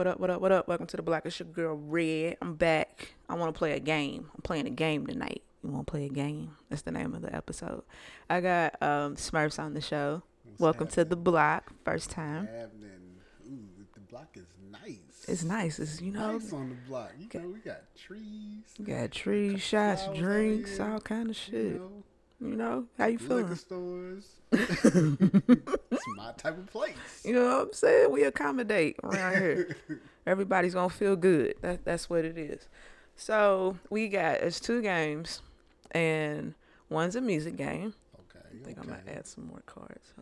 [0.00, 0.66] What up, what up, what up?
[0.66, 2.38] Welcome to the Black is Your Girl Red.
[2.40, 3.12] I'm back.
[3.28, 4.30] I want to play a game.
[4.34, 5.42] I'm playing a game tonight.
[5.62, 6.56] You want to play a game?
[6.70, 7.82] That's the name of the episode.
[8.30, 10.22] I got um, Smurfs on the show.
[10.42, 11.70] What's Welcome to the block.
[11.84, 12.46] First time.
[12.46, 13.18] happening.
[13.46, 15.26] Ooh, the block is nice.
[15.28, 15.78] It's nice.
[15.78, 17.12] It's, you know, nice on the block.
[17.18, 18.64] You know, we got trees.
[18.78, 21.74] we got trees, shots, drinks, all kind of You shit.
[21.74, 22.04] know,
[22.40, 23.56] You know, how you liquor feeling?
[23.56, 24.26] stores.
[24.52, 26.96] it's my type of place.
[27.22, 28.10] You know what I'm saying?
[28.10, 29.76] We accommodate around here.
[30.26, 31.56] Everybody's gonna feel good.
[31.60, 32.66] That that's what it is.
[33.14, 35.42] So we got it's two games,
[35.90, 36.54] and
[36.88, 37.92] one's a music game.
[38.14, 38.46] Okay.
[38.46, 38.90] I think okay.
[38.90, 40.14] I'm gonna add some more cards.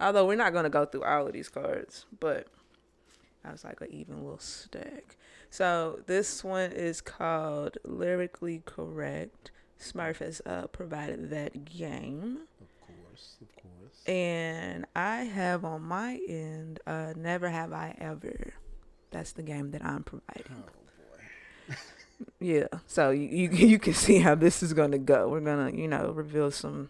[0.00, 2.48] Although we're not gonna go through all of these cards, but
[3.42, 5.16] I was like an even little stack.
[5.48, 9.50] So this one is called Lyrically Correct.
[9.84, 12.38] Smurf has uh, provided that game.
[12.60, 14.04] Of course, of course.
[14.06, 18.54] And I have on my end, uh, Never Have I Ever.
[19.10, 20.44] That's the game that I'm providing.
[20.50, 20.70] oh
[21.68, 21.74] boy.
[22.40, 22.66] Yeah.
[22.86, 25.28] So you, you you can see how this is gonna go.
[25.28, 26.88] We're gonna, you know, reveal some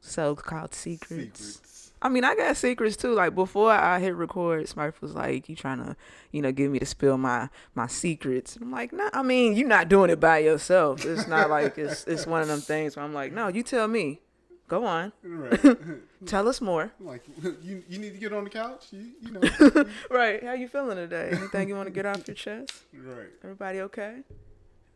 [0.00, 1.40] so called secrets.
[1.40, 1.75] Secrets.
[2.06, 3.12] I mean, I got secrets too.
[3.14, 5.96] Like before I hit record, Smurf was like, "You trying to,
[6.30, 9.54] you know, get me to spill my my secrets?" And I'm like, "No, I mean,
[9.56, 11.04] you're not doing it by yourself.
[11.04, 13.88] It's not like it's it's one of them things where I'm like, no, you tell
[13.88, 14.20] me.
[14.68, 15.60] Go on, Right.
[16.26, 16.90] tell us more.
[16.98, 17.22] like
[17.62, 18.86] you, you need to get on the couch.
[18.90, 19.84] You, you know.
[20.10, 20.42] Right?
[20.42, 21.28] How you feeling today?
[21.32, 22.72] Anything you want to get off your chest?
[22.92, 23.28] right.
[23.44, 24.22] Everybody okay?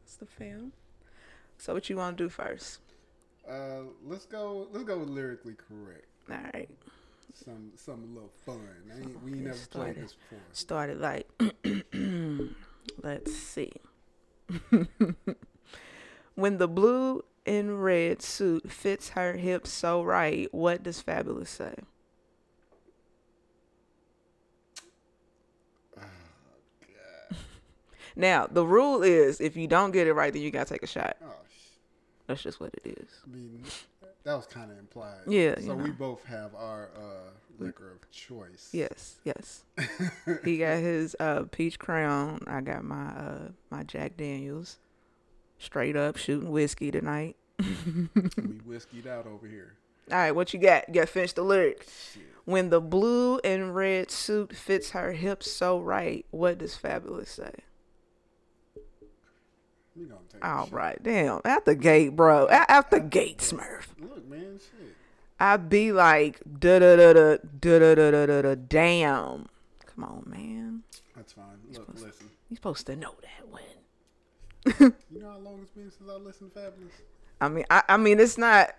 [0.02, 0.72] It's the fam.
[1.56, 2.80] So what you want to do first?
[3.48, 4.66] Uh, let's go.
[4.72, 6.06] Let's go with lyrically correct.
[6.28, 6.68] All right.
[7.34, 8.60] Some, some a little fun.
[8.92, 10.38] I ain't, we ain't never played this before.
[10.52, 11.28] started like
[13.02, 13.72] let's see.
[16.34, 21.74] When the blue and red suit fits her hips so right what does Fabolous say?
[28.16, 30.86] Now the rule is if you don't get it right then you gotta take a
[30.86, 31.16] shot.
[31.22, 31.76] Oh, sh-
[32.26, 33.08] that's just what it is.
[33.24, 33.64] I mean,
[34.24, 35.20] that was kind of implied.
[35.26, 38.70] Yeah, you So we both have our uh, liquor of choice.
[38.72, 39.64] yes yes
[40.44, 44.78] he got his uh peach crown i got my uh my jack daniels
[45.58, 47.66] straight up shooting whiskey tonight we
[48.66, 49.74] whiskeyed out over here.
[50.10, 50.88] All right, what you got?
[50.88, 51.82] You got to finish the lyric.
[52.14, 52.22] Shit.
[52.46, 57.52] When the blue and red suit fits her hips so right, what does Fabolous say?
[60.00, 61.02] We gonna take All shot.
[61.02, 61.40] damn.
[61.44, 62.48] At the gate, bro.
[62.48, 63.84] At the gate, Smurf.
[64.00, 64.96] Look, man, shit.
[65.38, 68.54] I'd be like, da da da da da da da da da da.
[68.54, 69.46] Damn.
[69.86, 70.82] Come on, man.
[71.14, 71.44] That's fine.
[71.66, 72.30] Look, supposed to- listen.
[72.48, 74.94] You supposed to know that when.
[75.10, 76.90] You know how long it's been since I listened to Fabolous?
[77.40, 78.70] I mean, I, I mean, it's not.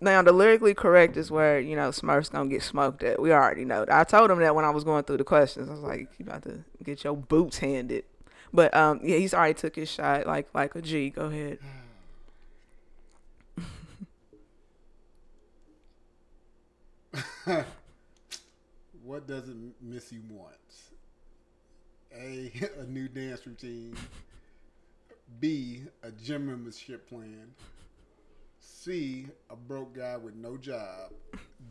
[0.00, 3.20] Now the lyrically correct is where you know Smurf's gonna get smoked at.
[3.20, 3.84] We already know.
[3.84, 3.92] that.
[3.94, 5.68] I told him that when I was going through the questions.
[5.68, 8.04] I was like, "You about to get your boots handed."
[8.52, 11.10] But um, yeah, he's already took his shot like like a G.
[11.10, 11.58] Go ahead.
[19.02, 20.54] What does it Missy want?
[22.14, 23.96] A, a new dance routine.
[25.40, 27.54] B, a gym membership plan.
[28.60, 31.12] C, a broke guy with no job.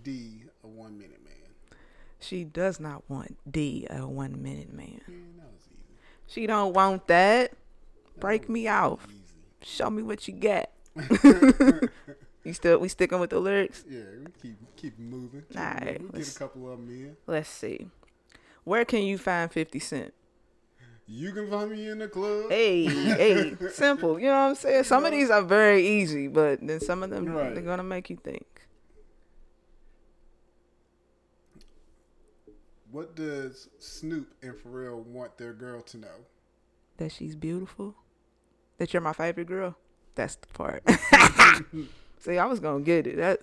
[0.03, 1.33] D, a one minute man.
[2.19, 5.01] She does not want D, a one minute man.
[5.07, 5.76] Man, that was easy.
[6.27, 7.53] She don't want that.
[8.19, 9.07] Break me off.
[9.61, 10.69] Show me what you got.
[12.43, 13.83] You still we sticking with the lyrics?
[13.89, 15.43] Yeah, we keep keep moving.
[15.49, 16.21] Keep Alright, moving.
[16.21, 17.17] Get a couple of them in.
[17.27, 17.87] Let's see.
[18.63, 20.13] Where can you find Fifty Cent?
[21.05, 22.49] You can find me in the club.
[22.49, 24.17] Hey, hey, simple.
[24.17, 24.85] You know what I'm saying?
[24.85, 27.53] Some of these are very easy, but then some of them Right.
[27.53, 28.45] they're gonna make you think.
[32.97, 36.25] What does Snoop and Pharrell want their girl to know?
[36.97, 37.93] That she's beautiful.
[38.79, 39.75] That you're my favorite girl.
[40.15, 40.81] That's the part.
[42.17, 43.17] See, I was gonna get it.
[43.17, 43.41] That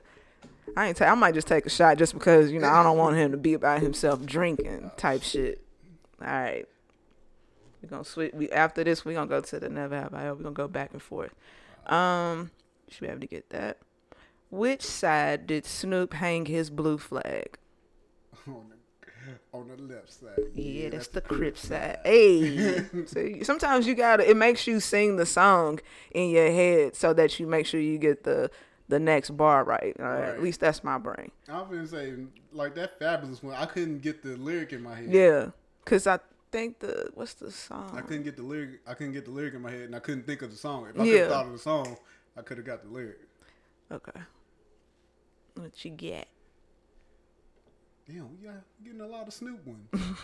[0.77, 0.97] I ain't.
[0.97, 3.31] Ta- I might just take a shot just because you know I don't want him
[3.31, 5.65] to be about himself drinking type shit.
[6.21, 6.67] All right,
[7.81, 8.35] we're gonna switch.
[8.35, 10.35] We after this we gonna go to the never have I ever.
[10.35, 11.33] We gonna go back and forth.
[11.87, 12.51] Um,
[12.89, 13.79] should be able to get that.
[14.51, 17.57] Which side did Snoop hang his blue flag?
[18.49, 18.74] On the,
[19.53, 20.39] on the left side.
[20.55, 21.99] Yeah, that's, the crip side.
[22.05, 24.29] Hey, see, sometimes you gotta.
[24.29, 25.81] It makes you sing the song
[26.11, 28.51] in your head so that you make sure you get the
[28.89, 29.97] the next bar right.
[29.99, 30.25] All right.
[30.25, 31.31] At least that's my brain.
[31.49, 32.15] I was gonna say
[32.53, 33.55] like that Fabolous one.
[33.55, 35.11] I couldn't get the lyric in my head.
[35.11, 35.51] Yeah,
[35.85, 36.19] cause I
[36.51, 37.93] think the what's the song?
[37.97, 38.81] I couldn't get the lyric.
[38.87, 40.87] I couldn't get the lyric in my head, and I couldn't think of the song.
[40.89, 41.97] If I could have thought of the song,
[42.37, 43.19] I could have got the lyric.
[43.91, 44.21] Okay.
[45.55, 46.29] What you get?
[48.07, 49.89] Damn, we got getting a lot of Snoop ones.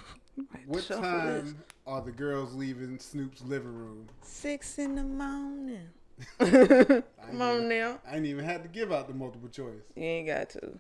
[0.66, 1.54] What shuffle time this.
[1.86, 4.08] are the girls leaving Snoop's living room?
[4.22, 5.88] Six in the morning.
[6.40, 7.98] I ain't Come on even- now.
[8.10, 9.82] I ain't even had to give out the multiple choice.
[9.96, 10.78] You ain't got to.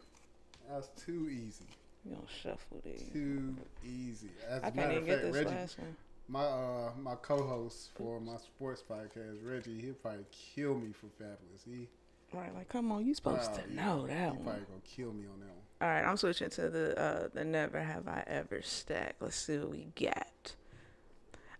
[0.70, 1.64] That's too easy.
[2.04, 3.10] You gonna shuffle these.
[3.12, 3.54] Too
[3.84, 4.30] easy.
[4.48, 5.96] As a I can't matter even of get fact, this Reggie, last one.
[6.28, 10.24] my uh my co-host for my sports podcast, Reggie, he'll probably
[10.54, 11.64] kill me for Fabolous.
[11.66, 11.88] He
[12.32, 14.44] Right, like come on, you supposed wow, to he- know he that probably one.
[14.44, 15.66] Probably gonna kill me on that one.
[15.80, 19.16] All right, I'm switching to the uh the never have I ever stack.
[19.20, 20.54] Let's see what we got.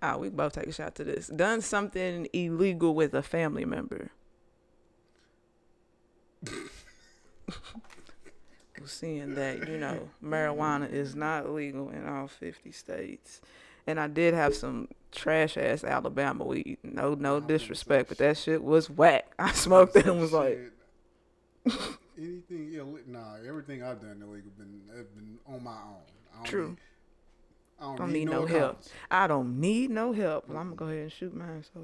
[0.02, 1.28] Ah, we both take a shot to this.
[1.28, 4.10] Done something illegal with a family member.
[8.84, 13.40] Seeing that you know marijuana is not legal in all 50 states,
[13.86, 16.78] and I did have some trash ass Alabama weed.
[16.82, 19.32] No, no disrespect, but that shit was whack.
[19.38, 20.72] I smoked it and was like.
[22.20, 22.98] anything illegal?
[23.06, 25.96] Nah, everything I've done illegal been have been on my own.
[26.32, 26.68] I don't True.
[26.68, 26.76] Need,
[27.78, 28.50] I don't, don't need, need no, help.
[28.50, 28.82] help.
[29.10, 30.48] I don't need no help.
[30.48, 31.64] Well, I'm gonna go ahead and shoot mine.
[31.72, 31.80] So,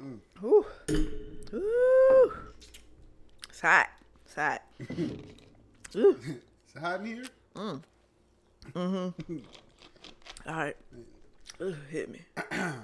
[0.00, 0.18] Mm.
[0.44, 0.64] Ooh.
[1.54, 2.32] Ooh.
[3.48, 3.88] It's hot.
[4.24, 4.62] It's hot.
[5.96, 6.16] Ooh.
[6.24, 7.24] It's hot in here.
[7.56, 7.82] Mm.
[8.74, 9.38] Mm-hmm.
[10.48, 10.76] All right.
[10.96, 11.62] Mm.
[11.64, 12.20] Ooh, hit me.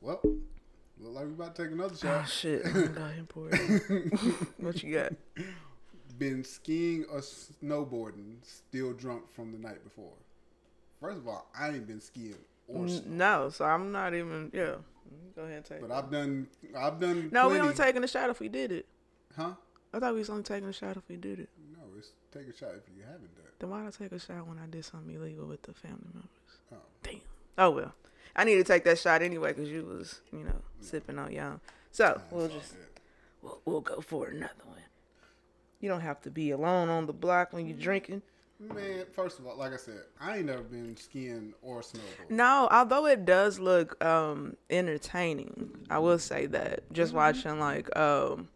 [0.00, 0.20] Well,
[1.02, 2.22] look like we about to take another ah, shot.
[2.22, 2.62] Oh shit.
[2.66, 4.36] I'm gonna go ahead and pour it.
[4.58, 5.12] what you got?
[6.18, 10.12] Been skiing or snowboarding, still drunk from the night before.
[11.00, 12.36] First of all, I ain't been skiing
[12.68, 14.50] or No, so I'm not even.
[14.52, 14.76] Yeah.
[15.34, 15.80] Go ahead and take.
[15.80, 15.92] but it.
[15.92, 16.46] I've done.
[16.76, 17.28] I've done.
[17.32, 18.86] no, we only taking a shot if we did it.
[19.36, 19.54] Huh?
[19.92, 21.48] I thought we was only taking a shot if we did it.
[21.72, 23.44] No, it's take a shot if you haven't done.
[23.46, 23.58] it.
[23.58, 26.30] Then why'd I take a shot when I did something illegal with the family members?
[26.72, 26.76] Oh.
[27.02, 27.20] Damn.
[27.58, 27.94] Oh well.
[28.34, 31.60] I need to take that shot anyway because you was, you know, sipping on young.
[31.90, 32.74] So we'll just
[33.42, 34.78] we'll, we'll go for another one.
[35.80, 38.22] You don't have to be alone on the block when you're drinking.
[38.60, 42.30] Man, first of all, like I said, I ain't never been skiing or snowboarding.
[42.30, 46.80] No, although it does look um entertaining, I will say that.
[46.92, 48.48] Just watching like um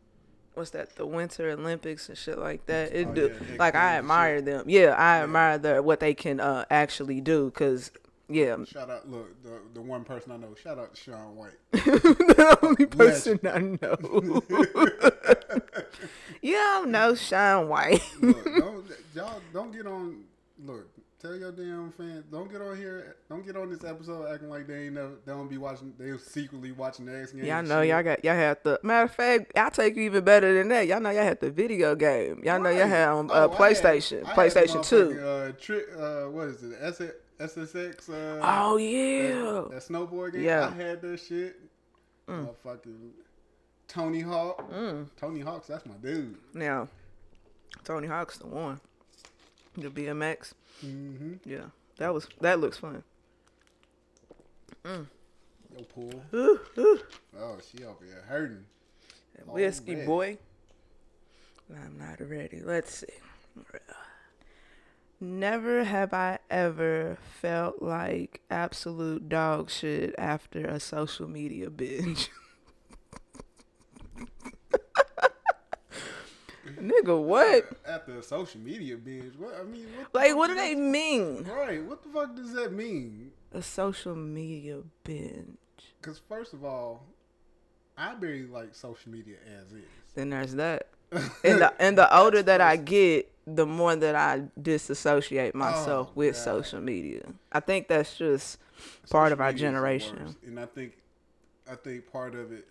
[0.54, 2.94] what's that, the Winter Olympics and shit like that.
[2.94, 4.64] It Oh, do yeah, like I admire them.
[4.68, 7.90] Yeah, I admire the what they can uh actually do because
[8.28, 10.54] yeah, Shout out, look, the the one person I know.
[10.60, 11.52] Shout out to Shaun White.
[11.72, 14.42] the only person I know.
[16.42, 18.02] you don't know Shaun White.
[18.20, 18.84] Look, don't
[19.14, 20.24] y'all don't get on.
[20.64, 20.88] Look,
[21.20, 23.16] tell your damn fans don't get on here.
[23.28, 25.12] Don't get on this episode acting like they ain't never.
[25.24, 25.92] They don't be watching.
[25.98, 27.46] They secretly watching the X Games.
[27.46, 27.90] Y'all know shit.
[27.90, 29.52] y'all got y'all had the matter of fact.
[29.56, 30.86] I take you even better than that.
[30.86, 32.42] Y'all know y'all had the video game.
[32.44, 32.88] Y'all know y'all Right.
[32.88, 35.20] had um, Oh, uh, I PlayStation, I had PlayStation the Two.
[35.20, 36.62] Uh, tri- uh, what is
[37.00, 37.22] it?
[37.38, 38.08] SSX.
[38.08, 40.42] Uh, Oh yeah, that snowboard game.
[40.42, 40.68] Yeah.
[40.72, 41.60] I had that shit.
[42.28, 43.10] Motherfucking
[43.88, 44.70] Tony Hawk.
[44.70, 45.08] Mm.
[45.16, 46.36] Tony Hawk's that's my dude.
[46.54, 46.88] now
[47.84, 48.80] Tony Hawk's the one.
[49.76, 50.54] The BMX.
[50.84, 51.34] Mm-hmm.
[51.44, 51.66] Yeah,
[51.98, 53.02] that was that looks fun.
[54.84, 55.04] Yo,
[55.94, 56.22] pool.
[56.32, 57.00] Ooh, ooh.
[57.38, 58.64] Oh, she over here hurting.
[59.46, 60.38] Whiskey boy.
[61.70, 62.62] I'm not ready.
[62.64, 63.06] Let's see.
[65.18, 72.28] Never have I ever felt like absolute dog shit after a social media binge.
[76.78, 77.64] Nigga, what?
[77.86, 81.44] After a social media binge, what I mean, what Like, what do they mean?
[81.44, 83.32] Right, what the fuck does that mean?
[83.52, 85.56] A social media binge.
[86.00, 87.06] Because first of all,
[87.96, 89.84] I barely like social media as is.
[90.14, 90.88] Then there's that.
[91.12, 96.12] And the and the older that I get, the more that I disassociate myself Oh,
[96.14, 96.42] with God.
[96.44, 97.22] social media.
[97.52, 98.58] I think that's just
[99.10, 100.36] part of our media is the generation.
[100.44, 100.94] and I think,
[101.70, 102.66] I think part of it,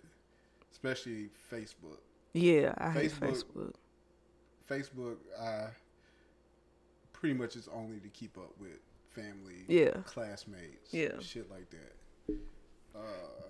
[0.70, 1.98] especially Facebook.
[2.34, 3.74] Yeah, I hate Facebook- Facebook.
[4.68, 5.68] Facebook, I
[7.14, 8.78] pretty much is only to keep up with
[9.10, 9.96] family, Yeah.
[10.04, 11.18] classmates, Yeah.
[11.20, 12.36] shit like that.
[12.94, 13.42] Uh,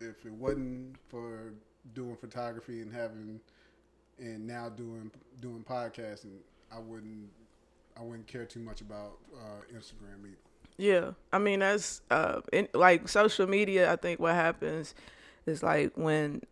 [0.00, 1.52] if it wasn't for
[1.94, 3.40] doing photography and having,
[4.18, 6.38] and now doing doing podcasting,
[6.72, 7.28] I wouldn't,
[7.98, 10.36] I wouldn't care too much about uh, Instagram either.
[10.78, 13.92] Yeah, I mean that's uh, in, like social media.
[13.92, 14.94] I think what happens
[15.46, 16.42] is like when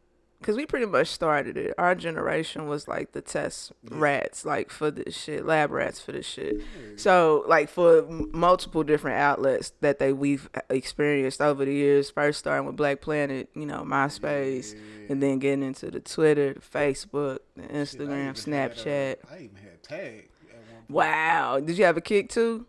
[0.43, 1.73] Cause we pretty much started it.
[1.79, 6.27] Our generation was like the test rats, like for this shit, lab rats for this
[6.27, 6.61] shit.
[6.97, 12.11] So like for m- multiple different outlets that they we've experienced over the years.
[12.11, 16.61] First starting with Black Planet, you know, MySpace, and then getting into the Twitter, the
[16.61, 19.17] Facebook, the Shit, I Instagram, had, uh, Snapchat.
[19.31, 20.91] I even had tag at one point.
[20.91, 22.67] Wow, did you have a Kik too?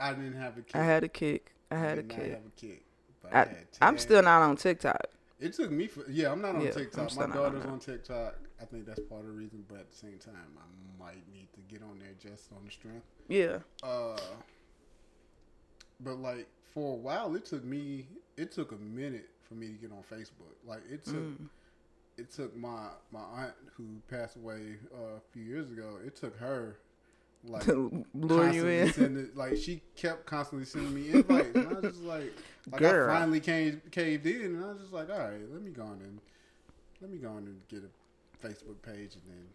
[0.00, 0.74] I didn't have a Kik.
[0.74, 1.52] I had a Kik.
[1.70, 2.40] I I had a Kik.
[3.32, 3.36] a.
[3.36, 5.06] I, I, I'm still not on TikTok.
[5.38, 6.32] It took me for yeah.
[6.32, 7.14] I'm not on Yeah, TikTok.
[7.16, 8.36] My not on daughter's on TikTok.
[8.60, 9.64] I think that's part of the reason.
[9.68, 12.70] But at the same time, I might need to get on there just on the
[12.70, 13.04] strength.
[13.28, 13.58] Yeah.
[13.82, 14.16] Uh,
[16.00, 18.06] but like for a while, it took me.
[18.36, 20.54] It took a minute for me to get on Facebook.
[20.66, 21.14] Like it took.
[21.14, 21.48] Mm.
[22.16, 25.98] It took my my aunt who passed away uh, a few years ago.
[26.04, 26.78] It took her.
[27.44, 27.66] Like
[28.14, 28.92] lure you in.
[28.92, 32.32] Sending, like she kept constantly sending me invites, and I was just like,
[32.72, 33.10] like Girl.
[33.10, 35.82] I finally came caved in, and I was just like, all right, let me go
[35.82, 36.18] on and
[37.00, 39.46] let me go on and get a Facebook page, and then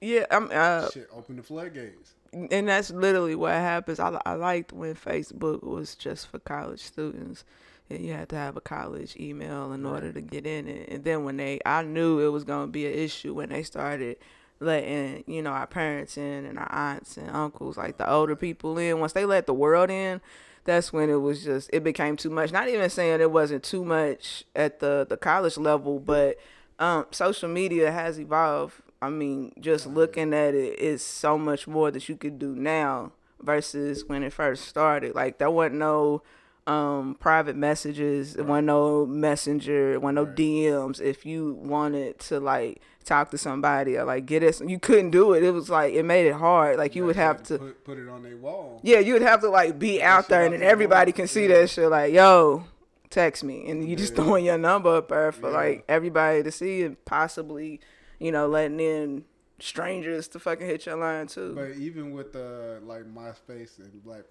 [0.00, 2.14] Yeah, I'm uh shit, open the floodgates.
[2.32, 3.98] and that's literally what happens.
[4.00, 7.44] I, I liked when Facebook was just for college students,
[7.88, 10.90] and you had to have a college email in order to get in it.
[10.90, 14.18] And then when they, I knew it was gonna be an issue when they started
[14.60, 18.78] letting you know our parents in and our aunts and uncles, like the older people
[18.78, 19.00] in.
[19.00, 20.20] Once they let the world in,
[20.64, 22.52] that's when it was just it became too much.
[22.52, 26.38] Not even saying it wasn't too much at the the college level, but
[26.78, 28.74] um, social media has evolved.
[29.02, 33.12] I mean, just looking at it is so much more that you could do now
[33.42, 35.14] versus when it first started.
[35.14, 36.22] Like there wasn't no
[36.70, 41.00] um private messages, there wasn't no messenger, wasn't no DMs.
[41.00, 45.32] If you wanted to like talk to somebody or like get it, you couldn't do
[45.32, 45.42] it.
[45.42, 46.76] It was like it made it hard.
[46.78, 48.80] Like you would They have to put, put it on their wall.
[48.84, 51.16] yeah, you would have to like be out there, and then everybody world.
[51.16, 51.60] can see Yeah.
[51.62, 51.88] that shit.
[51.90, 52.64] Like, yo,
[53.08, 54.22] text me, and you just Yeah.
[54.24, 55.56] throwing your number up there for Yeah.
[55.56, 57.80] like everybody to see, and possibly,
[58.18, 59.24] you know, letting in
[59.58, 61.52] strangers to fucking hit your line too.
[61.54, 64.24] But even with uh, like MySpace and Black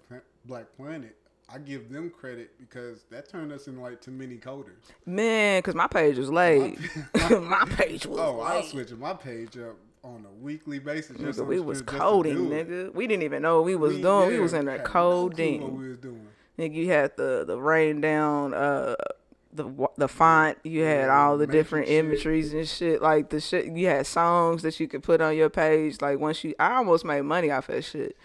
[0.46, 1.16] Black Planet,
[1.52, 4.78] I give them credit because that turned us into like too many coders.
[5.06, 6.78] Man, cause my page was late.
[7.14, 11.16] my page was Oh, I was switching my page up on a weekly basis.
[11.18, 12.94] Just Nigga, we was coding, nigga.
[12.94, 14.28] We didn't even know what we was We- doing.
[14.28, 16.26] we was in there had no what we was doing.
[16.58, 18.94] Nigga, you had the the rain down uh
[19.52, 20.56] the the font.
[20.62, 22.04] You had Yeah, all the different shit.
[22.04, 23.02] imageries and shit.
[23.02, 23.66] Like the shit.
[23.66, 26.00] You had songs that you could put on your page.
[26.00, 28.16] Like once you, I almost made money off that shit.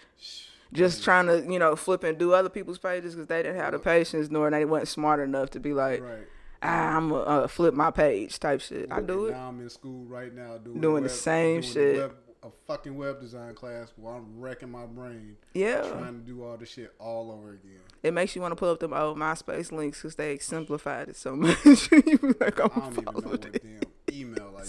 [0.72, 3.72] Just trying to you know flip and do other people's pages because they didn't have
[3.72, 6.26] the patience nor they weren't smart enough to be like, Right.
[6.62, 8.90] ah, I'm gonna uh, flip my page type shit.
[8.90, 9.32] I do it.
[9.32, 11.96] Now I'm in school right now doing Doing the web- same doing shit.
[11.98, 15.80] web- a fucking web design class where I'm wrecking my brain Yeah.
[15.88, 17.80] trying to do all the shit all over again.
[18.04, 21.16] It makes you want to pull up them old MySpace links because they simplified it
[21.16, 21.56] so much.
[21.90, 23.80] you be like, I'm I even know follow what damn
[24.12, 24.62] email I.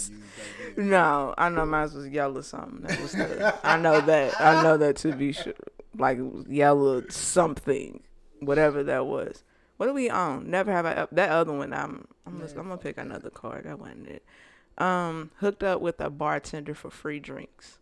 [0.81, 2.81] No, I know mine was yellow something.
[2.81, 4.39] That was the, I know that.
[4.41, 5.53] I know that to be sure.
[5.97, 8.03] Like yellow something,
[8.39, 9.43] whatever that was.
[9.77, 10.49] What do we own?
[10.49, 10.93] Never have I.
[10.93, 11.73] up- That other one.
[11.73, 12.07] I'm.
[12.25, 13.65] I'm, just, I'm gonna pick another card.
[13.65, 14.23] That wasn't it.
[14.77, 17.79] Um, hooked up with a bartender for free drinks.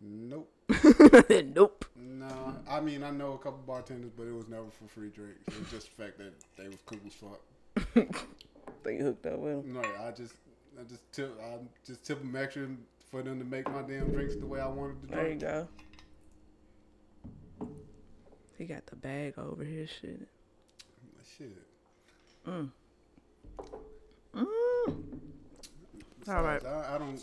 [0.00, 0.50] Nope.
[1.54, 1.84] nope.
[1.96, 5.40] No, I mean I know a couple bartenders, but it was never for free drinks.
[5.48, 8.16] It was just the fact that they was cool as fuck.
[8.84, 9.72] They hooked up with him.
[9.74, 10.34] No, I just,
[10.78, 12.68] I just tip, I just tip them extra
[13.10, 15.10] for them to make my damn drinks the way I wanted to drink.
[15.10, 15.40] There you drink.
[15.40, 15.68] go.
[18.58, 20.28] He got the bag over his shit.
[21.36, 21.52] Shit.
[22.46, 22.70] Mm.
[26.28, 26.64] All right.
[26.64, 27.20] I, I don't.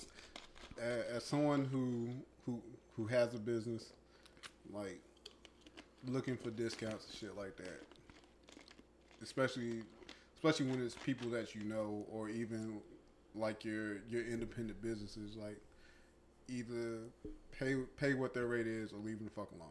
[0.82, 2.10] As, as someone who
[2.46, 2.62] who
[2.96, 3.94] who has a business,
[4.74, 5.00] like
[6.08, 7.84] looking for discounts and shit like that,
[9.22, 9.82] especially
[10.36, 12.80] especially when it's people that you know, or even
[13.36, 15.58] like your your independent businesses, like
[16.48, 17.00] either
[17.58, 19.70] pay pay what their rate is or leave them the fuck alone.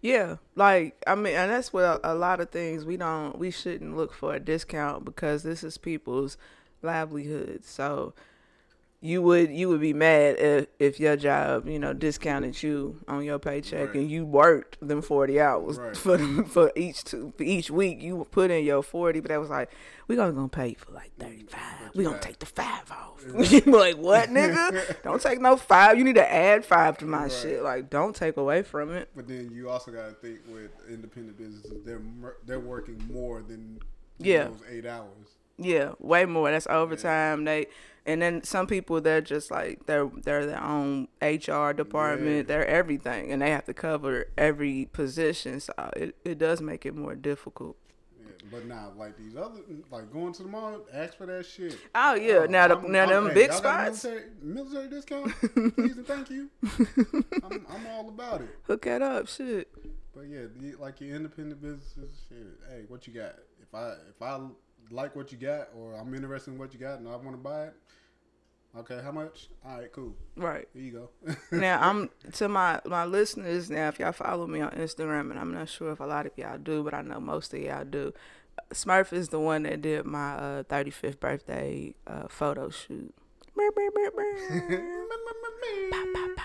[0.00, 3.50] Yeah, like I mean, and that's what a, a lot of things we don't, we
[3.50, 6.36] shouldn't look for a discount because this is people's
[6.82, 7.64] livelihood.
[7.64, 8.14] So
[9.04, 13.22] you would you would be mad if if your job you know discounted you on
[13.22, 13.96] your paycheck Right.
[13.96, 15.94] and you worked them forty hours Right.
[15.94, 19.50] for for each two, for each week you put in your forty, but that was
[19.50, 19.70] like
[20.08, 21.90] we gonna gonna pay you for like thirty five.
[21.94, 23.22] We gonna take the five off.
[23.38, 24.96] be like what nigga?
[25.02, 25.98] don't take no five.
[25.98, 27.32] You need to add five to my Right.
[27.32, 27.62] shit.
[27.62, 29.10] Like don't take away from it.
[29.14, 32.00] But then you also got to think with independent businesses, they're
[32.46, 33.80] they're working more than
[34.18, 34.44] Yeah.
[34.44, 35.28] those eight hours.
[35.58, 36.50] Yeah, way more.
[36.50, 37.44] That's overtime.
[37.44, 37.66] They
[38.06, 42.36] and then some people they're just like they're they're their own HR department.
[42.36, 42.42] Yeah.
[42.42, 45.60] They're everything, and they have to cover every position.
[45.60, 47.76] So it, it does make it more difficult.
[48.20, 51.78] Yeah, But now, like these other, like going to the mall, ask for that shit.
[51.94, 55.32] Oh yeah, oh, now the I'm- now I'm- them hey, big spots, Military, military discount,
[55.76, 56.50] please and thank you.
[57.42, 58.48] I'm, I'm all about it.
[58.66, 59.68] hook that up, shit.
[60.14, 62.38] But yeah, the, like your independent businesses, shit.
[62.70, 63.34] Hey, what you got?
[63.62, 64.38] If I if I
[64.90, 67.36] like what you got, or I'm interested in what you got, and I want to
[67.36, 67.74] buy it,
[68.78, 69.48] okay, how much?
[69.64, 70.14] All right, cool.
[70.36, 70.68] Right.
[70.72, 71.36] Here you go.
[71.56, 73.88] now I'm to my my listeners now.
[73.88, 76.58] If y'all follow me on Instagram, and I'm not sure if a lot of y'all
[76.58, 78.12] do, but I know most of y'all do.
[78.72, 83.12] Smurf is the one that did my uh, 35th birthday uh, photo shoot.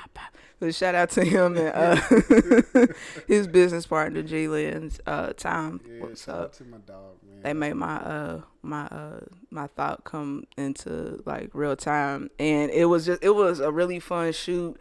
[0.59, 1.95] So shout out to him and uh,
[3.27, 5.79] his business partner G Lynn's uh, Tom.
[5.87, 6.41] yeah, What's shout up?
[6.45, 7.41] out to my dog, man.
[7.43, 12.29] they made my uh my uh my thought come into like real time.
[12.39, 14.77] And it was just it was a really fun shoot.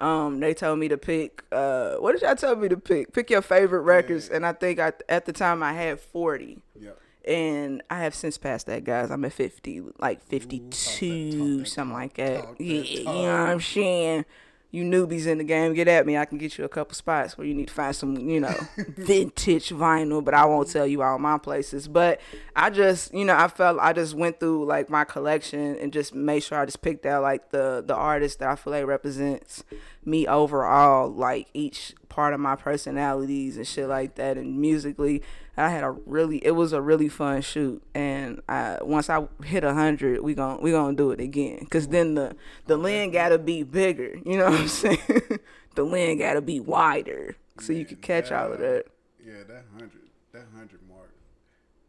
[0.00, 3.12] Um they told me to pick uh what did y'all tell me to pick?
[3.12, 4.28] Pick your favorite records.
[4.28, 6.98] And i think I, at the time i had 40 Yep.
[7.26, 9.10] and i have since passed that guys.
[9.10, 12.64] I'm at 50 like 52 talk that something like that talk that.
[12.64, 14.24] yeah you know what i'm saying
[14.72, 16.16] you newbies in the game, get at me.
[16.16, 18.54] I can get you a couple spots where you need to find some, you know,
[18.76, 21.88] vintage vinyl, but I won't tell you all my places.
[21.88, 22.20] But
[22.54, 26.14] I just, you know, I felt I just went through like my collection and just
[26.14, 29.64] made sure I just picked out like the the artist that I feel like represents
[30.04, 34.36] me overall, like each part of my personalities and shit like that.
[34.36, 35.22] And musically,
[35.56, 37.82] I had a really, it was a really fun shoot.
[37.94, 41.66] And I, once I hit a hundred, we gon' we gonna do it again.
[41.66, 44.16] Cause then the the lens gotta be bigger.
[44.24, 44.98] You know what I'm saying?
[45.74, 48.86] the lens gotta be wider so you can catch all of that.
[49.24, 50.00] Yeah, that hundred,
[50.32, 51.12] that hundred mark.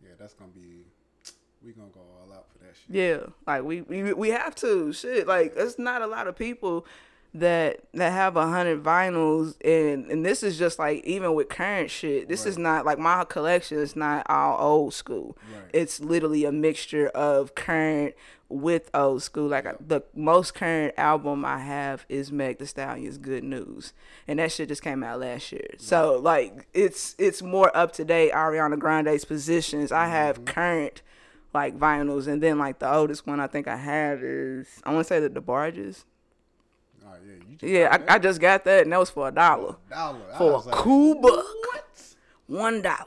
[0.04, 0.86] Yeah, that's gonna be.
[1.64, 2.96] We gonna go all out for that shit.
[2.96, 5.28] Yeah, like we we we have to shit.
[5.28, 6.86] Like there's not a lot of people
[7.34, 11.90] that that have a hundred vinyls, and and this is just like even with current
[11.90, 12.28] shit.
[12.28, 15.38] This is not like my collection is not all old school.
[15.54, 15.64] Right.
[15.74, 18.16] It's literally a mixture of current
[18.50, 19.48] with old school.
[19.48, 23.94] Like I- the most current album I have is Meg Thee Stallion's "Good News,"
[24.28, 25.70] and that shit just came out last year.
[25.78, 28.34] So like it's it's more up to date.
[28.34, 29.92] Ariana Grande's positions.
[29.94, 30.46] I have Mm-hmm.
[30.54, 31.02] current
[31.54, 35.06] like vinyls, and then like the oldest one I think I have is I want
[35.06, 36.04] to say that the barges.
[37.26, 39.76] Yeah, you just Yeah, I, I just got that, and that was for a dollar.
[39.90, 41.46] dollar For a like, cool buck,
[42.48, 43.06] one dollar.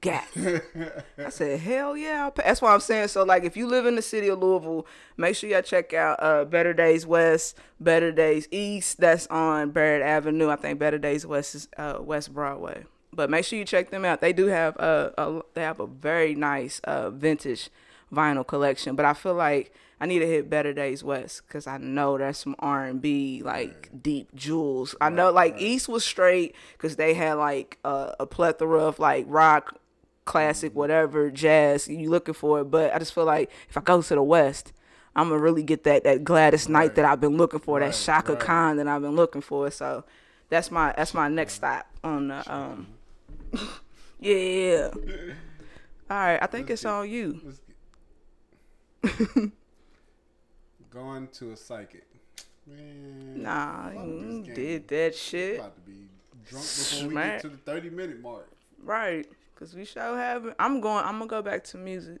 [0.00, 0.24] Got.
[1.16, 2.28] I said, hell yeah.
[2.34, 3.06] That's why I'm saying.
[3.06, 4.84] So, like, if you live in the city of Louisville,
[5.16, 8.98] make sure y'all check out uh, Better Days West, Better Days East.
[8.98, 10.50] That's on Barrett Avenue.
[10.50, 12.84] I think Better Days West is uh, West Broadway.
[13.12, 14.20] But make sure you check them out.
[14.20, 17.70] They do have a, a they have a very nice uh, vintage
[18.12, 18.96] vinyl collection.
[18.96, 19.72] But I feel like
[20.02, 23.40] I need to hit Better Days West because I know there's some R and B
[23.44, 24.96] like deep jewels.
[25.00, 29.26] I know like East was straight because they had like uh, a plethora of like
[29.28, 29.78] rock,
[30.24, 32.62] classic, whatever, jazz you looking for.
[32.62, 32.64] It.
[32.64, 34.72] But I just feel like if I go to the West.
[35.14, 38.32] I'm gonna really get that that Gladys Knight that I've been looking for, that Shaka
[38.32, 38.40] right.
[38.40, 39.70] Khan that I've been looking for.
[39.70, 40.04] So
[40.48, 42.86] that's my that's my next stop on the um.
[44.18, 44.88] yeah.
[46.10, 47.54] All right, I think it's on you.
[50.92, 52.06] Going to a psychic.
[52.66, 55.58] Man, Nah, you did that shit.
[55.58, 56.08] About to be
[56.48, 58.48] drunk before we get to the thirty minute mark.
[58.82, 59.26] Right.
[59.56, 60.54] Cause we shall have it.
[60.58, 62.18] I'm going I'm gonna go back to music.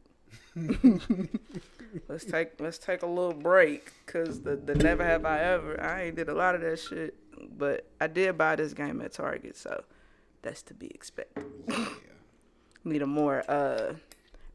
[2.08, 3.92] let's take let's take a little break.
[4.06, 7.14] Cause the, the never have I ever I ain't did a lot of that shit.
[7.58, 9.84] But I did buy this game at Target, so
[10.42, 11.44] that's to be expected.
[11.68, 11.86] Yeah.
[12.84, 13.94] Need a more uh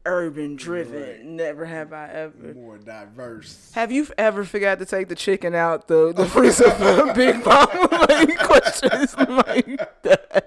[0.04, 1.24] urban driven Right.
[1.24, 2.54] never have I ever.
[2.54, 3.70] More diverse.
[3.74, 7.88] Have you ever forgot to take the chicken out the, the freezer for big mama?
[8.08, 10.44] like questions like that.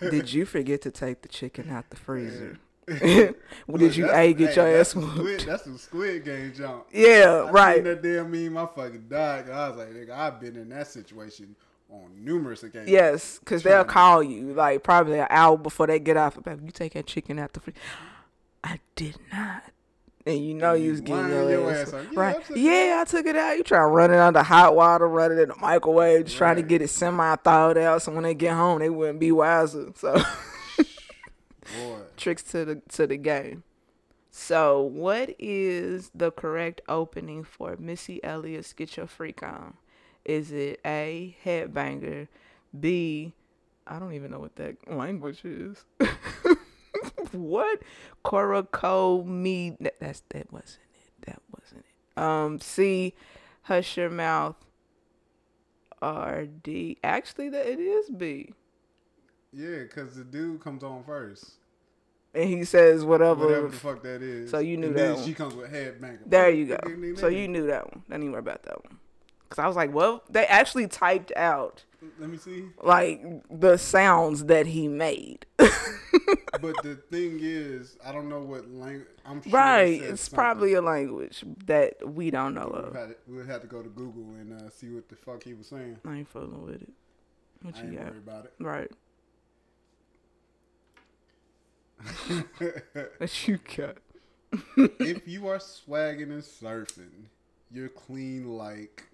[0.00, 2.58] Did you forget to take the chicken out the freezer?
[2.88, 5.46] Well, Did you a get hey, your ass squid, whooped?
[5.46, 6.86] That's some Squid Game jump.
[6.92, 7.82] Yeah, I right.
[7.82, 9.50] That damn meme, my fucking dog.
[9.50, 11.56] I was like, nigga, I've been in that situation
[11.90, 12.90] on numerous occasions.
[12.90, 16.42] Yes, because they'll call you like probably an hour before they get off.
[16.42, 17.76] Baby, you take that chicken out the fridge.
[18.62, 19.62] I did not.
[20.26, 22.06] And you know you was getting your, your ass, ass.
[22.12, 22.36] Yeah, right.
[22.36, 23.56] I yeah, I took it out.
[23.56, 26.56] You try to run it under hot water, run it in the microwave, just trying
[26.56, 28.02] to get it semi thawed out.
[28.02, 29.92] So when they get home, they wouldn't be wiser.
[29.94, 30.20] So
[32.16, 33.62] tricks to the to the game.
[34.32, 39.74] So what is the correct opening for Missy Elliott's "Get Your Freak On"?
[40.26, 41.36] Is it A.
[41.44, 42.28] Headbanger,
[42.78, 43.32] B.
[43.86, 45.84] I don't even know what that language is.
[47.32, 47.80] what
[48.24, 49.76] Koroko me?
[49.80, 51.26] That, that's that wasn't it.
[51.26, 52.20] That wasn't it.
[52.20, 53.14] Um, C.
[53.62, 54.56] Hush your mouth.
[56.02, 56.98] R D.
[57.04, 58.52] Actually, that it is B.
[59.52, 61.52] Yeah, because the dude comes on first.
[62.34, 63.46] and he says whatever.
[63.46, 64.50] Whatever the fuck that is.
[64.50, 65.24] So you knew and that Then one.
[65.24, 66.18] she comes with headbanger.
[66.26, 67.14] There you go.
[67.16, 68.02] So you knew that one.
[68.10, 68.98] Don't even worry about that one.
[69.48, 71.84] Cause I was like, well, they actually typed out
[72.18, 72.64] Let me see.
[72.82, 75.46] like the sounds that he made.
[76.58, 79.06] But the thing is, I don't know what language.
[79.26, 80.00] I'm sure right.
[80.02, 80.36] It's something.
[80.36, 82.94] probably a language that we don't know We'll of.
[82.94, 85.52] have, to, we'll have to go to Google and uh, see what the fuck he
[85.52, 85.98] was saying.
[86.06, 86.88] I ain't fooling with it.
[87.62, 88.08] What I you ain't got?
[88.16, 88.52] about it.
[88.58, 88.90] Right.
[93.18, 93.96] What you got?
[94.98, 97.26] if you are swagging and surfing,
[97.70, 99.04] you're clean like.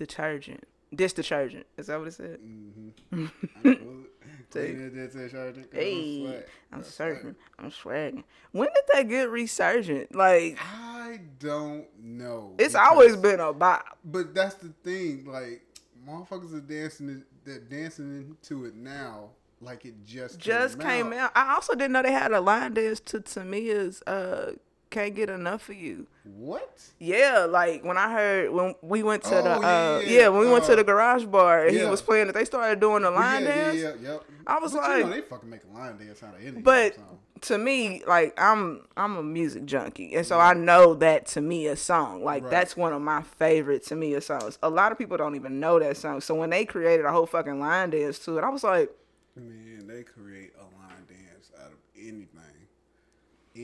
[0.00, 0.64] Detergent.
[0.94, 1.66] Dish detergent.
[1.76, 2.38] Is that what it said?
[2.40, 3.26] Mm-hmm.
[3.62, 4.06] clean
[4.50, 6.44] Take- as that detergent, 'cause I'm Hey.
[6.72, 7.34] I'm surfing.
[7.58, 8.24] I'm swagging.
[8.52, 10.14] When did that get resurgent?
[10.14, 12.54] Like, I don't know.
[12.58, 13.98] it's because- always been a bop.
[14.04, 15.62] But that's the thing, like
[16.08, 21.30] motherfuckers are dancing, they're dancing into it now, like it just Just came out.
[21.36, 24.52] I also didn't know they had a line dance to Tamia's uh
[24.90, 26.06] Can't Get Enough of You.
[26.24, 26.82] What?
[26.98, 29.54] Yeah, like when I heard when we went to Oh, the yeah,
[29.96, 32.28] uh yeah, yeah, when we went to uh, the garage bar and he was playing
[32.28, 33.76] it, they started doing the line yeah, dance.
[33.76, 34.24] Yeah, yeah, yep.
[34.46, 36.62] I was but like- you know, they fucking make a line dance out of anything.
[36.62, 36.96] But
[37.42, 42.24] to me, like I'm I'm a music junkie, and so I know that Tamia song.
[42.24, 42.50] Like Right.
[42.50, 44.58] that's one of my favorite to Tamia songs.
[44.62, 46.20] A lot of people don't even know that song.
[46.20, 48.90] So when they created a whole fucking line dance to it, I was like,
[49.36, 52.26] Man, they create a line dance out of anything.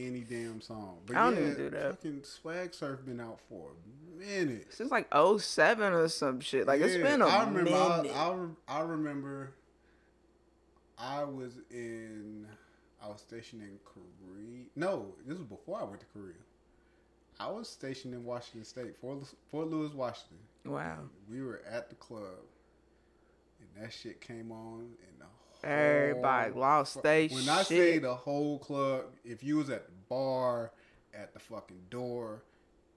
[0.04, 0.98] Any damn song.
[1.06, 1.90] But I don't yeah, even do that.
[1.96, 4.66] Fucking Swag Surf been out for a minute.
[4.70, 6.66] Since like 07 or some shit.
[6.66, 7.72] Like yeah, it's been a I remember.
[7.72, 8.16] I, minute.
[8.16, 9.52] I, re- I remember.
[10.98, 12.46] I was in.
[13.02, 14.64] I was stationed in Korea.
[14.74, 16.34] No, this was before I went to Korea.
[17.38, 19.18] I was stationed in Washington State, Fort,
[19.50, 20.38] Fort Lewis, Washington.
[20.64, 20.98] wow.
[21.30, 22.44] We were at the club,
[23.60, 25.26] and that shit came on, and the
[25.66, 29.86] whole Everybody oh, lost they When I say the whole club, if you was at
[29.86, 30.72] the bar,
[31.14, 32.42] at the fucking door,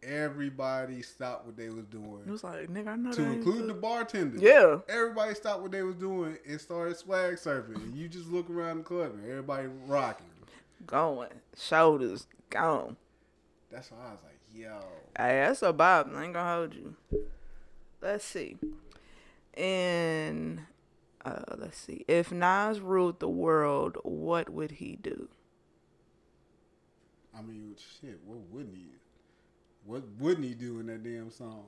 [0.04, 3.74] everybody stopped what they was doing It was like, nigga, I know to include the
[3.74, 4.38] bartender.
[4.38, 4.80] Yeah.
[4.88, 7.76] Everybody stopped what they was doing and started swag surfing.
[7.76, 10.28] And you just look around the club and everybody rocking.
[10.86, 12.98] going shoulders gone.
[13.72, 14.80] That's why I was like, yo.
[15.18, 16.12] Hey, that's a bob.
[16.14, 16.96] I ain't gonna hold you.
[18.02, 18.58] Let's see.
[19.56, 20.62] And
[21.26, 22.06] uh, let's see.
[22.08, 25.28] If Nas ruled the world, what would he do?
[27.38, 28.88] I mean, shit, what wouldn't he?
[29.86, 31.66] What wouldn't he do in that damn song?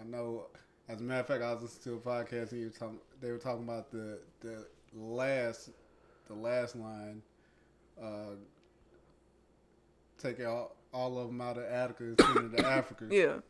[0.00, 0.46] I know.
[0.88, 3.38] As a matter of fact, I was listening to a podcast and talking, they were
[3.38, 5.70] talking about the the last
[6.28, 7.22] the last line.
[8.02, 8.36] Uh,
[10.18, 13.06] take all, all of them out of Attica and send them to Africa.
[13.10, 13.40] Yeah.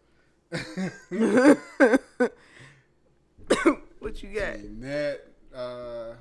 [4.13, 4.55] what you got?
[4.57, 5.21] And that
[5.55, 6.15] uh,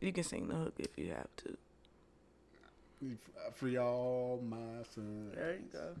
[0.00, 1.56] You can sing the hook if you have to.
[3.54, 5.34] free all my sons.
[5.34, 5.94] There you go.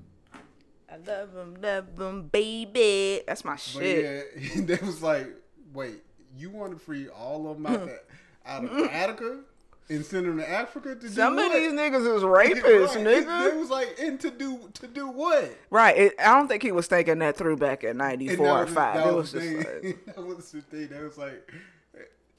[0.90, 3.22] I love him, love him, baby.
[3.26, 4.26] That's my But shit.
[4.40, 5.28] yeah, they was like,
[5.72, 5.96] wait,
[6.36, 7.74] you want to free all of my
[8.46, 9.40] out of Attica
[9.88, 13.46] and send them to Africa to Some of these niggas is rapists, Right, nigga.
[13.46, 15.56] It, it was like, and to do to do what?
[15.70, 15.96] Right.
[15.96, 18.74] It, I don't think he was thinking that through back in 94 or 5.
[18.74, 20.88] that It was just like, that was the thing.
[20.88, 21.52] That was like,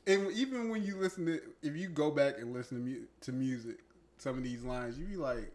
[0.06, 3.32] and even when you listen to, if you go back and listen to, mu- to
[3.32, 3.78] music,
[4.18, 5.52] some of these lines, you be like,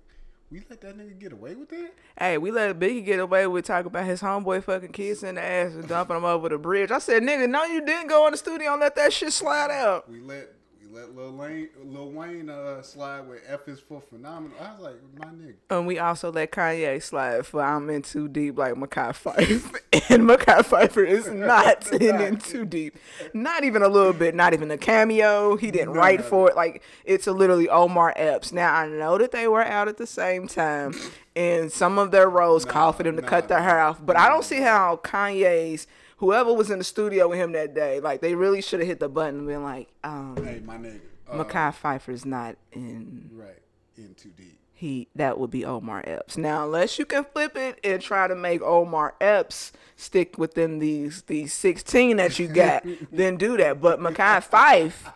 [0.51, 1.93] we let that nigga get away with that?
[2.19, 5.43] hey, we let Biggie get away with talking about his homeboy fucking kids in the
[5.43, 6.91] ass and dumping them over the bridge.
[6.91, 9.71] I said, nigga, no, you didn't go in the studio and let that shit slide
[9.71, 10.11] out.
[10.11, 10.51] We let
[10.93, 14.57] let Lil Wayne, Lil Wayne uh, slide with F is for phenomenal.
[14.61, 15.55] I was like, my nigga.
[15.71, 19.73] And we also let Kanye slide for I'm in too deep like Mekhi Fife.
[20.11, 22.99] and Mekhi Phifer is not in, in too deep.
[23.33, 25.57] Not even a little bit, not even a cameo.
[25.57, 26.57] He didn't write no, for it.
[26.57, 28.53] Like it's a literally Omar Epps.
[28.53, 30.95] Now I know that they were out at the same time
[31.35, 34.05] and some of their roles called for them to nah, cut their hair off.
[34.05, 35.87] But I don't see how Kanye's
[36.23, 39.01] whoever was in the studio with him that day, like they really should have hit
[39.01, 41.01] the button and been like, um Hey, my nigga.
[41.29, 43.59] Uh, Mekhi Phifer's not in Right.
[43.97, 44.57] In too deep.
[44.73, 46.37] he that would be Omar Epps.
[46.37, 51.23] Now, unless you can flip it and try to make Omar Epps stick within these
[51.23, 53.81] these sixteen that you got, then do that.
[53.81, 55.09] But Mekhi Fife,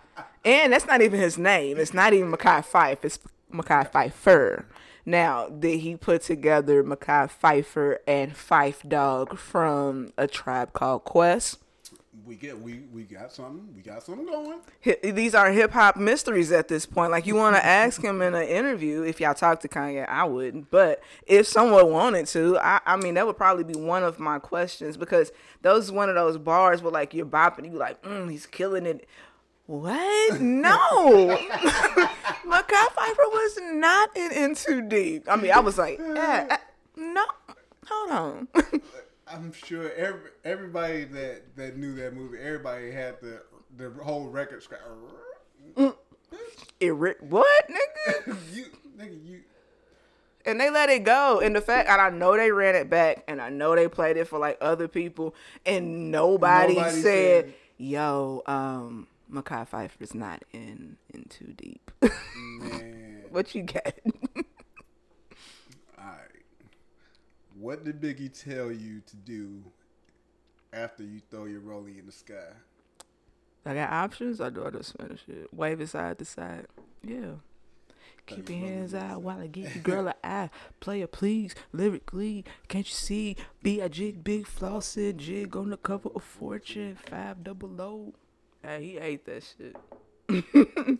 [0.45, 1.79] and that's not even his name.
[1.79, 3.05] It's not even Mekhi Fife.
[3.05, 3.19] It's
[3.53, 4.64] Mekhi Phifer.
[5.09, 11.59] Now, did he put together Mekhi Phifer and Phife Dawg from a tribe called Quest?
[12.27, 13.69] We get we we got something.
[13.77, 14.59] We got something going.
[15.14, 17.12] These are hip hop mysteries at this point.
[17.12, 19.03] Like you want to ask him in an interview.
[19.03, 20.69] If y'all talk to Kanye, I wouldn't.
[20.73, 24.40] But if someone wanted to, I, I mean, that would probably be one of my
[24.40, 25.31] questions because
[25.62, 28.87] those is one of those bars where like you're bopping, you like, mm, he's killing
[28.87, 29.07] it.
[29.67, 30.41] What?
[30.41, 31.37] No.
[32.47, 35.25] Mekhi Phifer was not in In Too Deep.
[35.29, 36.57] I mean, I was like, eh, eh,
[36.97, 37.25] no.
[37.89, 38.49] Hold on.
[39.29, 43.43] I'm sure every, everybody that, that knew that movie, everybody had the
[43.77, 44.81] the whole record scratch.
[46.81, 48.37] it ri- what, nigga?
[48.55, 48.67] you,
[48.99, 49.41] nigga, you.
[50.47, 51.41] and they let it go.
[51.41, 54.17] And the fact, and I know they ran it back, and I know they played
[54.17, 55.35] it for like other people,
[55.67, 61.91] and nobody, Nobody said, said- "Yo, um, Mekhi Phifer's not in in too deep."
[63.31, 63.93] What you got?
[65.99, 66.45] all right.
[67.59, 69.62] What did Biggie tell you to do
[70.73, 72.55] after you throw your rollie in the sky?
[73.67, 75.53] I got options, or do I just finish it?
[75.53, 76.67] Wave it side to side.
[77.03, 77.33] Yeah.
[78.27, 80.51] Keep your hands out while I give you girl a eye.
[80.81, 83.37] Player please, lyrically, can't you see?
[83.62, 88.15] Be a jig, big flossing, jig on the cover of Fortune, five double O.
[88.67, 89.77] Hey, he ate that shit.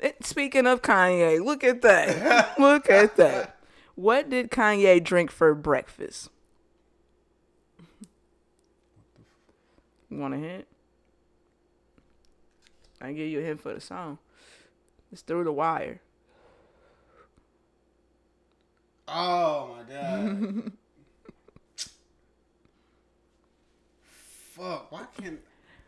[0.00, 2.58] It- Speaking of Kanye, look at that.
[2.58, 3.56] look at that.
[3.94, 6.28] What did Kanye drink for breakfast?
[10.10, 10.66] You want a hint?
[13.00, 14.18] I give you a hint for the song.
[15.10, 16.00] It's through the wire.
[19.08, 20.72] Oh my god.
[24.04, 24.92] Fuck!
[24.92, 25.40] Why can't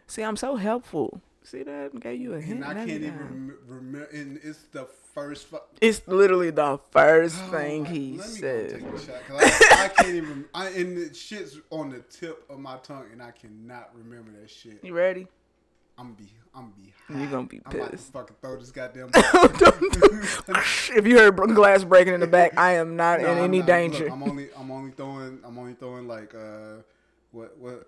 [0.07, 1.21] See, I'm so helpful.
[1.42, 1.90] See that?
[1.95, 2.64] I gave you a hint.
[2.64, 4.05] and I can't even remember?
[4.12, 5.47] And it's the first.
[5.47, 9.27] Fu- It's literally the first Oh, thing my- he let me go take a shot,
[9.29, 9.40] 'cause
[9.71, 10.45] I, I can't even.
[10.55, 14.51] I, and the shit's on the tip of my tongue, and I cannot remember that
[14.51, 14.81] shit.
[14.83, 15.29] You ready?
[15.99, 16.29] I'm be.
[16.55, 16.92] I'm be.
[17.11, 17.31] You hot.
[17.31, 17.75] gonna be pissed.
[17.75, 19.11] I'm about to fucking throw this goddamn.
[20.97, 23.59] if you heard glass breaking in the back, I am not No, in I'm any
[23.59, 24.05] not- danger.
[24.05, 24.49] Look, I'm only.
[24.57, 25.38] I'm only throwing.
[25.45, 26.83] I'm only throwing like uh,
[27.31, 27.87] what what.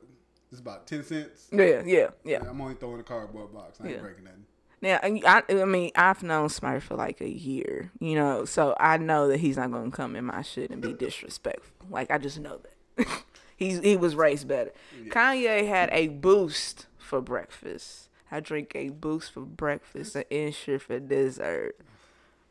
[0.51, 1.49] It's about ten cents.
[1.53, 2.41] yeah, yeah, yeah.
[2.49, 3.79] I'm only throwing a cardboard box.
[3.81, 4.01] I ain't Yeah.
[4.01, 4.45] breaking nothing.
[4.81, 8.97] Now, I, I mean, I've known Smurf for like a year, you know, so I
[8.97, 11.87] know that he's not gonna come in my shit and be disrespectful.
[11.91, 12.61] Like I just know
[12.97, 13.09] that
[13.57, 14.73] he's he was raised better.
[15.09, 18.09] Kanye had a boost for breakfast.
[18.31, 21.77] I drink a boost for breakfast, an ensure for dessert.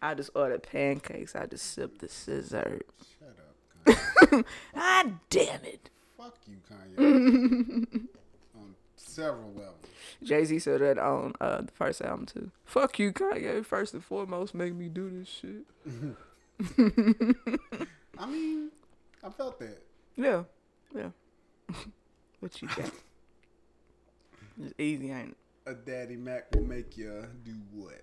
[0.01, 1.36] I just ordered pancakes.
[1.36, 2.81] I just sip the scissor.
[3.19, 3.95] Shut up.
[4.31, 4.45] Kanye.
[4.75, 5.89] Ah, damn it.
[6.17, 8.08] Fuck you, Kanye.
[8.56, 9.75] On several levels.
[10.23, 12.49] Jay Z said that on uh, the first album too.
[12.65, 13.63] Fuck you, Kanye.
[13.63, 15.65] First and foremost, make me do this shit.
[18.17, 18.71] I mean,
[19.23, 19.84] I felt that.
[20.15, 20.43] Yeah,
[20.95, 21.10] yeah.
[22.39, 22.91] what you got?
[24.63, 25.38] It's easy, ain't it?
[25.67, 28.01] A daddy Mac will make you do what?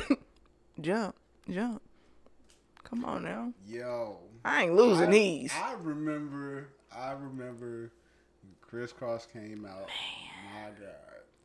[0.80, 1.14] Jump,
[1.48, 1.80] jump.
[2.92, 3.52] Come on now.
[3.66, 4.18] Yo.
[4.44, 5.52] I ain't losing I, these.
[5.54, 6.68] I remember.
[6.94, 7.90] I remember
[8.60, 9.86] Kris Kross came out.
[9.88, 10.62] Man.
[10.64, 10.88] My God.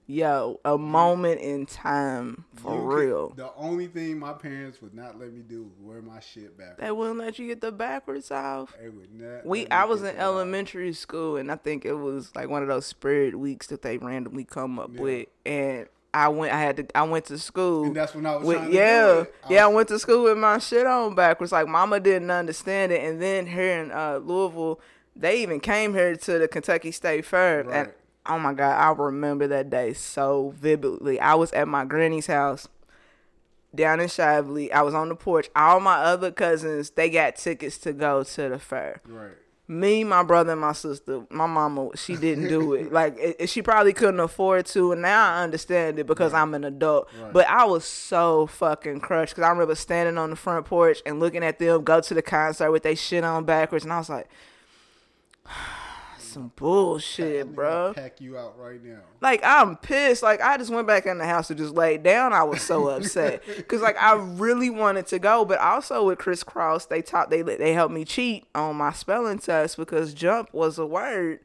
[0.10, 3.30] Yo, a moment in time for You could- real.
[3.36, 6.78] the only thing my parents would not let me do was wear my shit back.
[6.78, 8.74] They wouldn't let you get the backwards off.
[8.82, 9.46] They would not.
[9.46, 12.86] We, I was in elementary school, and I think it was like one of those
[12.86, 15.02] spirit weeks that they randomly come up Yeah.
[15.02, 16.54] with, and I went.
[16.54, 16.98] I had to.
[16.98, 17.86] I went to school.
[17.86, 19.36] And that's when I was with, trying to yeah, do it.
[19.46, 19.66] I yeah.
[19.66, 21.52] I went to school with my shit on backwards.
[21.52, 24.80] Like mama didn't understand it, and then here in uh, Louisville,
[25.16, 27.92] they even came here to the Kentucky State Fair, and
[28.26, 31.20] oh my god, I remember that day so vividly.
[31.20, 32.68] I was at my granny's house
[33.74, 34.72] down in Shively.
[34.72, 35.50] I was on the porch.
[35.56, 39.32] All my other cousins, they got tickets to go to the fair Right.
[39.68, 42.92] Me, my brother, and my sister, my mama, she didn't do it.
[42.98, 46.64] Like it, she probably couldn't afford to, and now I understand it because I'm an
[46.64, 47.10] adult.
[47.22, 47.34] Right.
[47.34, 51.20] But I was so fucking crushed because I remember standing on the front porch and
[51.20, 54.10] looking at them go to the concert with they shit on backwards, and I was
[54.10, 54.30] like,
[56.38, 57.94] some bullshit, bro.
[57.94, 59.00] Pack you out right now.
[59.22, 60.22] Like I'm pissed.
[60.22, 62.34] Like I just went back in the house to just lay down.
[62.34, 66.44] I was so upset because like I really wanted to go, but also with Kris
[66.44, 70.78] Kross, they taught they they helped me cheat on my spelling test because jump was
[70.78, 71.40] a word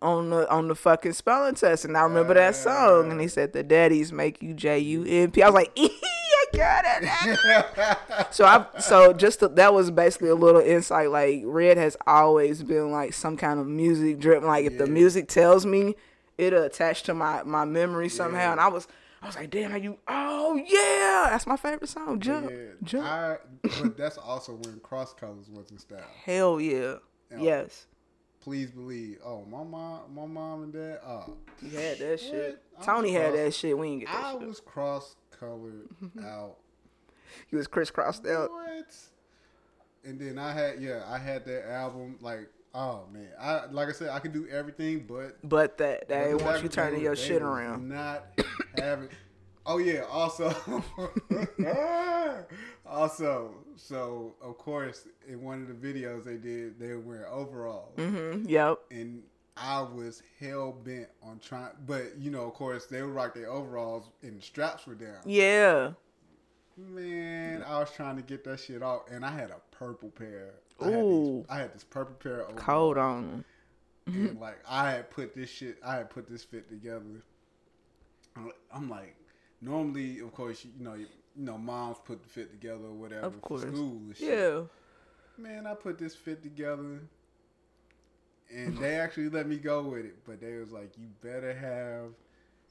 [0.00, 3.12] on the on the fucking spelling test, and I remember that song.
[3.12, 3.30] And he ah.
[3.30, 5.42] said the daddies make you J U M P.
[5.42, 5.78] I was like,
[6.52, 8.28] got it.
[8.30, 11.10] so I so just to, that was basically a little insight.
[11.10, 14.46] Like Red has always been like some kind of music driven.
[14.48, 15.94] Like if the music tells me,
[16.38, 18.38] it'll attach to my my memory somehow.
[18.38, 18.52] Yeah.
[18.52, 18.86] And I was
[19.22, 19.98] I was like, damn, are you?
[20.08, 22.18] Oh yeah, that's my favorite song.
[22.20, 23.06] Jump, Yeah, jump.
[23.06, 23.36] I,
[23.80, 26.00] but that's also when cross colors was in style.
[26.24, 26.96] Hell yeah.
[27.38, 27.86] Yes.
[28.40, 29.18] Please believe.
[29.24, 30.98] Oh, my mom, my mom and dad.
[31.06, 32.60] Uh, oh, You had that shit.
[32.82, 33.78] Tony had cross- that shit.
[33.78, 34.48] We didn't get that I shit.
[34.48, 35.14] was cross
[35.46, 35.88] colored
[36.24, 36.56] out.
[37.48, 38.50] He was crisscrossed out.
[38.50, 38.94] What?
[40.04, 43.92] And then I had yeah, I had that album like Oh man, I like I
[43.92, 47.42] said, I can do everything, but But that they But want you turning your shit
[47.42, 47.88] around.
[47.88, 48.24] Not
[48.78, 49.08] having.
[49.66, 50.02] Oh yeah.
[50.10, 50.48] Also,
[52.86, 57.94] also, so of course, in one of the videos they did, they were wearing overalls,
[57.96, 58.48] Mm-hmm.
[58.48, 58.78] Yep.
[58.90, 59.22] and
[59.56, 61.72] I was hell bent on trying.
[61.86, 65.18] But you know, of course, they would rock their overalls, and the straps were down.
[65.24, 65.92] Yeah.
[66.76, 70.54] Man, I was trying to get that shit off, and I had a purple pair.
[70.80, 71.36] I had, Ooh.
[71.38, 72.60] these, I had this purple pair of overalls.
[72.64, 73.44] Cold on
[74.06, 77.22] and like I had put this shit, I had put this fit together.
[78.72, 79.14] I'm- like,
[79.60, 83.26] normally, of course, you, know, you, you know, moms put the fit together or whatever
[83.26, 83.62] Of for course.
[83.62, 84.28] school and shit.
[84.38, 84.62] Yeah.
[85.38, 87.00] Man, I put this fit together,
[88.54, 90.16] and they actually let me go with it.
[90.26, 92.12] But they was like, you better have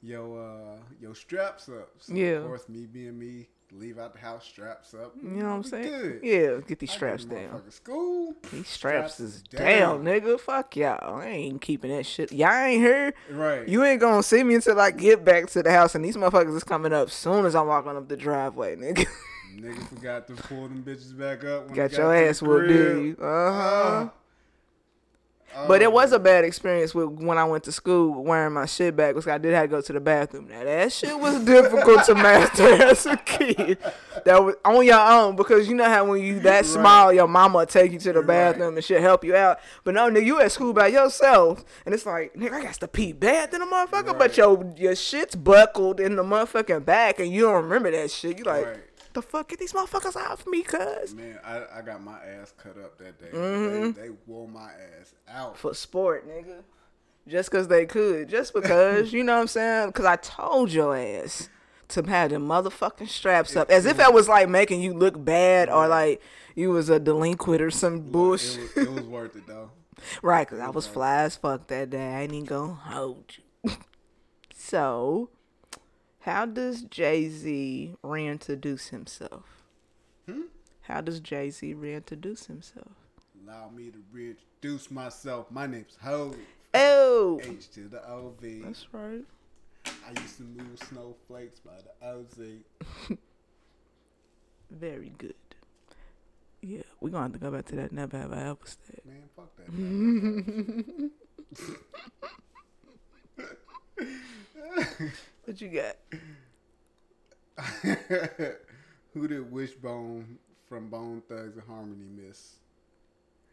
[0.02, 1.90] your uh your straps up.
[1.98, 2.32] So Yeah.
[2.38, 5.14] Of course, me being me, leave out the house, straps up.
[5.22, 5.88] You know what I'm saying?
[5.90, 6.20] Good.
[6.22, 6.56] Yeah.
[6.66, 7.62] Get these straps down.
[7.70, 8.34] School.
[8.52, 10.04] These straps, straps is down.
[10.04, 10.40] down, nigga.
[10.40, 11.20] Fuck y'all.
[11.20, 12.32] I ain't keeping that shit.
[12.32, 13.14] Y'all ain't here.
[13.30, 13.68] Right.
[13.68, 16.56] You ain't gonna see me until I get back to the house, and these motherfuckers
[16.56, 19.06] is coming up soon as I'm walking up the driveway, nigga.
[19.54, 21.66] Nigga forgot to pull them bitches back up.
[21.66, 22.96] When Got we your ass whooped, dude.
[22.96, 23.24] did you?
[23.24, 24.08] Uh-huh.
[25.54, 25.68] Oh.
[25.68, 28.66] But it was Oh, a bad experience with when I went to school wearing my
[28.66, 30.48] shit back because I did have to go to the bathroom.
[30.48, 33.78] Now that shit was difficult to master as a kid.
[34.24, 36.66] That was on your own because you know how when you that Right.
[36.66, 38.26] small, your mama will take you to the Right.
[38.52, 39.58] bathroom and shit help you out.
[39.84, 42.88] But no, nigga, you at school by yourself, and it's like, nigga, I got to
[42.88, 44.36] pee bad in the motherfucker, but Right.
[44.36, 48.38] your your shit's buckled in the motherfucking back, and you don't remember that shit.
[48.38, 48.76] You like, Right.
[49.14, 52.76] The fuck get these motherfuckers off me, cuz Man, I, I got my ass cut
[52.78, 53.28] up that day.
[53.36, 53.92] Mm-hmm.
[54.00, 54.70] They, they wore my
[55.00, 55.56] ass out.
[55.58, 56.62] for sport, nigga.
[57.28, 58.28] Just because they could.
[58.28, 59.88] Just because, you know what I'm saying?
[59.88, 61.48] Because I told your ass
[61.88, 63.70] to have the motherfucking straps up.
[63.70, 66.20] As if that was like making you look bad or like
[66.54, 68.74] you was a delinquent or some It bullshit.
[68.74, 69.70] was, it was worth it though.
[70.22, 72.14] right, because I was fly as fuck that day.
[72.14, 73.72] I ain't even gonna hold you.
[74.54, 75.30] so,
[76.22, 79.64] how does Jay Z reintroduce himself?
[80.28, 80.42] Hmm?
[80.82, 82.92] How does Jay Z reintroduce himself?
[83.44, 85.50] Allow me to reintroduce myself.
[85.50, 86.34] My name's Ho.
[86.74, 88.62] Oh, H to the O V.
[88.64, 89.24] that's right.
[89.84, 92.38] I used to move snowflakes by the OZ.
[94.70, 95.34] Very good.
[96.62, 99.00] Yeah, we're gonna have to go back to that never have I ever said.
[99.04, 101.10] Man, fuck that.
[105.52, 105.96] What you got?
[109.12, 112.54] Who did Wishbone from Bone Thugs-n-Harmony miss?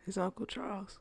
[0.05, 0.97] His Uncle Charles.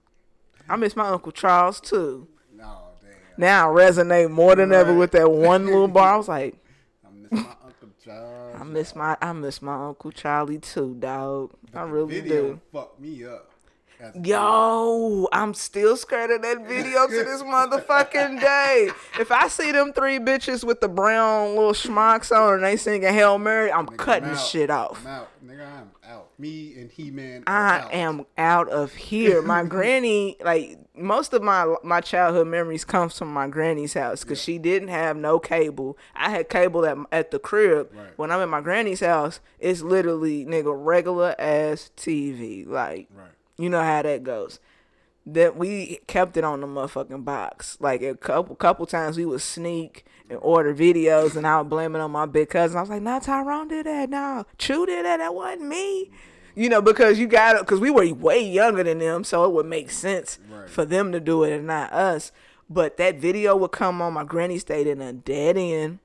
[0.68, 2.26] I miss my Uncle Charles too.
[2.52, 3.10] No, damn.
[3.36, 6.14] Now I resonate more than ever with that one little bar.
[6.14, 6.56] I was like,
[7.06, 8.56] I miss my Uncle Charles.
[8.60, 11.52] I miss my I miss my Uncle Charlie too, dog.
[11.70, 12.60] But I really video do.
[12.72, 13.47] fucked me up.
[14.22, 18.90] Yo, I'm still scared of that video to this motherfucking day.
[19.18, 23.12] If I see them three bitches with the brown little schmucks on and they singing
[23.12, 25.04] Hail Mary, I'm Nigga, cutting I'm this shit off.
[25.04, 25.28] I'm out.
[25.44, 26.30] Nigga, I'm out.
[26.38, 27.42] Me and He Man.
[27.46, 29.42] I am out of here.
[29.42, 34.40] My granny, like most of my my childhood memories comes from my granny's house because
[34.40, 35.98] she didn't have no cable.
[36.14, 37.90] I had cable at at the crib.
[37.92, 38.16] Right.
[38.16, 42.66] When I'm at my granny's house, it's literally nigga regular ass TV.
[42.66, 43.28] Like Right.
[43.58, 44.60] You know how that goes.
[45.26, 47.76] That we kept it on the motherfucking box.
[47.80, 51.94] Like a couple couple times we would sneak and order videos, and I would blame
[51.94, 52.78] it on my big cousin.
[52.78, 54.08] I was like, "Nah, Tyrone did that.
[54.08, 55.18] Nah, Chew did that.
[55.18, 56.10] That wasn't me."
[56.54, 59.52] You know, because you got it because we were way younger than them, so it
[59.52, 60.68] would make sense Right.
[60.68, 62.32] for them to do it and not us.
[62.70, 64.14] But that video would come on.
[64.14, 65.98] My granny stayed in a dead end.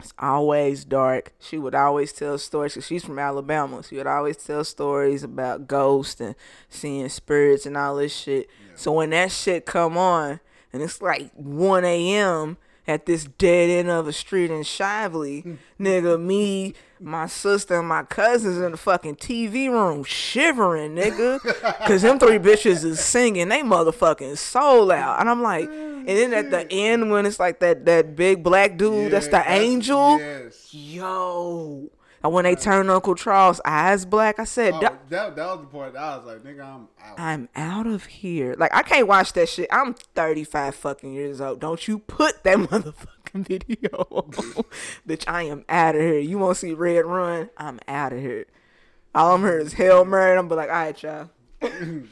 [0.00, 1.32] It's always dark.
[1.40, 3.82] She would always tell stories because she's from Alabama.
[3.82, 6.36] She would always tell stories about ghosts and
[6.68, 8.48] seeing spirits and all this shit.
[8.76, 10.38] So when that shit come on
[10.72, 12.58] and it's like 1 a.m.
[12.86, 18.04] at this dead end of a street in Shively, nigga, me, my sister, and my
[18.04, 21.42] cousins in the fucking TV room shivering, nigga.
[21.42, 25.18] Because them three bitches is singing they motherfucking soul out.
[25.18, 25.68] And I'm like,
[26.08, 29.36] and then at the end when it's like that, that big black dude, that's the
[29.36, 30.18] Yeah, angel.
[30.18, 30.72] Yes.
[30.72, 31.90] Yo.
[32.24, 35.66] And when they turned Uncle Charles' eyes black, I said, Oh, that, that was the
[35.66, 35.96] point.
[35.96, 37.20] I was like, nigga, I'm out.
[37.20, 38.56] I'm out of here.
[38.58, 39.68] Like, I can't watch that shit.
[39.70, 41.60] I'm 35 fucking years old.
[41.60, 43.78] Don't you put that motherfucking video.
[45.06, 46.18] Bitch, I am out of here.
[46.18, 47.50] You want to see Red Rum?
[47.56, 48.46] I'm out of here.
[49.14, 50.36] All I'm hearing is Hail Mary.
[50.36, 51.30] I'm be like, all right, y'all.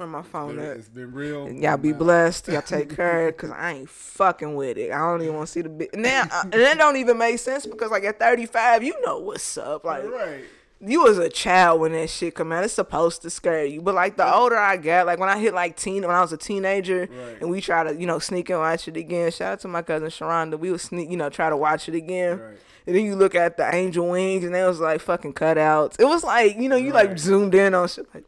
[0.00, 0.78] Where my phone at?
[0.78, 1.52] it's been real.
[1.52, 2.48] Y'all be blessed.
[2.48, 4.92] Y'all take care, cause I ain't fucking with it.
[4.92, 6.22] I don't even want to see the bit now.
[6.32, 9.84] Uh, and that don't even make sense because like at 35, you know what's up.
[9.84, 10.44] Like Right.
[10.80, 12.64] you was a child when that shit come out.
[12.64, 13.82] It's supposed to scare you.
[13.82, 16.32] But like the older I got, like when I hit like teen, when I was
[16.32, 17.36] a teenager, Right.
[17.42, 19.30] and we try to you know sneak and watch it again.
[19.30, 20.58] Shout out to my cousin Sharonda.
[20.58, 22.38] We would sneak, you know, try to watch it again.
[22.40, 22.56] Right.
[22.86, 26.00] And then you look at the angel wings, and they was like fucking cutouts.
[26.00, 28.24] It was like you know you like zoomed in on shit like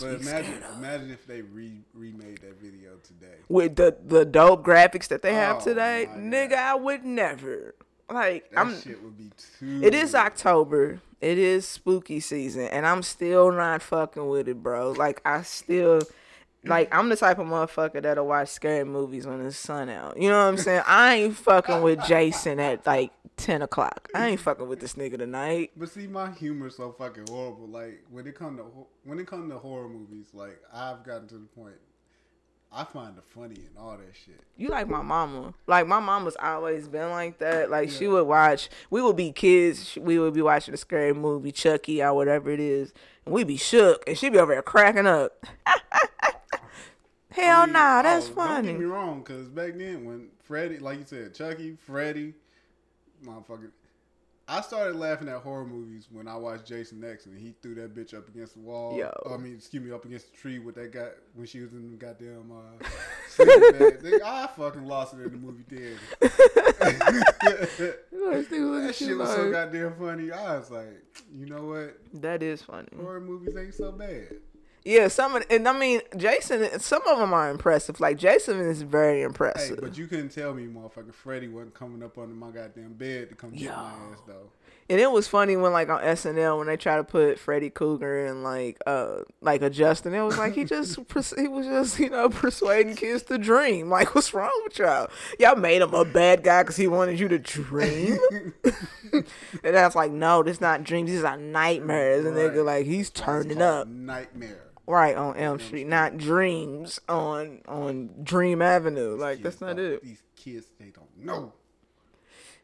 [0.00, 3.36] But imagine, imagine if they re- remade that video today.
[3.48, 6.50] with the the dope graphics that they have Oh, today, nigga.
[6.50, 6.58] God.
[6.58, 7.74] I would never
[8.10, 8.50] like.
[8.50, 8.80] That I'm.
[8.80, 9.80] shit would be too.
[9.84, 11.00] It is October.
[11.20, 14.92] It is spooky season, and I'm still not fucking with it, bro.
[14.92, 16.00] Like I still,
[16.64, 20.20] like I'm the type of motherfucker that'll watch scary movies when the sun out.
[20.20, 20.82] You know what I'm saying?
[20.86, 24.08] I ain't fucking with Jason at like ten o'clock.
[24.14, 25.72] I ain't fucking with this nigga tonight.
[25.76, 27.68] But see, my humor's so fucking horrible.
[27.68, 28.64] Like when it come to
[29.04, 31.76] when it come to horror movies, like I've gotten to the point.
[32.72, 34.40] I find the funny and all that shit.
[34.56, 35.54] You like my mama.
[35.66, 37.70] Like my mama's always been like that.
[37.70, 38.68] Like she would watch.
[38.90, 39.96] We would be kids.
[39.98, 42.92] We would be watching a scary movie, Chucky or whatever it is,
[43.24, 45.46] and we'd be shook, and she'd be over there cracking up.
[47.36, 48.68] Hell I mean, nah, that's oh, funny.
[48.68, 52.32] Don't get me wrong, because back then when Freddy, like you said, Chucky, Freddy,
[53.22, 53.70] motherfucker,
[54.48, 57.94] I started laughing at horror movies when I watched Jason X and he threw that
[57.96, 58.96] bitch up against the wall.
[58.96, 59.10] Yo.
[59.28, 61.90] I mean, excuse me, up against the tree with that guy when she was in
[61.90, 62.86] the goddamn uh,
[63.28, 63.60] sleeping
[64.02, 64.20] bag.
[64.24, 65.98] I fucking lost it in the movie theater.
[68.80, 70.30] that shit was so goddamn funny.
[70.30, 71.02] I was like,
[71.34, 71.98] you know what?
[72.14, 72.88] That is funny.
[72.96, 74.36] Horror movies ain't so bad.
[74.88, 76.78] Yeah, some of and I mean Jason.
[76.78, 77.98] Some of them are impressive.
[77.98, 79.80] Like Jason is very Hey, impressive.
[79.82, 83.34] but you couldn't tell me, motherfucker, Freddy wasn't coming up under my goddamn bed to
[83.34, 84.48] come get my ass though.
[84.88, 88.26] and it was funny when like on SNL when they try to put Freddy Krueger
[88.26, 90.14] and like uh like a Justin.
[90.14, 93.90] It was like he just pers- he was just you know persuading kids to dream.
[93.90, 95.08] Like what's wrong with y'all?
[95.40, 98.18] Y'all made him a bad guy because he wanted you to dream.
[99.12, 99.24] and
[99.62, 101.10] that's like no, this not dreams.
[101.10, 102.24] These are nightmares.
[102.24, 102.52] And Right.
[102.52, 103.88] nigga like he's turning up.
[103.88, 104.60] Nightmare.
[104.86, 109.16] Right on Elm Street, not dreams on on Dream Avenue.
[109.16, 110.02] Like that's not it.
[110.02, 111.52] These kids, they don't know.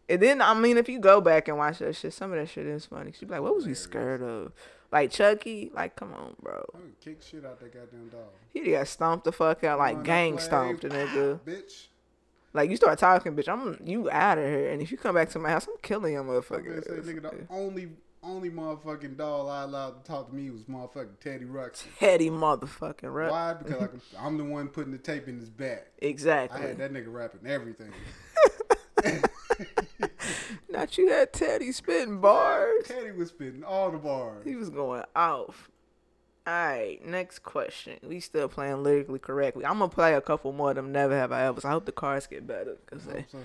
[0.09, 2.49] And then I mean, if you go back and watch that shit, some of that
[2.49, 3.13] shit is funny.
[3.13, 4.53] She'd be like, "What was we scared of?"
[4.93, 5.71] Like Chucky.
[5.75, 6.65] Like, come on, bro.
[6.75, 8.21] I kick shit out that goddamn dog.
[8.53, 11.41] He got stomped the fuck out, like gang stomped, the nigga.
[11.41, 11.87] Bitch.
[12.53, 13.49] Like you start talking, bitch.
[13.49, 14.71] I'm you out of here.
[14.71, 16.85] And if you come back to my house, I'm killing your motherfucker.
[16.85, 17.89] say, nigga, the only
[18.23, 21.87] only motherfucking doll I allowed to talk to me was motherfucking Teddy Ruxpin.
[21.99, 23.31] Teddy motherfucking rap.
[23.31, 23.55] Why?
[23.55, 25.89] Because I'm the one putting the tape in his back.
[25.99, 26.63] Exactly.
[26.63, 27.93] I had that nigga rapping everything.
[30.71, 32.85] Not you had Teddy spitting bars.
[32.87, 34.45] Teddy was spitting all the bars.
[34.45, 35.71] He was going off.
[36.47, 37.99] Alright, next question.
[38.03, 39.65] We still playing lyrically correctly.
[39.65, 41.61] I'm gonna play a couple more of them never have I ever.
[41.65, 43.39] I hope the cars get better because they So,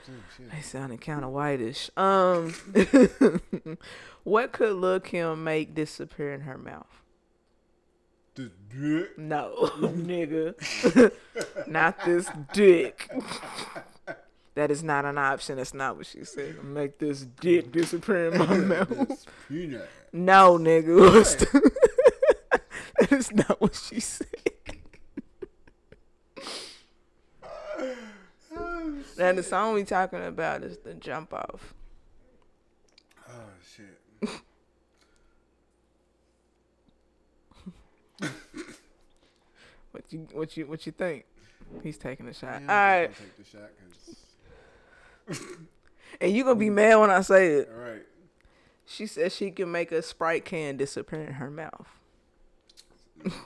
[0.51, 1.91] they sounding kind of whitish.
[1.95, 2.55] Um,
[4.23, 6.87] what could Lil Kim make disappear in her mouth?
[8.33, 9.17] This dick.
[9.17, 11.11] No, nigga,
[11.67, 13.11] not this dick.
[14.55, 15.57] That is not an option.
[15.57, 16.63] That's not what she said.
[16.63, 19.27] Make this dick disappear in my mouth.
[20.11, 21.63] No, nigga.
[22.97, 24.27] What's the- that is not what she said.
[29.17, 31.73] Now the song we talking about is the jump off.
[33.29, 33.33] Oh
[33.75, 33.99] shit.
[39.91, 41.25] What you what you what you think?
[41.83, 42.61] He's taking a shot.
[42.61, 45.47] Man, All I'm right, just gonna take the shot 'cause-
[46.21, 47.69] and you gonna be mad when I say it.
[47.73, 48.03] all right.
[48.85, 51.87] She says she can make a sprite can disappear in her mouth.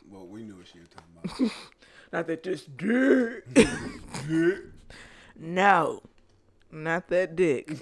[0.09, 1.51] Well, we knew what she was talking about.
[2.13, 3.45] Not that this dick.
[5.39, 6.01] no,
[6.69, 7.69] not that dick.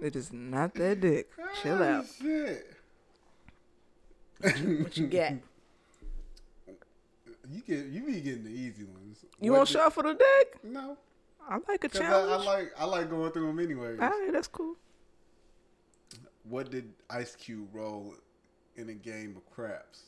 [0.00, 1.30] it is not that dick.
[1.62, 2.04] Chill Oh, out.
[2.20, 2.66] Shit.
[4.42, 5.32] What you got?
[7.50, 9.24] You get you be getting the easy ones.
[9.40, 10.64] You What want did- shuffle the deck?
[10.64, 10.96] No,
[11.48, 13.96] I like a because I, I like I like going through them anyway.
[14.00, 14.74] All right, that's cool.
[16.48, 18.14] What did Ice Cube roll
[18.76, 20.02] in a game of craps?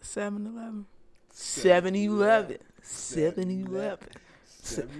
[0.00, 0.86] 7 Eleven.
[1.32, 2.58] 7 Eleven.
[2.82, 4.08] 7 Eleven.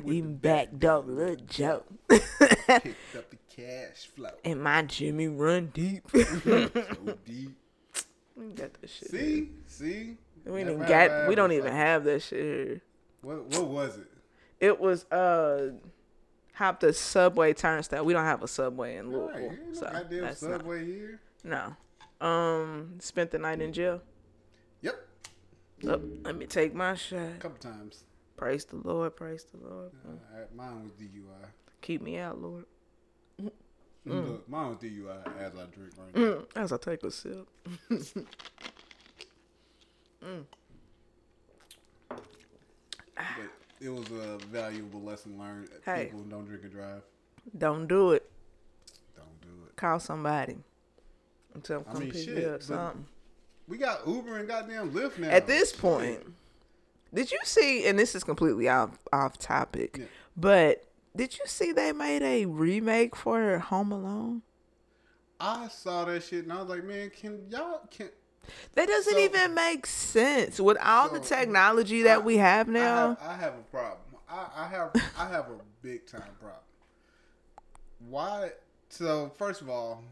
[0.07, 1.83] Even the back dog little Joe.
[2.09, 4.31] picked up the cash flow.
[4.45, 6.09] And my Jimmy run deep.
[6.13, 6.71] so
[7.27, 7.57] deep.
[8.37, 9.11] we got that shit.
[9.11, 10.17] See, see.
[10.47, 11.29] We have got.
[11.29, 12.81] We don't even have that shit here.
[13.23, 14.07] What what was it?
[14.61, 15.73] It was uh,
[16.61, 18.05] hop the subway turnstile.
[18.05, 20.63] We don't have a subway in Right, Louisville, no so goddamn that's not.
[20.63, 21.21] here.
[21.43, 21.75] No.
[22.21, 24.03] Um, spent the night in jail.
[24.83, 24.95] Yep,
[25.89, 27.19] Oh, let me take my shot.
[27.19, 28.05] a couple times.
[28.37, 29.17] Praise the Lord.
[29.17, 29.91] Praise the Lord.
[30.07, 31.47] Uh, mine was DUI.
[31.81, 32.67] Keep me out, Lord.
[34.05, 36.21] Look, mine will DUI as I drink right now.
[36.23, 37.49] Mm, as I take a sip.
[43.17, 43.51] But
[43.81, 45.69] it was a valuable lesson learned.
[45.85, 46.07] Hey.
[46.07, 47.03] People don't drink and drive.
[47.57, 48.31] Don't do it.
[49.17, 49.77] Don't do it.
[49.77, 50.57] Call somebody.
[51.55, 53.07] And tell them I mean, shit, up something.
[53.67, 55.29] We got Uber and goddamn Lyft now.
[55.29, 56.21] At this point,
[57.13, 57.87] did you see?
[57.87, 60.05] And this is completely off off topic, Yeah.
[60.37, 60.85] but
[61.17, 64.43] did you see they made a remake for Home Alone?
[65.41, 68.11] I saw that shit and I was like, man, can y'all can
[68.75, 72.73] That doesn't So- even make sense with all the technology that I- we have I
[72.73, 73.09] now.
[73.09, 73.99] have, I have a problem.
[74.29, 76.61] I, I have I have a big time problem.
[77.99, 78.53] Why?
[78.89, 80.03] So first of all,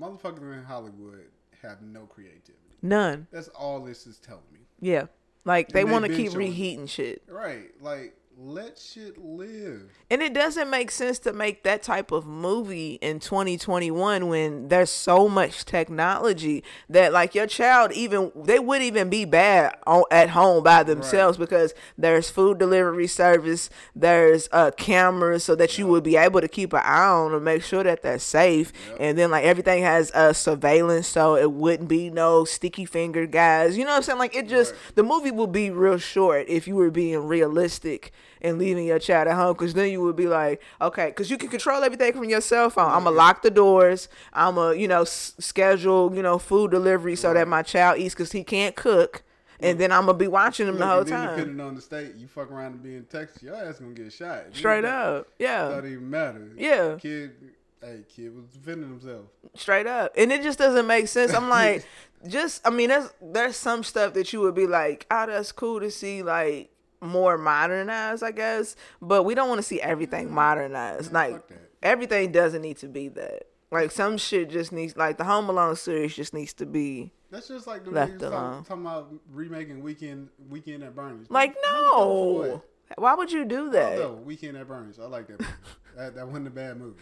[0.00, 1.26] motherfuckers in Hollywood
[1.62, 2.54] have no creativity.
[2.82, 3.26] None.
[3.30, 4.60] That's all this is telling me.
[4.80, 5.06] Yeah,
[5.44, 7.22] like they want to keep showing- reheating shit.
[7.28, 7.70] Right?
[7.80, 9.90] Like let shit live.
[10.08, 14.90] And it doesn't make sense to make that type of movie in 2021 when there's
[14.90, 20.30] so much technology that like your child even they would even be bad on, at
[20.30, 26.04] home by themselves because there's food delivery service, there's uh cameras so that you would
[26.04, 28.72] be able to keep an eye on to make sure that they're safe.
[29.00, 33.76] And then like everything has uh surveillance so it wouldn't be no sticky finger guys.
[33.76, 34.18] You know what I'm saying?
[34.20, 34.94] Like it just Right.
[34.94, 38.12] the movie would be real short if you were being realistic
[38.42, 41.36] and leaving your child at home because then you would be like okay because you
[41.38, 44.08] can control everything from your cell phone i'm gonna lock the doors.
[44.32, 48.14] I'm gonna you know s- schedule you know food delivery so that my child eats
[48.14, 49.22] because he can't cook.
[49.60, 51.36] And then i'm gonna be watching him the whole and then time.
[51.36, 54.12] Depending on the state, you fuck around and be in Texas, your ass gonna get
[54.12, 54.38] shot.
[54.48, 55.26] It straight up.
[55.38, 55.68] Yeah.
[55.68, 56.48] Don't even matter.
[56.56, 56.96] Yeah.
[57.00, 57.32] Kid,
[57.80, 59.24] hey, kid was defending himself.
[59.54, 60.12] straight up.
[60.16, 61.34] And it just doesn't make sense.
[61.34, 61.84] I'm like
[62.26, 65.78] just i mean there's there's some stuff that you would be like oh that's cool
[65.78, 66.68] to see like
[67.00, 70.34] more modernized i guess but we don't want to see everything mm-hmm.
[70.34, 71.42] modernized like
[71.82, 75.76] everything doesn't need to be that like some shit just needs like the home alone
[75.76, 78.64] series just needs to be That's just like the Left alone.
[78.64, 81.30] talking about remaking Weekend Weekend at Bernie's.
[81.30, 82.62] like no
[82.96, 84.14] why would you do that know.
[84.24, 84.98] Weekend at Bernie's.
[84.98, 85.40] I like that.
[85.40, 85.52] Movie.
[85.96, 86.96] that that wasn't a bad movie.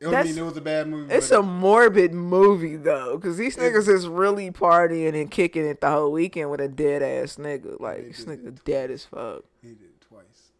[0.00, 1.12] Mean it was a bad movie.
[1.12, 5.90] it's a morbid movie though, because these niggas is really partying and kicking it the
[5.90, 7.80] whole weekend with a dead ass nigga.
[7.80, 9.42] Like this nigga dead as fuck.
[9.60, 10.52] He did it twice.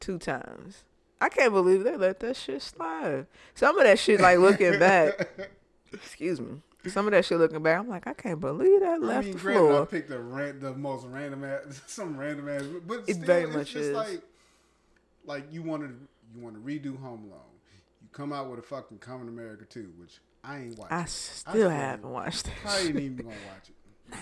[0.00, 0.82] two times.
[1.20, 3.26] I can't believe they let that shit slide.
[3.54, 5.28] Some of that shit, like looking back,
[5.92, 6.60] excuse me.
[6.88, 9.34] Some of that shit looking back, I'm like, I can't believe that I left mean,
[9.36, 9.86] the granted, I floor.
[9.86, 13.54] picked the ran- the most random ass, some random ass, but It still, very it's
[13.54, 13.94] much just is.
[13.96, 14.20] like,
[15.24, 15.88] like you want to
[16.36, 17.40] you want to redo Home Alone.
[18.14, 20.96] Come out with a fucking Coming America too, which I ain't watching.
[20.96, 22.52] I still still- haven't watched it.
[22.64, 24.16] I ain't even gonna watch it.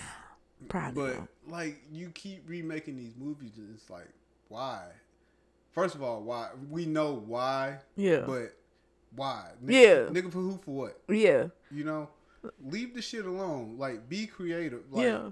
[0.69, 1.31] Probably But won't.
[1.49, 4.09] like you keep remaking these movies, and it's like,
[4.49, 4.87] why?
[5.73, 6.49] First of all, why?
[6.71, 7.81] We know why.
[7.97, 8.25] Yeah.
[8.27, 8.57] But
[9.15, 9.51] why?
[9.67, 10.07] Yeah.
[10.09, 10.59] Nigga for who?
[10.65, 11.01] For what?
[11.09, 12.09] Yeah, You know,
[12.65, 13.77] leave the shit alone.
[13.77, 14.85] Like, be creative.
[14.91, 15.31] Like, yeah.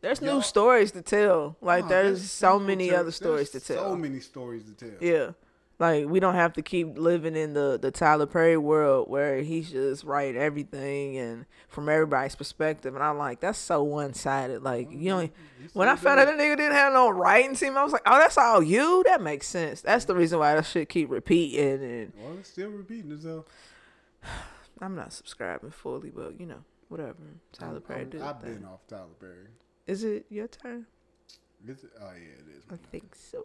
[0.00, 1.56] There's new stories to tell.
[1.60, 3.90] Like nah, there's so many other stories to tell.
[3.90, 4.98] So many stories to tell.
[5.00, 5.30] Yeah.
[5.78, 9.72] Like we don't have to keep living in the the Tyler Perry world where he's
[9.72, 12.94] just writing everything and from everybody's perspective.
[12.94, 14.62] And I'm like, that's so one sided.
[14.62, 15.06] Like you mm-hmm.
[15.06, 15.28] know,
[15.72, 18.18] when I found out that nigga didn't have no writing team, I was like, oh,
[18.18, 19.02] that's all you.
[19.06, 19.80] That makes sense.
[19.80, 20.20] That's the mm-hmm.
[20.20, 21.82] reason why that shit keep repeating.
[21.82, 23.46] And Well, it's still repeating itself.
[24.80, 27.16] I'm not subscribing fully, but you know, whatever.
[27.52, 28.22] Tyler Perry did.
[28.22, 29.48] I've been off Tyler Perry.
[29.86, 30.86] Is it your turn?
[31.66, 31.90] Is it?
[32.00, 32.62] Oh yeah, it is.
[32.70, 33.44] I think so.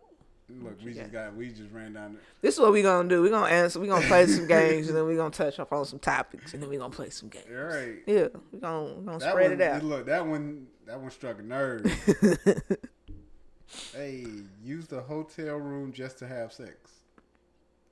[0.62, 2.14] Look, we just got we just ran down.
[2.14, 3.22] The, This is what we gonna do.
[3.22, 3.80] we gonna answer.
[3.80, 6.64] we gonna play some games, and then we gonna touch up on some topics, and
[6.64, 7.46] then we gonna play some games.
[7.50, 7.98] all right.
[8.08, 9.84] Yeah, we gonna we gonna That spread one, it out.
[9.84, 11.86] Look, that one that one struck a nerve.
[13.94, 14.26] hey,
[14.64, 16.74] use the hotel room just to have sex.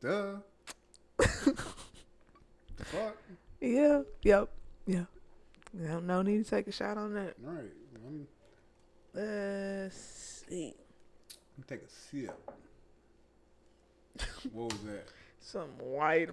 [0.02, 0.38] Duh.
[1.18, 1.26] the
[2.78, 3.18] fuck?
[3.62, 4.02] Yeah.
[4.24, 4.50] Yep.
[4.88, 5.04] Yeah.
[5.74, 7.36] No, no need to take a shot on that.
[7.46, 7.72] All right.
[8.08, 8.28] I'm,
[9.14, 10.74] Let's see.
[11.58, 12.52] I'm take a sip.
[14.54, 15.06] what was that?
[15.40, 16.30] Some white.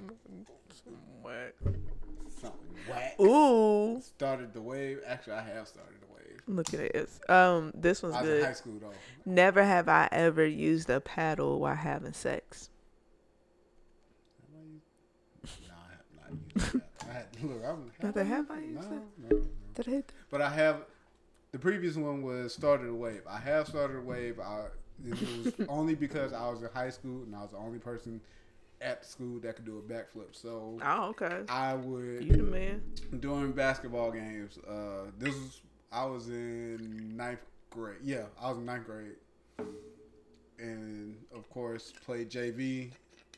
[0.85, 1.53] Some white.
[2.41, 3.21] Something whack.
[3.21, 4.01] Ooh.
[4.03, 4.99] Started the wave.
[5.07, 6.41] Actually, I have started the wave.
[6.47, 7.21] Look at this.
[7.29, 8.57] Um, this one's I was in high good.
[8.57, 8.93] school though.
[9.25, 12.71] Never have I ever used a paddle while having sex.
[14.41, 16.85] Have I used- No, I have not used.
[17.09, 18.27] I had, look, I'm.
[18.27, 19.03] Have I used no, that?
[19.31, 19.47] no, no.
[19.75, 20.03] Did I?
[20.31, 20.85] But I have.
[21.53, 23.23] The previous one was started a wave.
[23.31, 24.41] I have started a wave.
[24.41, 24.65] I,
[25.03, 28.21] it was only because I was in high school and I was the only person
[28.81, 30.33] at school that could do a backflip.
[30.35, 31.41] So Oh, okay.
[31.49, 32.83] I would You the man.
[33.21, 34.59] during basketball games.
[34.59, 35.61] Uh, this was
[35.93, 37.41] I was in ninth
[37.71, 37.99] grade.
[38.03, 39.15] Yeah, I was in ninth grade,
[40.59, 42.91] and of course played JV.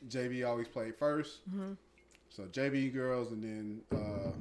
[0.09, 1.37] JV always played 1st
[2.29, 4.31] So JV girls and then uh,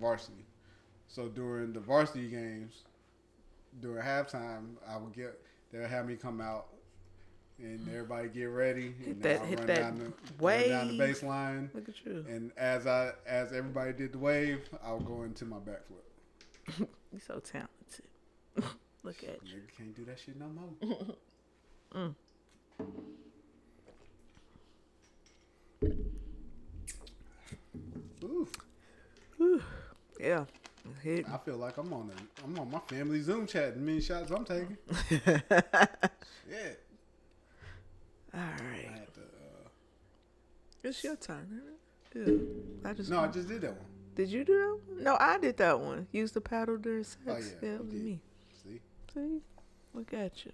[0.00, 0.46] varsity.
[1.08, 2.82] So during the varsity games,
[3.80, 5.38] during halftime, I would get
[5.74, 6.66] they'll have me come out
[7.58, 8.92] and everybody get ready.
[8.98, 10.04] Hit and that- I'll hit run that down the,
[10.44, 11.16] run down the wave.
[11.16, 11.74] baseline.
[11.74, 12.24] Look at you.
[12.28, 16.06] And as I as everybody did the wave, I'll go into my backflip.
[17.12, 17.68] You're so talented.
[19.02, 19.56] Look at you.
[19.58, 20.96] Nigga can't do that shit no more.
[21.94, 22.12] Mm.
[28.24, 28.50] Oof.
[30.18, 30.44] Yeah.
[31.04, 31.26] Hit.
[31.30, 33.76] I feel like I'm on a I'm on my family Zoom chat.
[33.76, 34.78] Many shots I'm taking.
[34.90, 34.96] All
[36.50, 36.70] Yeah.
[38.32, 39.20] I to.
[39.20, 39.68] Uh,
[40.82, 41.60] It's your turn.
[42.14, 42.88] Yeah.
[42.88, 43.10] I just.
[43.10, 43.86] no, I just did that one.
[44.14, 44.94] Did you do that?
[44.94, 45.04] one?
[45.04, 46.06] No, I did that one.
[46.10, 47.20] Use the paddle during sex.
[47.28, 48.20] Oh, yeah, yeah, it was me.
[48.62, 48.80] See,
[49.12, 49.42] See?
[49.92, 50.52] Look at you.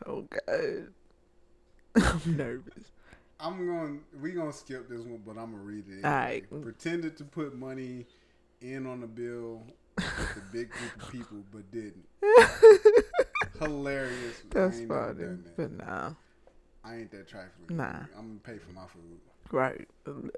[0.06, 0.88] oh God.
[2.26, 2.90] I'm nervous.
[3.44, 4.00] I'm going.
[4.22, 6.04] We gonna skip this one, but I'm gonna read it.
[6.04, 6.62] Anyway.
[6.62, 8.06] Pretended to put money
[8.62, 9.62] in on the bill
[9.96, 12.06] with a big group of people, but didn't.
[13.60, 14.42] Hilarious.
[14.48, 15.24] That's funny.
[15.24, 15.56] that.
[15.56, 16.12] But nah.
[16.82, 17.76] I ain't that trifling.
[17.76, 18.04] Nah.
[18.16, 19.20] I'm gonna pay for my food.
[19.52, 19.88] Right.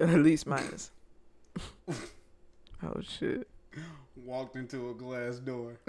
[0.01, 0.91] At least minus.
[1.89, 3.47] oh shit.
[4.25, 5.77] Walked into a glass door.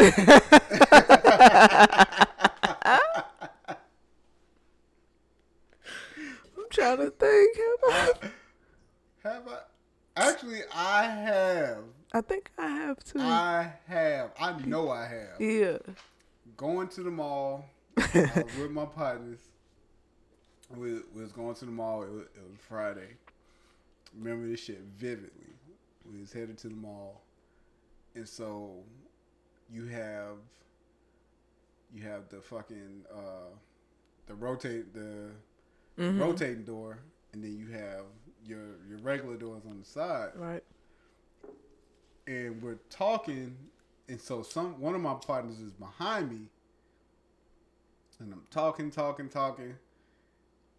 [6.56, 7.56] I'm trying to think.
[7.90, 8.12] Have
[9.24, 9.28] I?
[9.28, 9.58] Have I?
[10.16, 11.78] Actually, I have.
[12.12, 13.20] I think I have too.
[13.20, 14.30] I have.
[14.40, 15.40] I know I have.
[15.40, 15.78] yeah.
[16.56, 17.64] Going to the mall
[17.96, 19.38] I with my partners.
[20.76, 22.02] We, we was going to the mall.
[22.02, 23.16] It was, it was Friday.
[24.18, 25.52] Remember this shit vividly.
[26.10, 27.20] We was headed to the mall,
[28.14, 28.72] and so
[29.70, 30.36] you have
[31.94, 33.50] you have the fucking uh,
[34.26, 35.30] the rotate the
[35.99, 36.20] Mm-hmm.
[36.20, 37.01] rotating door,
[37.32, 38.03] and then you have
[38.44, 40.30] your your regular doors on the side.
[40.36, 40.62] Right.
[42.26, 43.57] and we're talking,
[44.09, 46.46] and so some one of my partners is behind me,
[48.20, 49.74] and I'm talking, talking, talking,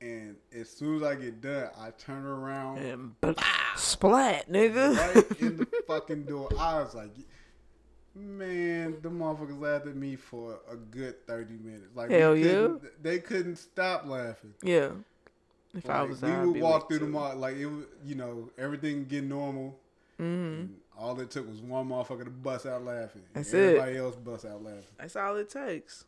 [0.01, 3.33] and as soon as I get done, I turn around And blah,
[3.75, 4.95] splat, nigga.
[4.97, 6.49] right in the fucking door.
[6.57, 7.09] I was like,
[8.19, 11.87] man, the motherfuckers laughed at me for a good thirty minutes.
[11.95, 12.67] Like, we Hell yeah.
[13.01, 14.53] they couldn't stop laughing.
[14.63, 14.89] yeah.
[15.75, 18.49] If I was we I'd walk lit, through the mall like it was, you know,
[18.57, 19.79] everything getting normal.
[20.19, 20.69] Mhm.
[20.97, 23.21] All it took was one motherfucker to bust out laughing.
[23.33, 23.75] That's it.
[23.77, 24.83] Everybody else bust out laughing.
[24.97, 26.05] That's all it takes.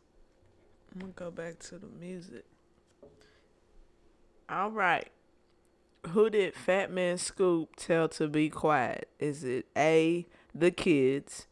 [0.92, 2.44] I'm gonna go back to the music.
[4.48, 5.08] All right.
[6.08, 9.08] Who did Fat Man Scoop tell to be quiet?
[9.20, 11.46] Is it A, the kids?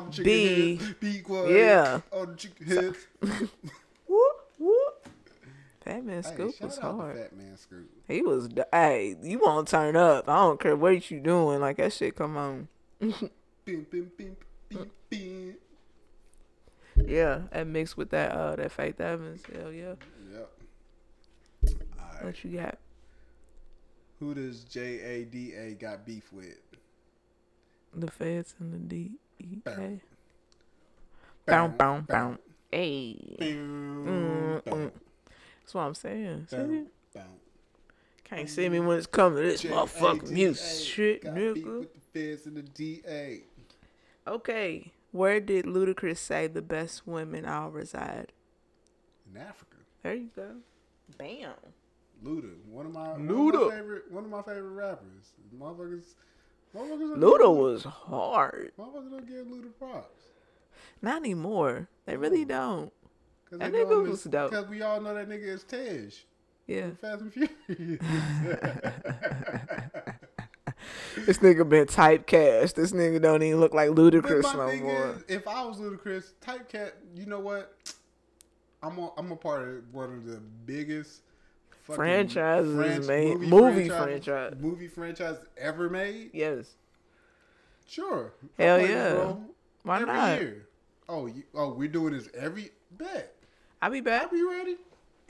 [0.00, 1.20] The chicken B.
[1.20, 1.50] quiet.
[1.50, 2.00] Yeah.
[2.10, 3.06] All the chicken heads.
[4.06, 5.08] Whoop, whoop.
[5.84, 7.16] Fat Man Hey, Scoop shout was to hard.
[7.16, 7.90] Fat Man Scoop.
[8.08, 10.28] He was, hey, you won't turn up.
[10.28, 11.60] I don't care what you doing.
[11.60, 12.68] Like, that shit come on.
[13.00, 15.56] Bim, bim, bim.
[16.96, 19.42] Yeah, and mixed with that, uh, that Faith Evans.
[19.52, 19.94] Hell yeah.
[20.32, 20.50] Yep.
[21.62, 22.24] Right.
[22.24, 22.78] What you got?
[24.20, 26.58] Who does J A D A got beef with?
[27.94, 29.12] The feds and the D
[29.44, 29.62] E
[31.46, 31.68] Bow.
[31.68, 32.38] Bow, bow.
[32.70, 33.36] Hey.
[33.38, 34.62] Mm-mm.
[34.62, 34.90] Mm.
[35.60, 36.46] That's what I'm saying.
[36.50, 36.84] See?
[38.24, 41.80] Can't see me when it's coming to this motherfucking music shit, nigga.
[41.80, 43.42] with the feds and the DA.
[44.26, 48.32] Okay, where did Ludacris say the best women all reside?
[49.30, 49.76] In Africa.
[50.02, 50.48] There you go.
[51.18, 51.52] Bam.
[52.24, 55.32] Luda, one of my one of my favorite one of my favorite rappers.
[55.56, 56.14] Motherfuckers,
[56.74, 58.72] Luda was hard.
[58.78, 60.22] Motherfuckers don't give Luda props.
[61.02, 61.88] Not anymore.
[62.06, 62.92] They really don't.
[63.50, 64.50] Cause That nigga was as- dope.
[64.50, 66.10] Cause we all know that nigga is Tej.
[66.66, 66.90] Yeah.
[67.00, 68.00] Fast and Furious.
[71.26, 72.74] This nigga been typecast.
[72.74, 75.10] This nigga don't even look like Ludacris no more.
[75.10, 77.72] is, if I was Ludacris, Typecat, you know what?
[78.82, 81.22] I'm a, I'm a part of one of the biggest
[81.84, 83.40] Franchises, man.
[83.40, 84.54] Movie franchise.
[84.58, 86.30] movie franchise ever made.
[86.32, 86.74] Yes.
[87.86, 88.32] Sure.
[88.58, 89.34] Hell I'll yeah.
[89.82, 90.40] Why every not?
[90.40, 90.66] Year.
[91.08, 93.34] Oh, you, oh, we're doing this every bet.
[93.82, 94.32] I'll be back.
[94.32, 94.76] Are you ready?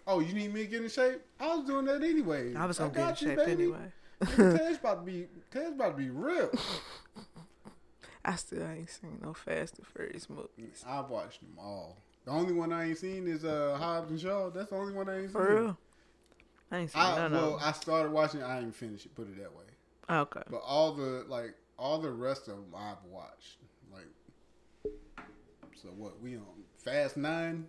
[0.07, 1.21] Oh, you need me to get in shape?
[1.41, 2.55] I was doing that anyway.
[2.55, 3.53] I was gonna get in shape baby.
[3.53, 3.93] anyway.
[4.37, 6.51] Ted's about to be Ted's about to be real.
[8.25, 10.85] I still ain't seen no Fast and Furious movies.
[10.87, 11.97] I've watched them all.
[12.25, 14.51] The only one I ain't seen is uh Hobbs and Shaw.
[14.51, 15.33] That's the only one I ain't seen.
[15.33, 15.79] For real?
[16.71, 17.63] I ain't seen I, none well, of.
[17.63, 18.43] I started watching.
[18.43, 19.15] I ain't finished it.
[19.15, 19.65] Put it that way.
[20.09, 20.43] Oh, okay.
[20.51, 23.59] But all the like all the rest of them I've watched.
[23.93, 25.27] Like,
[25.75, 26.21] so what?
[26.21, 26.45] We on
[26.79, 27.67] Fast Nine?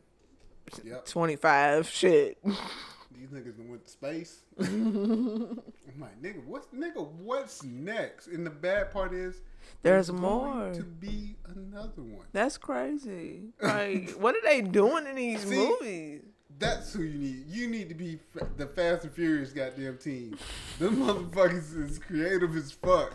[0.83, 1.05] Yep.
[1.05, 1.87] 25.
[1.87, 2.37] Shit.
[2.43, 4.41] These niggas went to space.
[4.59, 5.61] I'm
[5.99, 8.27] like, nigga, what's nigga, what's next?
[8.27, 9.41] And the bad part is
[9.83, 10.73] There's going more.
[10.73, 12.25] to be another one.
[12.33, 13.43] That's crazy.
[13.61, 15.55] Like, what are they doing in these See?
[15.55, 16.21] movies?
[16.58, 17.43] That's who you need.
[17.49, 18.20] You need to be
[18.58, 20.38] the Fast and Furious goddamn team.
[20.80, 23.14] Them motherfuckers is creative as fuck.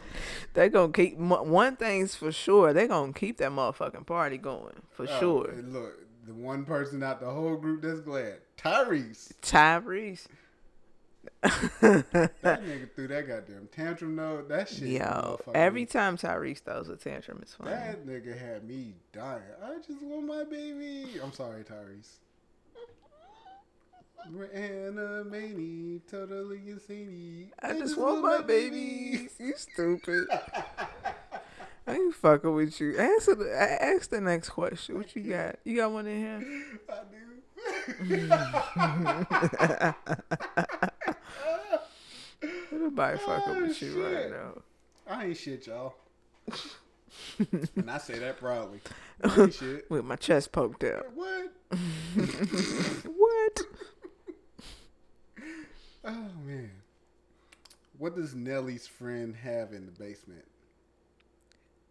[0.54, 2.72] They gonna keep one thing's for sure.
[2.74, 5.50] They gonna keep that motherfucking party going for Oh, sure.
[5.50, 5.94] and look,
[6.26, 9.32] the one person out the whole group that's glad, Tyrese.
[9.40, 10.26] Tyrese.
[11.42, 11.52] That
[12.42, 14.42] nigga threw that goddamn tantrum though.
[14.48, 14.88] That shit.
[14.88, 17.70] Yo, every time Tyrese throws a tantrum, it's funny.
[17.70, 19.40] That nigga had me dying.
[19.62, 21.06] I just want my baby.
[21.22, 22.16] I'm sorry, Tyrese.
[24.28, 25.24] We're Anna
[26.10, 27.52] totally insane.
[27.62, 29.30] I just want my babies.
[29.38, 30.26] You stupid.
[31.86, 32.96] I ain't fucking with you.
[32.98, 33.50] Answer the
[33.82, 34.96] ask the next question.
[34.96, 35.56] What you got?
[35.64, 36.64] You got one in here?
[36.88, 37.16] I do.
[42.72, 44.30] Nobody fucking Oh, with you right shit.
[44.30, 44.62] now.
[45.06, 45.94] I ain't shit, y'all.
[47.76, 48.80] and I say that proudly.
[49.24, 49.90] I ain't shit.
[49.90, 51.06] With my chest poked out.
[51.14, 51.52] What?
[53.16, 53.60] What?
[56.04, 56.70] Oh man.
[57.98, 60.44] What does Nelly's friend have in the basement?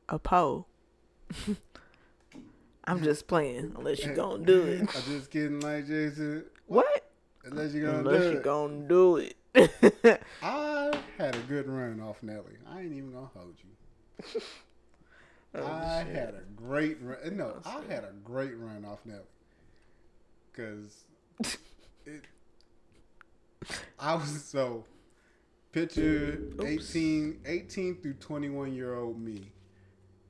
[0.10, 0.68] A pole.
[2.86, 3.74] I'm just playing.
[3.78, 4.80] Unless you gonna do it.
[4.96, 6.46] I'm just kidding, like Jason.
[6.66, 7.12] What?
[7.46, 8.44] Unless you're gonna Unless do you it.
[8.44, 9.36] gonna do it.
[10.42, 12.58] I had a good run off Nelly.
[12.68, 14.42] I ain't even gonna hold you.
[15.56, 16.16] Oh, I shit.
[16.16, 17.38] had a great run.
[17.38, 17.90] No, Oh, I shit.
[17.92, 19.22] had a great run off Nelly.
[20.54, 21.04] Cause
[22.06, 22.24] it,
[24.00, 24.86] I was so
[25.72, 26.96] picture Oops.
[26.96, 29.52] 18, 18 through 21 year old me.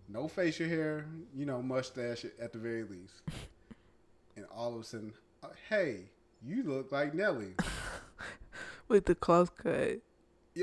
[0.07, 3.21] No facial hair, you know, mustache at the very least.
[4.35, 5.11] And all of a sudden,
[5.43, 6.03] uh, hey,
[6.41, 7.55] you look like Nelly.
[8.87, 9.99] With the close cut.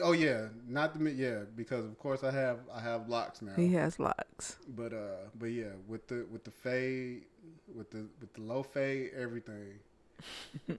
[0.02, 3.52] Oh yeah, not the yeah because of course I have I have locks now.
[3.54, 4.56] He has locks.
[4.68, 7.22] But uh, but yeah, with the with the fade,
[7.74, 9.74] with the with the low fade, everything,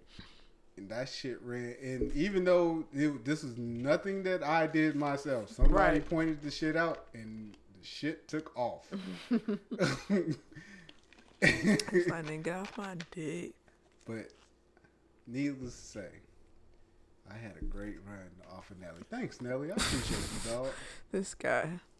[0.77, 1.75] and that shit ran.
[1.81, 6.09] And even though it, this is nothing that I did myself, somebody Right.
[6.09, 8.87] pointed the shit out, and the shit took off.
[11.41, 13.51] It's like, nigga, get off my dick.
[14.05, 14.29] but
[15.27, 16.07] needless to say,
[17.29, 19.01] I had a great run off of Nelly.
[19.09, 19.69] Thanks, Nelly.
[19.71, 20.67] I appreciate you, dog.
[21.11, 21.69] This guy.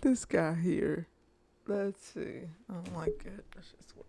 [0.00, 1.06] this guy here.
[1.66, 2.40] Let's see.
[2.70, 4.06] Oh my god, that's just whack.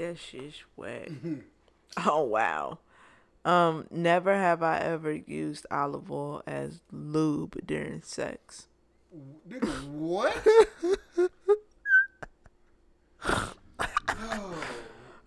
[0.00, 1.10] That shit's whack.
[2.06, 2.78] oh wow.
[3.44, 8.66] Um, never have I ever used olive oil as lube during sex.
[9.48, 10.34] Nigga, what?
[13.22, 14.64] oh,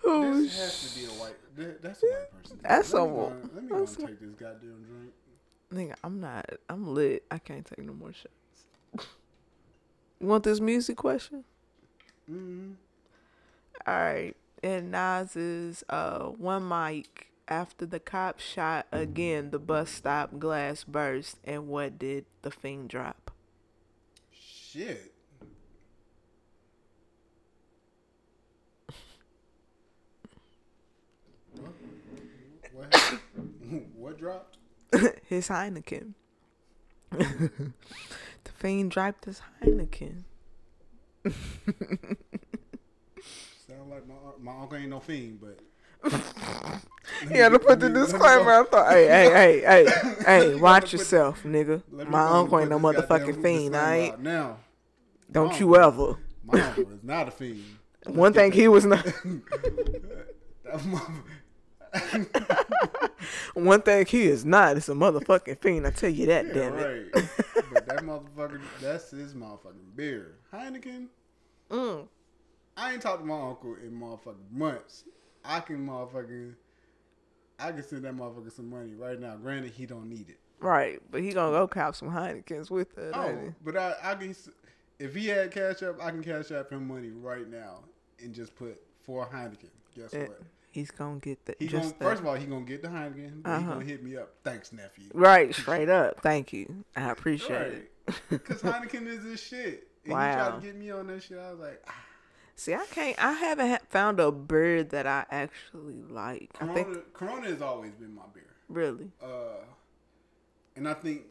[0.06, 1.36] Oh, this has to be a white.
[1.56, 2.60] that- That's a white person.
[2.62, 5.14] That's let a me go, Let me go and take this goddamn drink.
[5.92, 6.50] Nigga, I'm not.
[6.70, 7.24] I'm lit.
[7.32, 9.08] I can't take no more shots.
[10.20, 11.44] you want this music question?
[12.30, 12.72] Mm-hmm.
[13.88, 14.36] All right.
[14.64, 21.38] And Nas's uh one mic after the cop shot again, the bus stop glass burst,
[21.44, 23.32] and what did the fiend drop?
[24.32, 25.14] Shit.
[31.60, 31.74] What?
[32.72, 32.96] What,
[33.96, 34.58] what dropped?
[35.28, 36.14] his Heineken.
[37.12, 37.74] the
[38.58, 40.24] fiend dropped his Heineken.
[43.78, 45.60] Sound like my un- my uncle ain't no fiend, but
[47.32, 48.52] had to put the Let me- let me disclaimer.
[48.52, 51.82] I thought, hey, hey, hey, hey, hey, watch yourself, nigga.
[51.92, 54.12] My uncle ain't no motherfucking fiend, alright?
[54.14, 54.22] out.
[54.22, 54.58] Now,
[55.32, 56.18] Don't you ever.
[56.44, 57.64] my uncle is not a fiend.
[58.06, 59.06] One thing he was not.
[63.54, 65.88] One thing he is not is a motherfucking fiend.
[65.88, 67.08] I tell you that, Yeah, damn it.
[67.16, 67.26] right.
[67.72, 70.36] but that motherfucker, that's his motherfucking beer.
[70.54, 71.08] Heineken,
[71.72, 72.08] Mm.
[72.76, 75.04] I ain't talked to my uncle in motherfucking months.
[75.46, 76.56] I can motherfucking,
[77.60, 79.36] I can send that motherfucker some money right now.
[79.36, 80.40] Granted, he don't need it.
[80.60, 83.14] Right, but he gonna go cop some Heinekens with it.
[83.14, 84.36] Oh, but I, I can,
[84.98, 87.84] if he had cash up, I can cash up him money right now
[88.24, 89.70] and just put four Heineken.
[89.96, 90.42] Guess Eh, what?
[90.72, 93.44] He's gonna get the He gonna, just first of all, he gonna get the Heineken.
[93.44, 93.74] But He Uh-huh.
[93.74, 94.34] gonna hit me up.
[94.44, 95.10] Thanks, nephew.
[95.14, 96.22] right, straight up.
[96.22, 96.86] Thank you.
[96.96, 97.72] I appreciate Right.
[97.74, 97.90] it.
[98.30, 99.88] Because Heineken is this shit.
[100.06, 100.50] And he Wow.
[100.50, 101.38] tried to get me on that shit.
[101.38, 101.94] I was like, ah.
[102.56, 103.18] See, I can't.
[103.24, 106.52] I haven't ha- found a beer that I actually like.
[106.56, 108.44] I Corona, think Corona has always been my beer.
[108.70, 109.10] really.
[109.22, 109.64] Uh,
[110.76, 111.24] and I think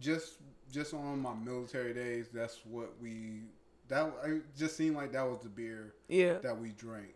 [0.00, 0.34] just
[0.70, 3.40] just on my military days, that's what we
[3.88, 6.38] that it just seemed like that was the beer Yeah.
[6.38, 7.14] that we drank,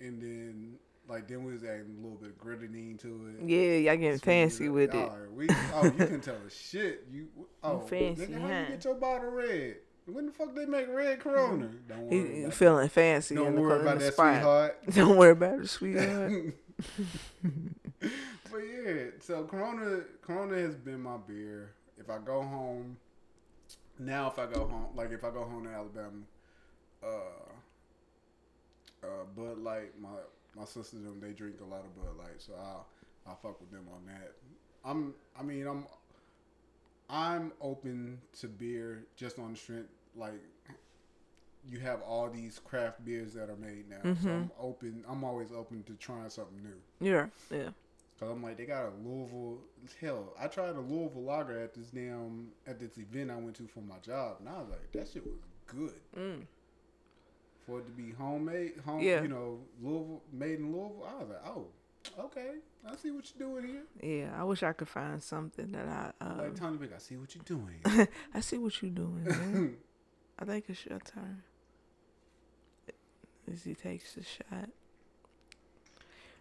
[0.00, 0.74] and then
[1.08, 3.48] like then we was adding a little bit of grenadine to it.
[3.48, 4.96] Yeah, y'all getting fancy with it.
[4.96, 7.06] Alright, we, oh, you can tell us shit.
[7.12, 7.28] You
[7.62, 8.60] oh, fancy, nigga, how huh?
[8.60, 9.76] you get your bottle red?
[10.10, 11.68] When the fuck they make red Corona?
[11.88, 13.34] Don't He, worry he about feeling fancy.
[13.34, 13.40] that.
[13.40, 14.34] in Don't the, worry in about the that, spot.
[14.34, 14.78] sweetheart.
[14.94, 16.32] Don't worry about it, sweetheart.
[18.50, 21.72] but yeah, so Corona, Corona has been my beer.
[21.98, 22.96] If I go home,
[23.98, 26.22] now if I go home, like if I go home to Alabama,
[27.04, 27.08] uh,
[29.04, 30.08] uh, Bud Light, my
[30.56, 32.86] my sisters them they drink a lot of Bud Light, so I'll
[33.26, 34.32] I'll fuck with them on that.
[34.84, 35.84] I'm, I mean, I'm,
[37.10, 39.88] I'm open to beer just on the strength
[40.18, 40.40] like.
[41.68, 45.04] You have all these craft beers that are made now, so I'm open.
[45.06, 47.06] I'm always open to trying something new.
[47.10, 47.70] yeah, yeah.
[48.18, 49.58] Cause I'm like, they got a Louisville.
[50.00, 53.66] Hell, I tried a Louisville lager at this damn at this event I went to
[53.66, 55.34] for my job, and I was like, that shit was
[55.66, 55.92] good.
[56.16, 56.42] Mm.
[57.66, 59.20] For it to be homemade, home, Yeah.
[59.20, 61.06] you know, Louisville made in Louisville.
[61.06, 61.66] I was like, oh,
[62.18, 62.52] okay,
[62.88, 63.66] I see what you're doing
[64.00, 64.20] here.
[64.26, 66.24] Yeah, I wish I could find something that I.
[66.24, 67.80] Uh, Like Tony Big, I see what you're doing.
[68.34, 69.76] I see what you're doing.
[70.38, 71.42] I think it's your turn.
[73.50, 74.68] As he takes the shot.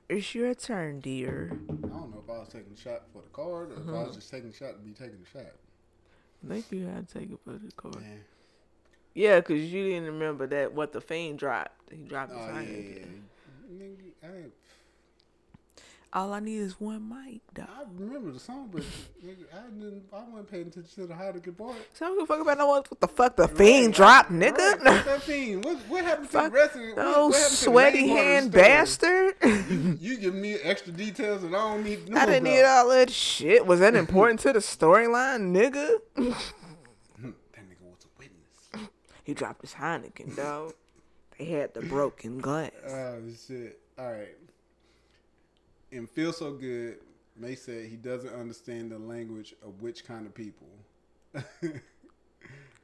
[0.10, 1.52] It's your turn, dear.
[1.70, 3.91] I don't know if I was taking a shot for the card or if I
[3.91, 4.06] Uh-huh.
[4.08, 5.52] was just taking a shot to be taking a shot.
[6.45, 7.95] I think you had to take it for the card.
[7.95, 8.24] Man.
[9.14, 11.91] Yeah, because you didn't remember that what the fiend dropped.
[11.91, 13.24] He dropped his Oh hand yeah, again.
[13.74, 14.28] Nigga, I,
[16.18, 17.68] All I need is one mic, dog.
[17.70, 18.82] I remember the song, but
[19.24, 20.01] nigga, I didn't.
[20.11, 21.76] I wasn't paying attention to how the Heineken part.
[21.93, 22.82] So I don't give a fuck about no one.
[22.89, 24.57] what the fuck the fiend dropped, nigga.
[24.57, 25.63] Right, fuck that fiend.
[25.63, 26.97] What, what happened to the rest of it?
[26.97, 29.36] No what happened to the sweaty main part of the hand bastard.
[29.43, 32.51] You, you give me extra details that I don't need to know I didn't about.
[32.55, 33.68] need all that shit.
[33.68, 35.97] Was that important to the storyline, nigga?
[36.15, 38.89] That nigga was a witness.
[39.24, 40.74] He dropped his Heineken, dog.
[41.38, 42.72] They had the broken glass.
[42.89, 43.80] Oh shit!
[43.99, 44.47] All right.
[45.91, 46.97] And feel so good.
[47.35, 50.67] Mase said he doesn't understand the language of which kind of people.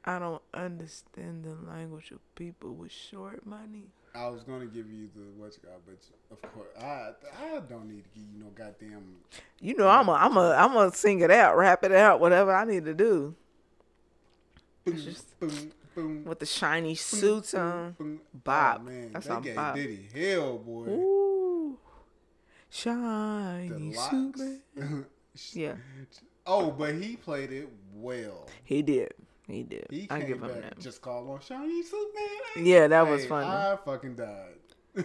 [0.06, 3.84] I don't understand the language of people with short money.
[4.14, 5.96] I was gonna give you the what you got, but
[6.30, 7.10] of course I
[7.56, 9.16] I don't need to give you no goddamn.
[9.60, 12.54] You know, I'm a, I'm a, I'm gonna sing it out, rap it out, whatever
[12.54, 13.34] I need to do
[14.84, 17.92] Boom, just- boom, boom, with the shiny suits on.
[17.98, 18.20] boom.
[18.44, 18.82] Bop.
[18.82, 19.56] Oh, man, That's that gave.
[19.74, 20.86] Diddy hell, boy.
[20.90, 21.13] Ooh,
[22.74, 24.36] shiny suit.
[24.76, 25.06] man.
[25.52, 25.74] Yeah,
[26.46, 28.48] oh, but he played it well.
[28.62, 29.14] he did.
[29.48, 29.86] He did.
[29.90, 30.78] He I give him that.
[30.78, 32.64] just called on Shiny Superman.
[32.64, 33.46] Yeah, that was funny.
[33.46, 34.54] I fucking died.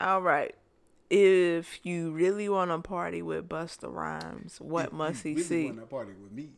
[0.00, 0.54] All right.
[1.10, 5.66] If you really want to party with Busta Rhymes, what must he really see?
[5.66, 6.50] wanna party with me?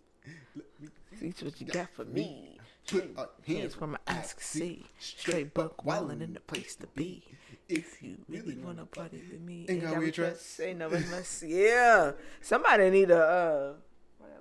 [1.20, 2.58] Me See what you got for me.
[2.86, 4.86] Put a Hands where my eyes can see.
[4.98, 7.24] Straight buck wildin' in the place to be.
[7.72, 10.56] If you really wanna party with me, Ain't got we trust.
[10.56, 11.42] Say no must.
[11.42, 12.12] Yeah.
[12.40, 13.72] Somebody need a uh,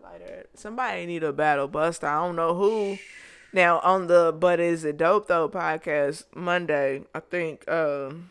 [0.03, 0.47] lighter?
[0.53, 2.07] Somebody need a battle buster.
[2.07, 2.97] I don't know who.
[3.53, 7.03] Now on the but is it dope though podcast Monday?
[7.15, 8.29] I think um,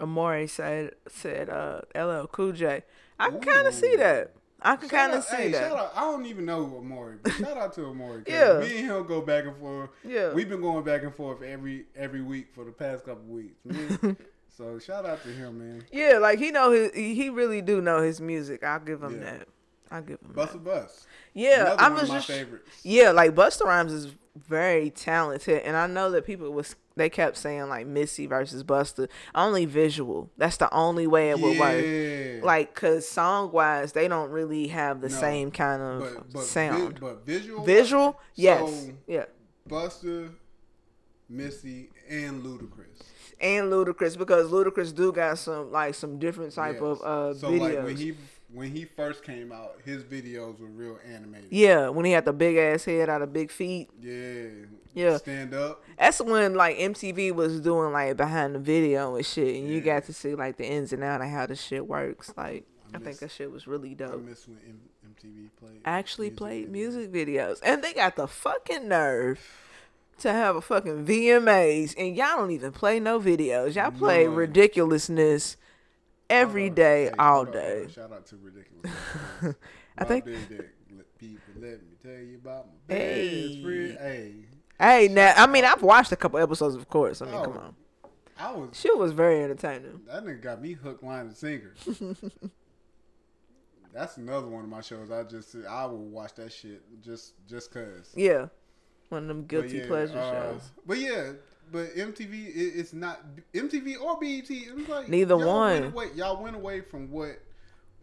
[0.00, 2.82] Amore said said uh LL Cool J.
[3.18, 4.32] I can kind of see that.
[4.62, 5.68] I can kind of see hey, that.
[5.70, 8.22] Shout out, I don't even know Amori, but shout out to Amori.
[8.22, 8.58] 'cause Yeah.
[8.60, 9.90] Me and him go back and forth.
[10.04, 10.32] Yeah.
[10.32, 13.56] We've been going back and forth every every week for the past couple weeks.
[13.64, 14.16] man.
[14.56, 15.84] so shout out to him, man.
[15.92, 18.62] Yeah, like he know his he really do know his music.
[18.64, 19.30] I'll give him Yeah.
[19.38, 19.48] that.
[19.92, 20.58] I'll give him Bust that.
[20.58, 21.06] a bus.
[21.34, 22.68] Yeah, Another I was just favorites.
[22.84, 27.36] yeah, like Busta Rhymes is very talented, and I know that people was they kept
[27.36, 29.08] saying like Missy versus Busta.
[29.34, 30.30] only visual.
[30.36, 32.44] That's the only way it would work.
[32.44, 36.42] Like, cause song wise, they don't really have the No, same kind of but, but
[36.42, 36.98] sound.
[36.98, 37.64] vi- but visual.
[37.64, 39.24] visual, yes, So, yeah,
[39.68, 40.30] Busta,
[41.28, 43.02] Missy, and Ludacris.
[43.40, 46.82] And Ludacris because Ludacris do got some like some different type Yes.
[46.82, 47.60] of uh so videos.
[47.60, 48.14] like when he
[48.52, 51.48] when he first came out, his videos were real animated.
[51.52, 53.88] yeah, when he had the big ass head out of big feet.
[54.00, 54.48] Yeah.
[54.92, 55.16] Yeah.
[55.18, 55.84] Stand up.
[55.96, 60.04] That's when like MTV was doing like behind the video and shit, and you got
[60.06, 62.32] to see like the ins and out of how the shit works.
[62.36, 64.22] Like I, I think miss- that shit was really I dope.
[64.24, 64.80] miss when M-
[65.14, 65.80] MTV played.
[65.84, 69.38] Actually music played music videos, and they got the fucking nerve
[70.20, 73.74] to have a fucking VMAs, and y'all don't even play no videos.
[73.74, 74.34] Y'all play None.
[74.34, 75.56] ridiculousness
[76.28, 77.82] every day, Hey, all hold on, hold day.
[77.84, 77.88] on.
[77.90, 78.92] Shout out to Ridiculous.
[79.98, 80.70] I think- big dick.
[80.96, 83.62] Let people let me tell you about my best Hey.
[83.62, 83.98] friend.
[84.00, 84.34] Hey,
[84.78, 87.20] Hey, now I mean I've watched a couple episodes, of course.
[87.20, 87.44] I mean, Oh.
[87.44, 87.74] come on,
[88.38, 90.00] I was shit was very entertaining.
[90.06, 91.74] that nigga got me hook, line, and sinker.
[93.92, 95.10] That's another one of my shows.
[95.10, 98.12] I just I will watch that shit just just cause.
[98.14, 98.46] Yeah,
[99.10, 100.70] One of them guilty yeah, pleasure uh, shows.
[100.86, 101.32] But yeah,
[101.70, 103.20] but MTV it, it's not
[103.52, 104.50] MTV or BET.
[104.50, 105.80] It was like Neither y'all one.
[105.82, 107.40] Went away, y'all went away from what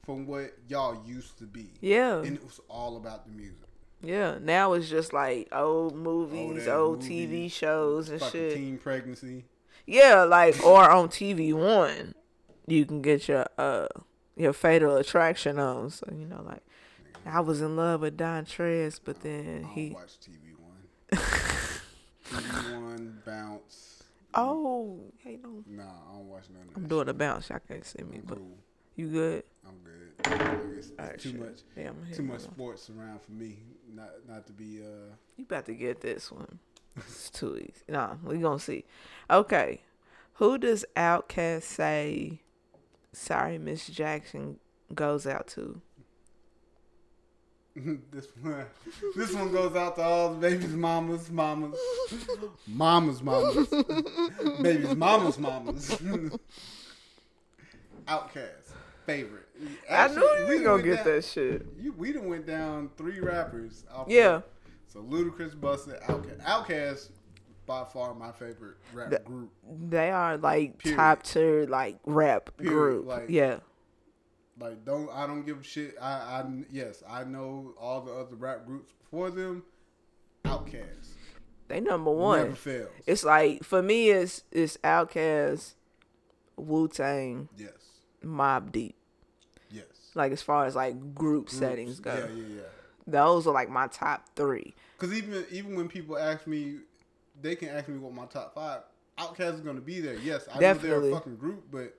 [0.05, 1.69] from what y'all used to be.
[1.81, 2.19] Yeah.
[2.19, 3.67] and it was all about the music.
[4.01, 4.37] Yeah.
[4.41, 8.53] Now it's just like old movies, old movie, TV shows and shit.
[8.53, 9.45] teen pregnancy.
[9.85, 12.13] Yeah, like or on TV one,
[12.67, 13.87] you can get your uh
[14.35, 15.89] your fatal attraction on.
[15.89, 16.63] So you know, like
[17.25, 20.46] I was in love with Don Trez, but then he don't watch TV
[21.11, 22.83] One.
[22.83, 24.03] One bounce.
[24.33, 26.75] oh hey no, Nah, I don't watch none of.
[26.75, 27.49] I'm doing a bounce.
[27.49, 28.17] Y'all can't see me.
[28.17, 28.57] I'm but cool.
[28.95, 29.43] you good?
[29.65, 30.73] I'm good.
[30.77, 31.39] It's, it's Alright, too shit.
[31.39, 31.59] much.
[31.75, 32.31] Yeah, I'm Too here.
[32.33, 33.57] much sports around for me.
[33.93, 35.13] Not not to be uh.
[35.37, 36.59] You about to get this one.
[36.97, 37.73] It's too easy.
[37.87, 38.83] Nah, we gonna see.
[39.29, 39.81] Okay,
[40.33, 42.41] who does Outkast say?
[43.13, 44.59] Sorry, Miss Jackson
[44.93, 45.81] goes out to.
[48.11, 48.65] this one,
[49.15, 51.77] this one goes out to all the babies, mamas, mamas,
[52.67, 53.67] mamas, mamas,
[54.61, 55.89] babies, mamas, mamas.
[58.07, 58.71] Outkast
[59.05, 59.43] favorite.
[59.89, 61.65] I knew you was gonna get down- that shit.
[61.79, 63.83] You, we done went down three rappers.
[63.93, 64.41] Off Yeah.
[64.87, 66.43] So Ludacris, Busta, Outkast.
[66.45, 67.09] Outkast,
[67.65, 69.51] by far my favorite rap The- group.
[69.89, 70.97] They are like Period.
[70.97, 73.07] top tier like rap Period, group.
[73.07, 73.59] like- yeah.
[74.59, 75.95] Like don't I don't give a shit.
[76.01, 79.63] I, I yes I know all the other rap groups before them.
[80.45, 81.09] Outkast
[81.67, 82.39] They number one.
[82.39, 82.89] never fails.
[83.05, 85.73] It's like for me it's it's Outkast,
[86.55, 87.71] Wu Tang, yes,
[88.23, 88.95] Mobb Deep.
[89.69, 89.85] yes.
[90.15, 91.57] Like as far as like group Groups.
[91.57, 92.13] settings go.
[92.15, 92.61] Yeah, yeah, yeah.
[93.05, 94.73] Those are like my top three.
[94.97, 96.77] Because even even when people ask me,
[97.41, 98.81] they can ask me what my top five.
[99.19, 100.15] Outkast is gonna be there.
[100.15, 101.09] Yes, I know Definitely.
[101.09, 101.93] they're a fucking group, but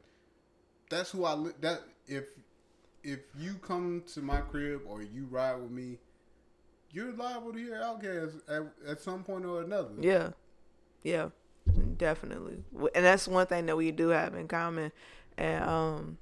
[0.91, 2.25] that's who I li- that if
[3.11, 5.99] if you come to my crib or you ride with me,
[6.91, 9.91] you're liable to hear Outkast at, at some point or another.
[10.01, 10.31] Yeah.
[11.03, 11.29] Yeah.
[11.97, 12.65] Definitely.
[12.95, 14.93] And that's one thing that we do have in common.
[15.37, 16.19] And um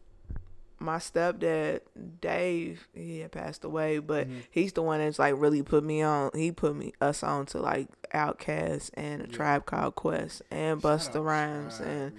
[0.78, 1.80] my stepdad,
[2.20, 4.39] Dave, he had passed away, but Mm-hmm.
[4.51, 6.30] he's the one that's like really put me on.
[6.34, 11.24] He put me us on to like Outkast and a Tribe Called Quest and Busta
[11.24, 12.12] Rhymes and man.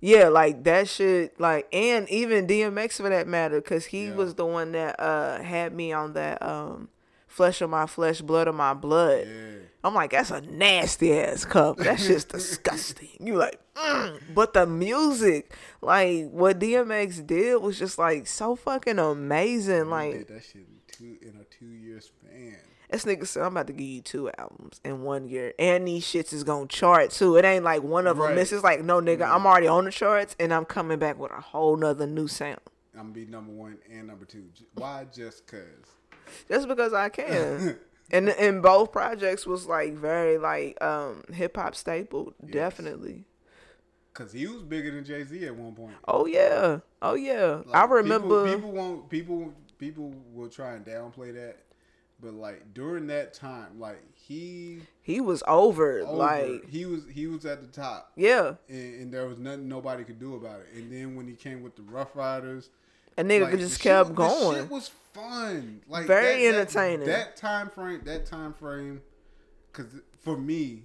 [0.00, 4.14] Yeah, like that shit, like and even DMX for that matter, cause he Yeah.
[4.14, 6.88] was the one that uh had me on that um
[7.26, 9.26] flesh of my flesh, blood of my blood.
[9.26, 9.58] Yeah.
[9.84, 11.76] I'm like, that's a nasty ass cup.
[11.76, 13.08] That shit's disgusting.
[13.20, 14.20] You like, mm.
[14.34, 19.84] but the music, like what DMX did was just like so fucking amazing.
[19.84, 22.56] We Like that shit in two in a two year span.
[22.90, 26.04] This nigga said, I'm about to give you two albums in one year, and these
[26.04, 27.36] shits is gonna chart too.
[27.36, 28.34] It ain't like one of them Right.
[28.34, 28.62] misses.
[28.62, 31.76] Like no nigga, I'm already on the charts, and I'm coming back with a whole
[31.76, 32.60] nother new sound.
[32.94, 34.44] I'm gonna be number one and number two.
[34.74, 35.06] Why?
[35.12, 35.60] Just cause.
[36.48, 37.76] just because I can.
[38.10, 43.24] and and both projects was like very like um hip hop staple, definitely.
[44.14, 45.92] Cause he was bigger than Jay Z at one point.
[46.08, 47.60] Oh yeah, oh yeah.
[47.74, 48.46] I remember.
[48.46, 51.58] people, people won't people people will try and downplay that,
[52.20, 57.26] but like during that time, like he he was over, over, like he was he
[57.26, 58.54] was at the top, yeah.
[58.68, 60.68] and, and there was nothing nobody could do about it.
[60.74, 62.70] And then when he came with the Ruff Ryders,
[63.18, 64.58] A nigga like, just kept the going.
[64.64, 67.06] It was fun, like Very that- that- entertaining.
[67.06, 69.00] That, time frame, that time frame,
[69.72, 69.86] because
[70.20, 70.82] for me.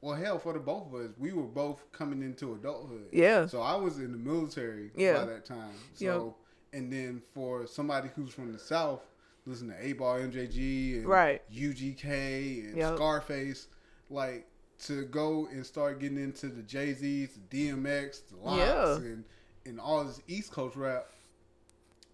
[0.00, 3.06] Well, hell, for the both of us, we were both coming into adulthood.
[3.10, 3.46] Yeah.
[3.46, 5.14] So I was in the military Yeah.
[5.14, 5.72] by that time.
[5.94, 6.36] So
[6.74, 6.82] Yep.
[6.82, 9.00] and then for somebody who's from the South,
[9.46, 11.42] listen to 8Ball MJG and Right.
[11.52, 12.96] UGK and Yep.
[12.96, 13.68] Scarface,
[14.10, 14.46] like
[14.80, 18.96] to go and start getting into the Jay Z's, the DMX, the LOX, Yeah.
[18.96, 19.24] and
[19.66, 21.10] and all this East Coast rap,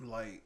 [0.00, 0.42] like.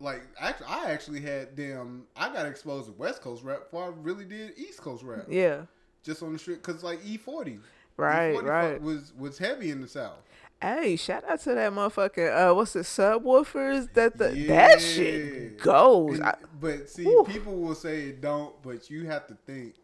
[0.00, 2.08] Like actually, I actually had them.
[2.16, 5.26] I got exposed to West Coast rap before I really did East Coast rap.
[5.28, 5.66] Yeah.
[6.02, 7.60] Just on the street, cause like E forty,
[7.96, 8.82] Right, E40 right.
[8.82, 10.18] was was heavy in the South.
[10.62, 13.92] Hey, shout out to that motherfucking uh, what's it, subwoofers?
[13.94, 16.18] That the that shit goes.
[16.20, 17.24] And- I, but see, Whew.
[17.28, 19.74] people will say it don't, but you have to think.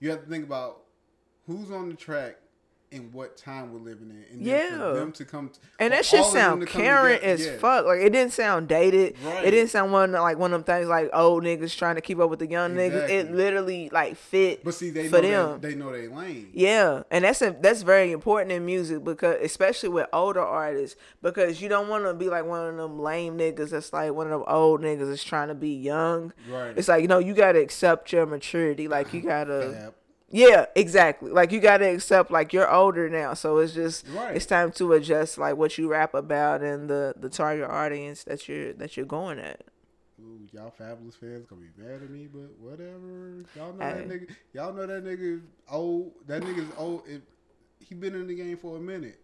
[0.00, 0.84] You have to think about
[1.46, 2.36] who's on the track
[2.92, 4.76] and what time we're living in, and Yeah.
[4.78, 5.48] for them to come.
[5.48, 7.60] To, and that shit all of them sound current together- as yes.
[7.60, 7.86] fuck.
[7.86, 9.16] Like it didn't sound dated.
[9.24, 9.44] Right.
[9.46, 12.18] It didn't sound one like one of them things like old niggas trying to keep
[12.20, 13.08] up with the young niggas.
[13.08, 15.60] It literally like fit But see, they for know them.
[15.60, 16.50] they, they know they lane.
[16.52, 21.60] Yeah, and that's a, that's very important in music because especially with older artists because
[21.62, 24.32] you don't want to be like one of them lame niggas that's like one of
[24.32, 26.32] them old niggas that's trying to be young.
[26.50, 26.74] Right.
[26.76, 28.88] It's like you know you gotta accept your maturity.
[28.88, 29.72] Like you gotta.
[29.74, 29.94] Fab.
[30.32, 31.30] Yeah, exactly.
[31.30, 34.34] Like you gotta accept like you're older now, so it's just Right.
[34.34, 38.48] it's time to adjust like what you rap about and the the target audience that
[38.48, 39.62] you're that you're going at.
[40.20, 43.44] Ooh, y'all Fabolous fans gonna be mad at me, but whatever.
[43.56, 44.06] Y'all know Hey.
[44.06, 44.36] that nigga.
[44.54, 46.12] Y'all know that nigga is old.
[46.26, 47.02] That nigga's old.
[47.06, 47.22] It,
[47.80, 49.18] he been in the game for a minute,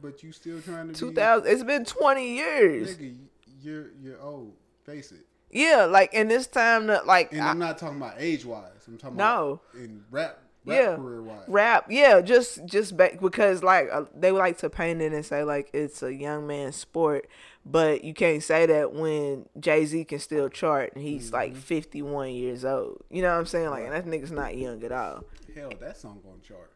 [0.00, 1.16] but you still trying to Two be.
[1.16, 1.52] thousand.
[1.52, 2.96] It's been twenty years.
[2.96, 3.16] Nigga,
[3.60, 4.54] you're you're old.
[4.84, 5.26] Face it.
[5.52, 8.70] Yeah, like in this time, that like And I- I'm not talking about age wise.
[8.88, 9.60] I'm talking No.
[9.74, 10.96] about in rap, rap Yeah.
[10.96, 11.44] career wise.
[11.48, 15.24] rap yeah just just back because like uh, they would like to paint it and
[15.26, 17.26] say like it's a young man's sport
[17.66, 22.64] but you can't say that when jay-z can still chart and he's like 51 years
[22.64, 25.72] old you know what i'm saying like and that nigga's not young at all Hell,
[25.80, 26.70] that song gonna chart.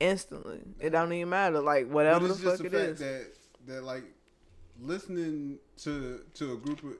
[0.00, 3.26] instantly it don't even matter like whatever the fuck the it fact is that
[3.66, 4.04] that like
[4.80, 6.96] listening to to a group of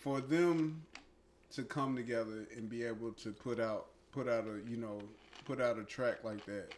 [0.00, 0.82] for them
[1.52, 5.00] to come together and be able to put out put out a you know
[5.44, 6.72] put out a track like that,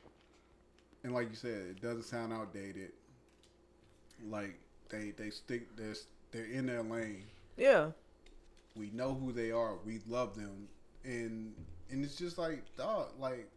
[1.05, 2.91] and like you said, it doesn't sound outdated.
[4.29, 4.59] Like
[4.91, 5.95] they they stick they're
[6.33, 7.25] they're in their lane.
[7.57, 7.91] yeah
[8.77, 9.77] We know who they are.
[9.85, 10.69] We love them,
[11.05, 11.55] and
[11.91, 13.49] and it's just like dog like.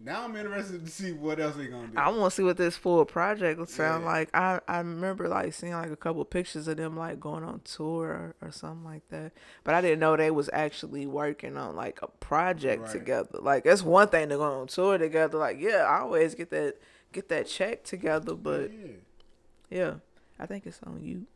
[0.00, 1.98] Now I'm interested to see what else they're gonna do.
[1.98, 4.10] I want to see what this full project would sound Yeah.
[4.10, 4.30] like.
[4.32, 8.06] I, I remember like seeing like a couple pictures of them like going on tour
[8.06, 9.32] or, or something like that.
[9.64, 12.90] But I didn't know they was actually working on like a project Right.
[12.92, 13.38] together.
[13.40, 15.36] Like that's one thing to go on tour together.
[15.36, 16.76] Like yeah, I always get that
[17.12, 18.34] get that check together.
[18.36, 18.86] But yeah,
[19.68, 19.94] yeah,
[20.38, 21.26] I think it's on you.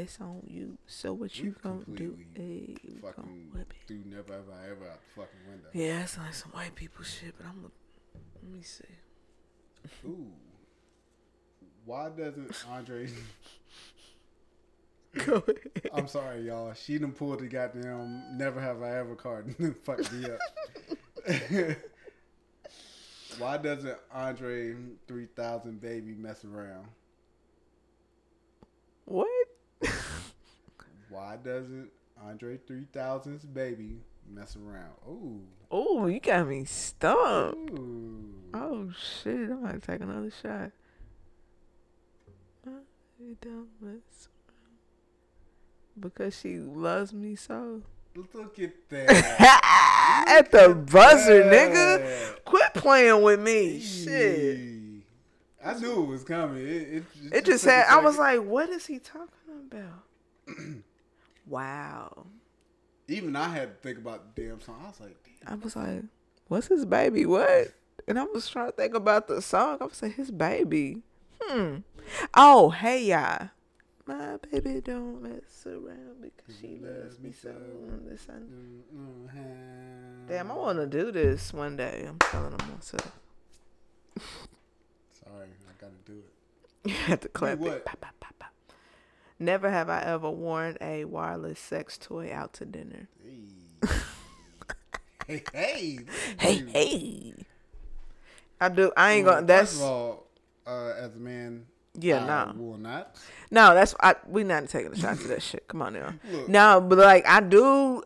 [0.00, 0.32] It's on me.
[0.36, 0.78] It's on you.
[0.86, 2.18] So what you gonna do?
[2.34, 5.68] Hey, gonna fucking whip never ever ever out the fucking window.
[5.72, 7.34] Yeah, it's like some white people shit.
[7.36, 7.70] But I'm.
[8.42, 8.84] Let me see.
[10.04, 10.26] Ooh.
[11.84, 13.08] Why doesn't Andre?
[15.24, 15.90] Go ahead.
[15.94, 16.74] I'm sorry, y'all.
[16.74, 20.38] She done pulled the goddamn never have I ever card and fucked me up.
[23.38, 24.74] Why doesn't Andre
[25.06, 26.86] 3000 baby mess around?
[29.04, 29.28] What?
[31.08, 31.90] Why doesn't
[32.22, 34.94] Andre 3000's baby mess around?
[35.08, 35.40] Ooh.
[35.70, 37.78] Oh, you got me stumped.
[37.78, 38.32] Ooh.
[38.54, 39.50] Oh shit!
[39.50, 40.70] I might take another shot.
[42.66, 44.78] I don't mess around.
[45.98, 47.82] Because she loves me so.
[48.14, 49.62] Look at that.
[50.28, 52.44] At the buzzer, nigga.
[52.44, 53.80] Quit playing with me.
[53.80, 54.76] Shit.
[55.64, 56.64] I knew it was coming.
[56.64, 57.98] It, it, It just took a had.
[57.98, 59.28] I was like, what is he talking
[59.70, 60.04] about?
[61.46, 62.26] wow.
[63.08, 64.80] even I had to think about the damn song.
[64.84, 65.52] I was like, damn.
[65.52, 66.02] I was like,
[66.48, 67.24] what's his baby?
[67.26, 67.72] What?
[68.08, 69.78] And I was trying to think about the song.
[69.80, 71.02] I was like, his baby.
[71.42, 71.76] Hmm.
[72.34, 73.50] Oh, hey, y'all.
[74.06, 77.52] My baby don't mess around because she loves me so.
[78.08, 80.28] This I- Mm-hmm.
[80.28, 82.04] Damn, I want to do this one day.
[82.08, 83.12] I'm telling him myself.
[85.24, 86.32] Sorry, I gotta do it.
[86.90, 87.72] You had to clap what?
[87.72, 87.84] it.
[87.84, 88.52] Pop, pop, pop.
[89.38, 93.08] Never have I ever worn a wireless sex toy out to dinner.
[93.22, 93.44] Hey,
[95.26, 95.98] hey, hey,
[96.38, 97.34] Hey, hey.
[98.60, 98.92] I do.
[98.96, 99.46] I ain't Well, gonna.
[99.46, 100.26] That's first of all,
[100.66, 101.66] uh, as a man,
[101.98, 102.52] Yeah, I nah.
[102.54, 103.16] will not.
[103.50, 103.74] no.
[103.74, 104.14] That's I.
[104.26, 105.68] We not taking a shot to that shit.
[105.68, 106.14] Come on now.
[106.30, 106.48] Look.
[106.48, 108.02] No, but like I do.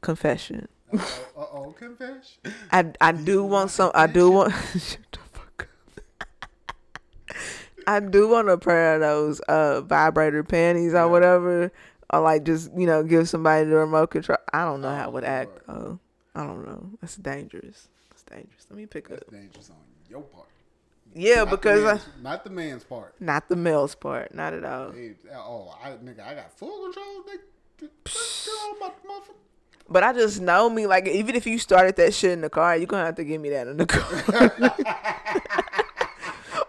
[0.00, 0.68] Confession.
[0.92, 0.98] Uh
[1.36, 2.38] oh, confess.
[2.70, 3.90] I I do want some.
[3.94, 4.52] I do want.
[4.72, 5.68] Shut the fuck
[7.28, 7.36] up.
[7.86, 11.72] I do want a pair of those uh vibrator panties or whatever,
[12.12, 14.38] or like just you know give somebody the remote control.
[14.52, 15.50] I don't know how it would act.
[15.68, 15.98] Oh,
[16.34, 16.90] I don't know.
[17.00, 17.88] That's dangerous.
[18.10, 18.66] That's dangerous.
[18.70, 19.30] Let me pick That's up.
[19.30, 19.76] dangerous on
[20.08, 20.46] your part.
[21.14, 23.14] Yeah, Not the because I, not the man's part.
[23.20, 24.32] not the male's part.
[24.32, 24.92] Not at all.
[24.92, 27.24] Hey, oh, I nigga, I got full control.
[27.24, 28.90] Nigga, control my.
[29.92, 30.86] But I just know me.
[30.86, 33.24] Like even if you started that shit in the car, you are gonna have to
[33.24, 34.52] give me that in the car.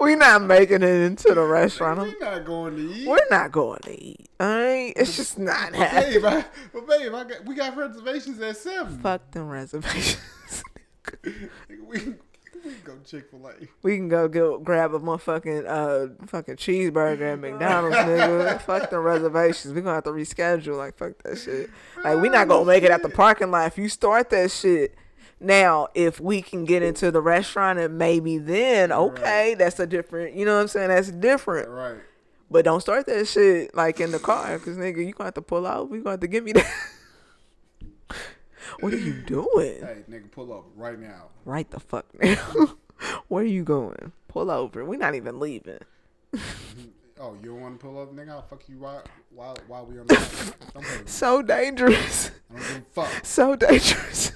[0.01, 1.99] we not making it into the restaurant.
[1.99, 3.07] I'm- We not going to eat.
[3.07, 4.29] We're not going to eat.
[4.41, 4.93] Alright?
[4.95, 6.13] It's just not happening.
[6.21, 8.99] babe, I, but babe, I got, we got reservations at seven.
[8.99, 10.17] Fuck them reservations.
[11.23, 12.19] We, can-
[12.63, 13.53] we can go Chick Fil A.
[13.81, 18.61] we can go get, grab a motherfucking uh fucking cheeseburger at McDonald's, nigga.
[18.65, 19.73] fuck the reservations.
[19.73, 20.77] We gonna have to reschedule.
[20.77, 21.69] Like fuck that shit.
[22.03, 23.65] Like we not gonna make it at the parking lot.
[23.67, 24.93] If you start that shit.
[25.41, 30.35] Now, if we can get into the restaurant and maybe then, okay, that's a different,
[30.35, 30.89] you know what I'm saying?
[30.89, 31.67] That's different.
[31.67, 31.97] Right.
[32.51, 35.41] But don't start that shit like in the car, cause nigga, you gonna have to
[35.41, 35.89] pull out.
[35.89, 36.71] We gonna have to give me that.
[38.81, 39.79] what are you doing?
[39.79, 41.29] Hey, nigga, pull up right now.
[41.43, 42.75] Right the fuck now.
[43.27, 44.11] Where are you going?
[44.27, 44.85] Pull over.
[44.85, 45.79] We're not even leaving.
[47.23, 48.29] Oh, you don't want to pull up, nigga?
[48.29, 50.55] I'll fuck you while while, while we on the phone.
[50.73, 51.11] Don't play with me.
[51.11, 52.31] So dangerous.
[52.49, 53.25] I don't give a fuck.
[53.25, 54.31] So dangerous.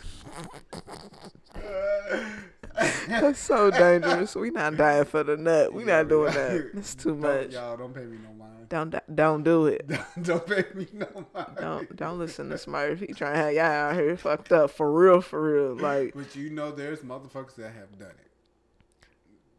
[3.07, 4.35] That's so dangerous.
[4.35, 5.73] We not dying for the nut.
[5.73, 6.71] We not doing that.
[6.73, 7.51] It's too Don't- much.
[7.53, 8.67] Y'all don't pay me no mind.
[8.67, 9.87] Don't don't do it.
[10.21, 11.47] don't pay me no mind.
[11.59, 12.99] Don't don't listen to Smurf.
[12.99, 15.75] He trying to have y'all out here fucked up for real, for real.
[15.75, 19.07] Like But you know, there's motherfuckers that have done it.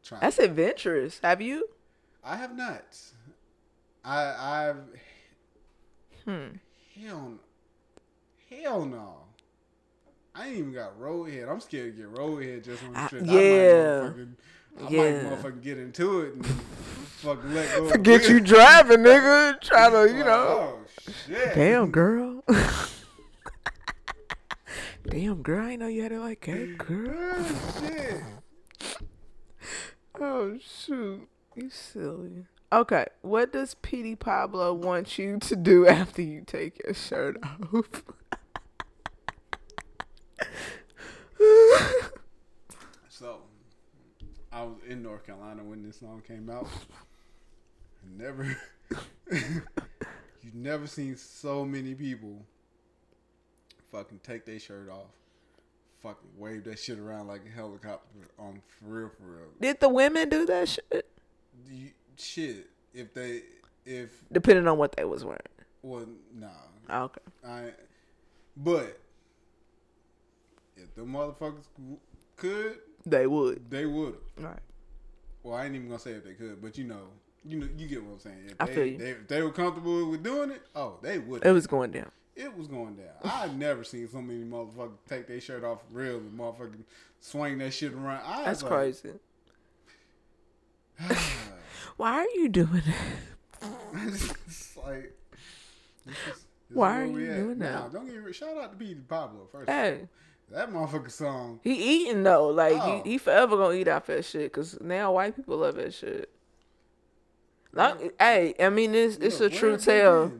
[0.04, 0.20] Trying.
[0.20, 1.20] that's adventurous.
[1.22, 1.68] Have you?
[2.22, 2.96] I have not.
[4.04, 4.76] I I've
[6.24, 6.56] Hmm.
[7.00, 7.34] hell
[8.50, 9.18] hell no.
[10.38, 11.48] I ain't even got roadhead.
[11.50, 13.22] I'm scared to get roadhead just on the trip.
[13.26, 13.30] yeah.
[13.32, 14.34] I might motherfucking,
[14.78, 15.22] I Yeah.
[15.22, 17.88] might motherfucking get into it and fucking let go.
[17.88, 19.60] Forget you driving, nigga.
[19.62, 20.78] Try to, you know.
[20.78, 20.78] Oh
[21.26, 21.54] shit.
[21.54, 22.44] Damn, girl.
[25.08, 25.64] Damn, girl.
[25.64, 27.14] I know you had it like that, girl.
[27.38, 28.22] Oh, shit.
[30.18, 32.46] Oh shoot, you silly.
[32.72, 38.02] Okay, what does Petey Pablo want you to do after you take your shirt off?
[43.08, 43.38] So,
[44.52, 46.68] I was in North Carolina when this song came out.
[48.16, 48.44] Never,
[49.32, 52.44] you never seen so many people
[53.90, 55.10] fucking take their shirt off,
[56.02, 59.46] fucking wave that shit around like a helicopter on for real, for real.
[59.60, 61.08] Did the women do that shit?
[61.68, 63.42] You, shit, if they,
[63.84, 65.40] if Depending on what they was wearing.
[65.82, 66.48] well, nah,
[66.90, 67.20] Oh, Okay.
[67.46, 67.70] I,
[68.56, 69.00] but
[70.76, 71.64] if the motherfuckers
[72.36, 73.70] could, They would.
[73.70, 74.16] they would.
[74.38, 74.58] Right.
[75.42, 77.08] Well, I ain't even gonna say if they could, but you know,
[77.44, 78.38] you know, you get what I'm saying.
[78.48, 78.98] If I they, feel you.
[78.98, 81.44] They, if they were comfortable with doing it, oh, they would.
[81.44, 82.10] It was going down.
[82.34, 83.14] It was going down.
[83.24, 86.82] I've never seen so many motherfuckers take their shirt off real and motherfucking
[87.20, 88.20] swing that shit around.
[88.26, 89.12] I That's was crazy.
[91.96, 93.70] Why are you doing that?
[93.94, 95.14] it's like,
[96.04, 97.92] this is- this Why are you doing that?
[97.92, 99.70] don't get shout out to Petey Pablo first.
[99.70, 100.08] Hey,
[100.50, 101.60] That motherfucker song.
[101.64, 102.48] he eating though.
[102.48, 103.02] Like Oh.
[103.04, 104.52] he, he forever gonna eat off that shit.
[104.52, 106.30] Cause now white people love that shit.
[107.72, 110.32] Like, hey, I mean it's it's a true where have they tale.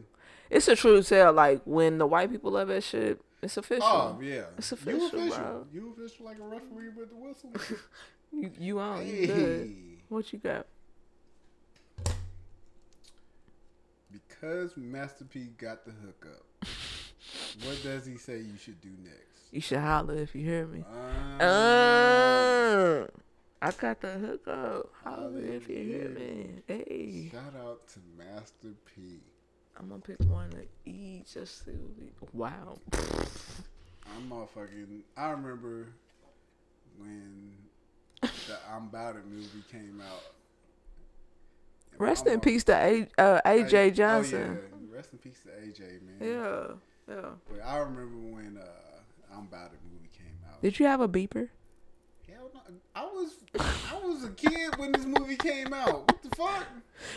[0.48, 1.32] It's a true tale.
[1.32, 3.84] Like when the white people love that shit, it's official.
[3.84, 5.38] Oh yeah, It's you official, official.
[5.38, 5.66] bro.
[5.72, 7.52] You official like a referee with the whistle.
[8.32, 9.06] You you on?
[9.06, 9.36] You good?
[9.66, 9.72] hey.
[10.08, 10.66] What you got?
[14.10, 16.44] Because Master P got the hookup,
[17.64, 19.35] what does he say you should do next?
[19.52, 20.84] You should holler if you hear me.
[21.40, 23.06] Uh, Uh,
[23.62, 24.90] I got the hookup.
[25.04, 26.62] Holler if you hear me.
[26.66, 29.20] Hey, shout out to Master P.
[29.78, 31.26] I'm gonna pick one to eat.
[31.32, 32.76] Just to be, wow.
[34.14, 35.00] I'm motherfucking.
[35.16, 35.88] I remember
[36.98, 37.52] when
[38.22, 38.28] the
[38.72, 40.22] I'm About It movie came out.
[41.92, 44.58] And Rest I'm in a- peace to A, uh, AJ oh, Johnson.
[44.60, 44.96] yeah.
[44.96, 46.16] Rest in peace to AJ, man.
[46.20, 47.14] yeah.
[47.14, 48.64] yeah, But I remember when uh,
[49.36, 50.62] I'm It movie came out.
[50.62, 51.48] Did you have a beeper?
[52.28, 52.60] Hell no.
[52.94, 56.06] I was I was a kid when this movie came out.
[56.08, 56.64] What the fuck?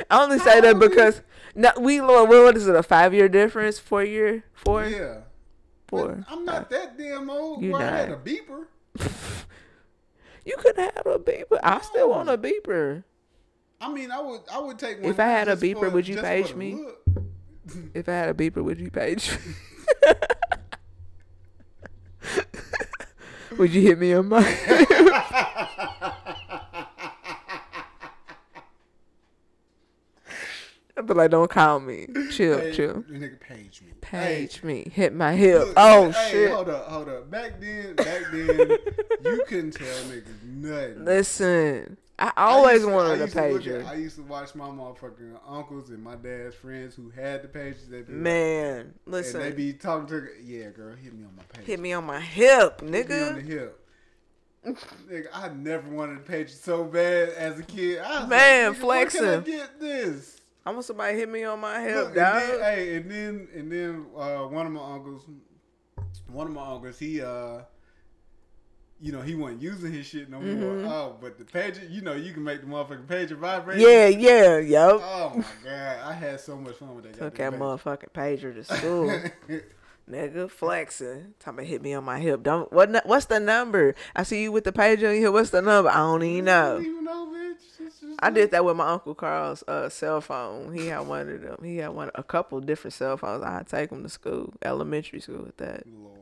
[0.10, 1.22] I only say that because
[1.56, 2.76] no, we what what is it?
[2.76, 3.80] A five year difference?
[3.80, 4.44] Four year?
[4.54, 4.86] Four?
[4.86, 5.22] Yeah.
[5.88, 6.24] Four.
[6.28, 7.64] But I'm not that damn old.
[7.64, 8.66] You where I had a beeper.
[10.46, 11.60] You could have a beeper.
[11.62, 13.04] I still want a beeper.
[13.80, 15.12] I mean, I would I would take one.
[15.12, 16.74] If I had a beeper, for- would you page me?
[16.74, 17.06] look.
[17.94, 19.38] If I had a beeper, would you page?
[23.60, 24.40] would you hit me on my?
[30.98, 32.08] I'd like, don't call me.
[32.32, 33.04] Chill, Hey, chill.
[33.10, 33.94] Nigga, page me.
[34.00, 34.92] Page me.
[34.94, 35.60] Hit my hip.
[35.60, 36.52] Look, oh hey, shit.
[36.52, 37.32] Hold up, hold up.
[37.32, 38.78] Back then, back then,
[39.24, 41.06] you couldn't tell niggas nothing.
[41.06, 43.80] Listen, I I always used to- wanted a to look pager.
[43.82, 47.48] at- I used to watch my motherfucking uncles and my dad's friends who had the
[47.48, 47.88] pages.
[47.88, 51.44] They be like- Man, and they be talking to, yeah, girl, hit me on my
[51.44, 51.66] page.
[51.66, 52.94] Hit me on my hip, nigga.
[52.94, 53.76] Hit me on the hip.
[54.66, 58.00] Nigga, I never wanted a page so bad as a kid.
[58.00, 59.42] I Man, like, where can I flexing.
[59.44, 60.42] get this?
[60.66, 62.42] I want somebody hit me on my hip, Look, and dog.
[62.42, 65.26] then, hey, and then and then uh, one of my uncles,
[66.28, 67.62] one of my uncles, he uh,
[69.02, 70.92] you know, he wasn't using his shit no more.
[70.92, 73.80] Oh, but the pager, you know, you can make the motherfucking pager vibrate.
[73.80, 74.20] Mm-hmm.
[74.20, 75.02] yeah, yeah, yo.
[75.02, 77.14] Oh my god, I had so much fun with that.
[77.14, 79.22] Took that goddamn motherfucking pager to school.
[80.10, 81.36] Nigga flexing.
[81.40, 82.42] Time to hit me on my hip.
[82.42, 83.96] Don't what what's the number?
[84.16, 85.34] I see you with the pager on your hip.
[85.34, 85.90] What's the number?
[85.90, 86.74] I don't even I know.
[86.74, 88.16] don't even know, bitch.
[88.22, 90.74] I did that with my uncle Carl's uh, cell phone.
[90.74, 91.58] He had one of them.
[91.64, 93.44] He had one a couple different cell phones.
[93.44, 95.84] I take him to school, elementary school with that.
[95.88, 96.19] Lord.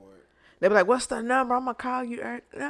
[0.59, 1.53] They be like, "What's the number?
[1.53, 2.65] I'm gonna call you." er- Uh, uh,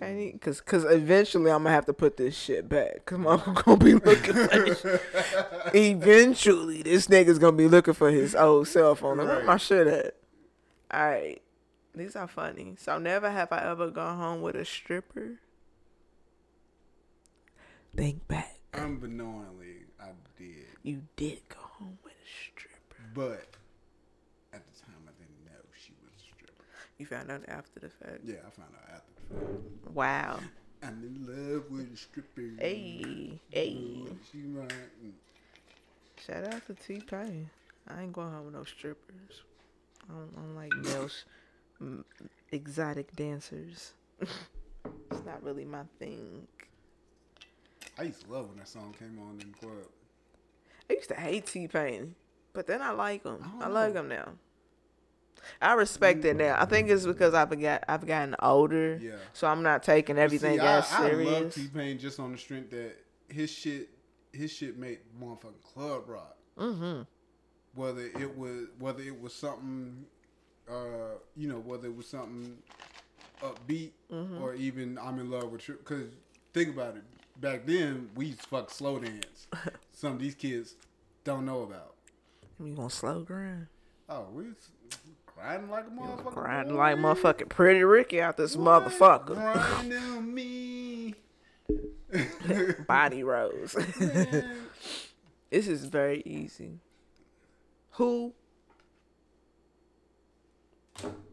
[0.00, 0.06] uh, uh.
[0.06, 0.40] Eat.
[0.40, 3.04] cause, cause eventually I'm gonna have to put this shit back.
[3.04, 4.84] Cause my uncle gonna be looking for this.
[5.74, 9.18] Eventually, this nigga's gonna be looking for his old cell phone.
[9.18, 9.60] Like, Where my Right.
[9.60, 10.14] shit at?
[10.90, 11.42] All right,
[11.94, 12.76] these are funny.
[12.78, 15.32] So never have I ever gone home with a stripper.
[17.94, 18.56] Think back.
[18.74, 23.02] Unbeknowingly, I did, You did go home with a stripper.
[23.14, 23.56] but
[24.52, 26.64] at the time, I didn't know she was a stripper.
[26.98, 28.20] You found out after the fact.
[28.24, 29.94] Yeah, I found out after the fact.
[29.94, 30.40] Wow.
[30.82, 32.52] I'm in love with a stripper.
[32.58, 34.04] Hey, hey.
[34.30, 34.42] She.
[36.26, 37.50] Shout out to T Pain.
[37.88, 39.42] I ain't going home with no strippers.
[40.08, 40.74] I don't, I don't like
[41.80, 42.04] male
[42.52, 43.94] exotic dancers.
[44.20, 46.46] it's not really my thing.
[47.98, 49.86] I used to love when that song came on in the club.
[50.90, 52.14] I used to hate T Pain,
[52.52, 53.38] but then I like him.
[53.60, 54.32] I I, like him now.
[55.62, 56.56] I respect it now.
[56.60, 59.12] I think it's because I've got I've gotten older, Yeah.
[59.32, 61.54] so I'm not taking everything See, I, as I love serious.
[61.54, 62.96] T Pain just on the strength that
[63.28, 63.88] his shit,
[64.32, 66.36] his shit made motherfucking club rock.
[66.58, 67.02] mm-hmm.
[67.74, 70.04] Whether it was whether it was something,
[70.70, 72.56] uh, you know, whether it was something
[73.42, 74.40] upbeat Mm-hmm.
[74.42, 75.74] or even I'm in love with you.
[75.74, 76.08] Because
[76.54, 77.02] think about it,
[77.40, 79.46] back then we used to fuck slow dance.
[79.92, 80.74] Some of these kids
[81.24, 81.94] don't know about.
[82.58, 83.66] We gonna slow grind,
[84.08, 84.44] Oh, we
[85.36, 86.34] grinding like a motherfucker.
[86.34, 88.84] grinding like motherfucking Pretty Ricky out this What?
[88.84, 89.26] motherfucker.
[89.34, 91.14] Grinding on me.
[92.86, 93.76] Body rolls.
[95.48, 96.80] This is very easy.
[97.92, 98.34] Who?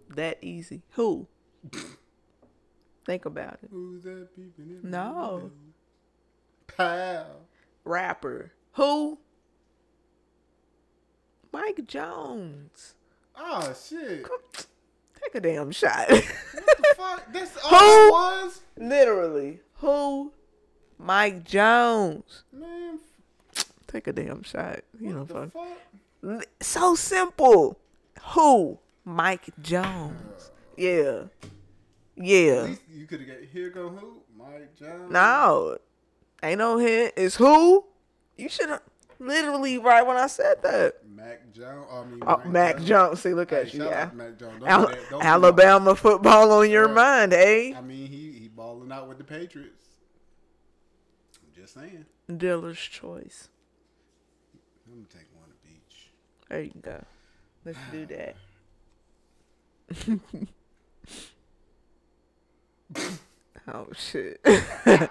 [0.07, 0.83] That easy.
[0.91, 1.27] Who?
[3.05, 3.69] Think about it.
[3.71, 4.89] Who's that peeping in?
[4.89, 5.51] No.
[6.67, 7.47] Pal.
[7.83, 8.53] Rapper.
[8.73, 9.17] Who?
[11.51, 12.93] Mike Jones.
[13.37, 14.23] Oh shit.
[14.23, 14.39] Come,
[15.21, 16.09] take a damn shot.
[16.09, 16.23] What
[16.77, 17.33] the fuck?
[17.33, 18.07] That's all Who?
[18.07, 18.61] it was?
[18.77, 19.59] Literally.
[19.75, 20.31] Who?
[20.97, 22.43] Mike Jones.
[22.51, 22.99] Man,
[23.87, 24.79] Take a damn shot.
[24.99, 25.67] You know, what the fuck.
[26.37, 26.47] fuck?
[26.61, 27.77] So simple.
[28.29, 28.79] Who?
[29.05, 30.51] Mike Jones.
[30.77, 31.23] Yeah.
[32.17, 32.61] At Yeah.
[32.63, 34.21] least you could have got here go who?
[34.37, 35.11] Mike Jones.
[35.11, 35.77] No.
[36.41, 37.13] Ain't no hint.
[37.17, 37.85] It's who?
[38.37, 38.81] You should have
[39.19, 40.95] literally right when I said that.
[41.07, 41.85] Mac Jones.
[41.91, 43.21] I mean, Oh, Mac Jones.
[43.21, 43.85] See, look Hey, at you.
[43.85, 44.09] Yeah.
[44.13, 44.59] Mac Jones.
[44.59, 45.09] Don't Al- do that.
[45.09, 46.95] Don't Alabama football on your Right.
[46.95, 47.73] mind, eh?
[47.77, 49.85] I mean, he he balling out with the Patriots.
[51.43, 52.05] I'm just saying.
[52.37, 53.49] Dealer's choice.
[54.87, 56.11] I'm gonna take one to the beach.
[56.49, 57.03] There you go.
[57.65, 58.05] Let's do
[62.95, 63.09] that.
[63.73, 64.39] oh shit.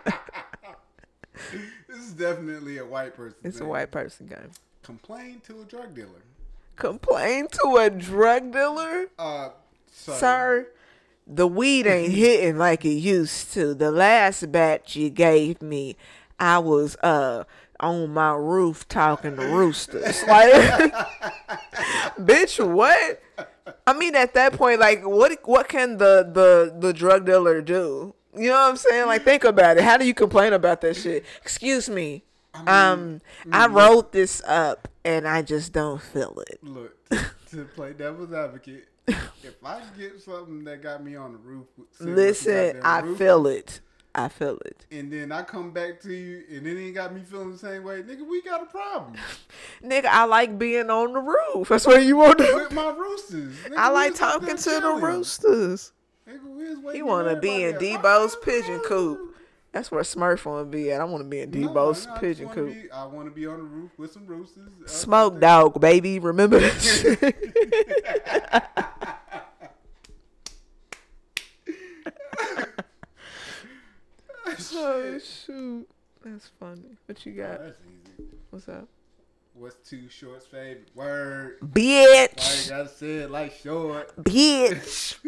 [1.89, 3.39] This is definitely a white person.
[3.43, 4.51] It's a white person game.
[4.83, 6.23] Complain to a drug dealer.
[6.77, 9.07] Complain to a drug dealer?
[9.19, 9.51] Uh,
[9.91, 10.15] sir.
[10.15, 10.69] Sir,
[11.27, 13.75] the weed ain't hitting like it used to.
[13.75, 15.97] The last batch you gave me,
[16.39, 17.45] I was uh
[17.81, 20.23] on my roof talking to roosters.
[20.27, 20.53] Like,
[22.19, 23.21] bitch, what?
[23.87, 28.15] I mean, at that point, like, what what can the the the drug dealer do?
[28.35, 29.07] You know what I'm saying?
[29.07, 29.85] Like, think about it.
[29.85, 31.25] How do you complain about that shit?
[31.43, 32.25] Excuse me.
[32.67, 36.59] um, I wrote this up and I just don't feel it.
[36.63, 41.39] Look, to, to play devil's advocate, if I get something that got me on the
[41.39, 43.81] roof, sitting with the Listen, I roof, feel it.
[44.15, 44.85] I feel it.
[44.91, 47.83] and then I come back to you, and then it got me feeling the same
[47.83, 48.27] way, nigga.
[48.29, 49.15] We got a problem
[49.83, 51.69] Nigga, I like being on the roof.
[51.71, 53.57] That's what you want to with my roosters.
[53.57, 55.93] Nigga, I like talking to the roosters.
[56.33, 57.75] Nigga, we was waiting He want to be in.
[57.77, 59.37] Debo's I- I- pigeon coop.
[59.73, 61.01] That's where Smurf want to be at.
[61.01, 62.69] I want to be in Debo's no, I pigeon coop.
[62.75, 64.69] Be, I want to be on the roof with some roosters.
[64.83, 66.19] up Smoke dog, baby.
[66.19, 67.35] Remember that shit?
[74.75, 75.89] oh shoot,
[76.25, 76.97] that's funny.
[77.07, 77.61] What you Oh, got?
[77.65, 78.29] that's easy.
[78.51, 78.89] What's up,
[79.55, 81.59] What's Too Short's favorite word?
[81.61, 82.69] Bitch?
[82.69, 84.15] gotta say it like short?
[84.23, 85.17] Bitch.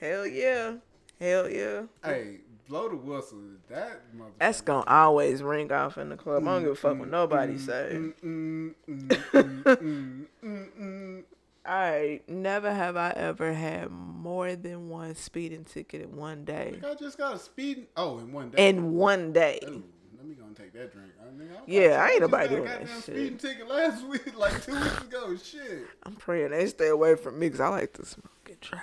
[0.00, 0.74] Hell yeah.
[1.20, 1.82] Hell yeah.
[2.04, 2.38] Hey,
[2.68, 3.38] blow the whistle.
[3.68, 4.30] That motherfucker.
[4.38, 6.44] That's gonna always ring off in the club.
[6.44, 7.90] I don't give a fuck what nobody say.
[7.92, 11.24] Mm, mm, mm, mm, mm, mm,
[11.66, 12.28] mm.
[12.28, 16.80] Never have I ever had more than one speeding ticket in one day.
[16.88, 17.88] I just got a speed.
[17.96, 18.68] Oh, in one day.
[18.68, 19.58] In one day.
[19.64, 19.82] Ooh,
[20.16, 21.10] let me go and take that drink.
[21.20, 23.02] I mean, I Yeah, say, I ain't nobody got a doing that shit.
[23.02, 25.36] Speeding ticket last week, like two weeks ago.
[25.36, 25.86] Shit.
[26.04, 28.82] I'm praying they stay away from me because I like to smoke and drive.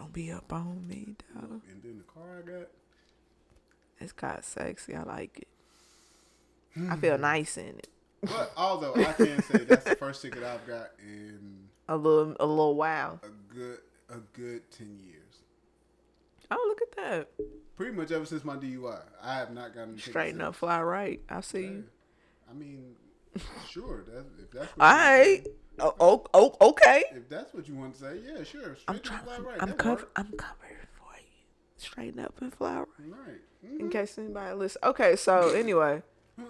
[0.00, 1.60] Don't be up on me, dog.
[1.70, 2.68] And then the car I got.
[3.98, 4.94] It's kind of sexy.
[4.94, 5.48] I like it.
[6.90, 7.20] I feel hmm.
[7.20, 7.88] nice in it.
[8.22, 12.46] But although I can say that's the first ticket I've got in A little, a
[12.46, 13.20] little wow.
[13.22, 15.42] a good a good ten years.
[16.50, 17.28] Oh, look at that.
[17.76, 21.20] Pretty much ever since my DUI, I have not gotten Straighten up, fly right.
[21.28, 21.68] I see Yeah.
[21.68, 21.84] you.
[22.50, 22.94] I mean,
[23.68, 24.02] sure.
[24.08, 25.46] That's if that's All you want to right.
[25.82, 27.04] Oh, oh, oh, okay.
[27.12, 28.76] If that's what you want to say, yeah, sure.
[28.88, 29.24] I'm Straight trying.
[29.24, 29.58] fly right.
[29.60, 30.06] I'm covered.
[30.16, 31.24] I'm covered for you.
[31.76, 32.88] Straighten up and flower.
[32.98, 33.40] Right.
[33.78, 34.82] In case anybody listens.
[34.84, 36.02] Okay, so anyway,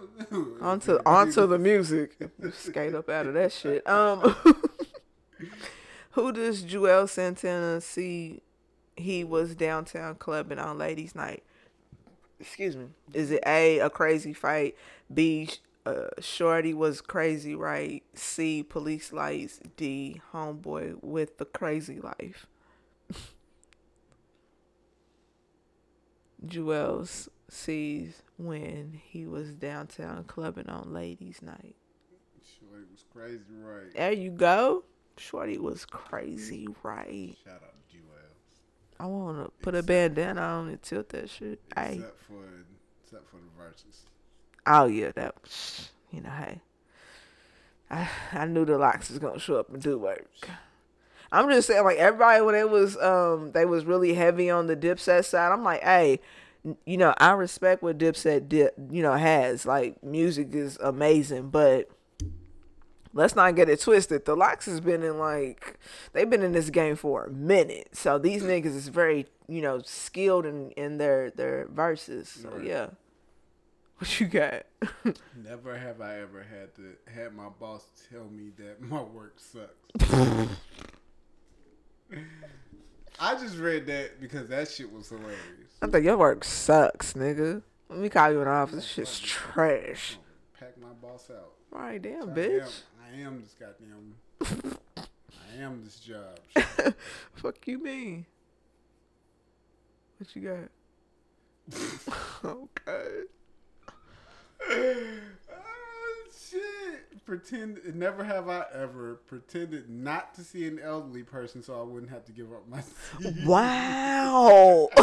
[0.61, 2.17] onto onto the music.
[2.53, 3.89] Skate up out of that shit.
[3.89, 4.21] Um,
[6.13, 8.43] who does Juelz Santana see?
[8.97, 11.43] He was downtown clubbing on ladies' night.
[12.39, 12.87] Excuse me.
[13.13, 14.77] Is it A a crazy fight?
[15.13, 15.49] B
[15.91, 18.03] uh, Shorty was crazy, right?
[18.15, 19.61] C police lights.
[19.77, 22.47] D homeboy with the crazy life.
[26.47, 31.77] Juelz sees when he was downtown clubbing on ladies' night.
[32.43, 33.93] Shorty was crazy, right?
[33.95, 34.85] There you go.
[35.17, 37.37] Shorty was crazy, right?
[37.45, 38.99] Shout out to Juelz.
[38.99, 41.61] I want to put a bandana on and tilt that shit.
[41.77, 42.45] Except for
[43.05, 44.05] except for the verses.
[44.73, 45.35] Oh yeah, that
[46.13, 46.61] you know, hey.
[47.91, 50.29] I I knew the LOX was gonna show up and do work.
[51.33, 54.77] I'm just saying, like everybody when it was um they was really heavy on the
[54.77, 55.51] Dipset side.
[55.51, 56.21] I'm like, hey,
[56.87, 59.67] you know, I respect what Dipset dip, you know has.
[59.67, 61.91] Like music is amazing, but
[63.13, 64.25] let's not get it twisted.
[64.25, 65.81] The LOX has been in like
[66.13, 69.81] they've been in this game for a minute, so these niggas is very you know
[69.85, 72.29] skilled in in their their verses.
[72.29, 72.91] So yeah,
[74.01, 74.65] what you got?
[75.37, 79.75] Never have I ever had to had my boss tell me that my work sucks.
[83.21, 85.37] I just read that because that shit was hilarious.
[85.83, 87.63] I think your work sucks, nigga.
[87.91, 88.77] Let me call you in the office.
[88.77, 90.17] This shit's trash.
[90.59, 91.53] Pack my boss out.
[91.71, 92.83] Right, damn, I am, bitch.
[93.05, 94.15] I am this goddamn.
[94.97, 96.39] I am this job.
[97.35, 98.25] Fuck you mean?
[100.19, 100.71] What you got?
[102.45, 103.27] okay.
[104.69, 105.05] Oh,
[106.51, 107.25] shit.
[107.25, 107.81] Pretend.
[107.95, 112.25] Never have I ever pretended not to see an elderly person so I wouldn't have
[112.27, 113.45] to give up my seat.
[113.45, 114.89] Wow.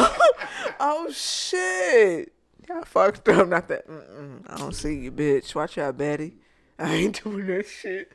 [0.79, 2.33] oh shit.
[2.67, 3.47] Y'all fucked up.
[3.47, 3.87] Not that.
[3.87, 4.41] Mm-mm.
[4.47, 5.55] I don't see you, bitch.
[5.55, 6.35] Watch out, Betty.
[6.77, 8.11] I ain't doing that shit.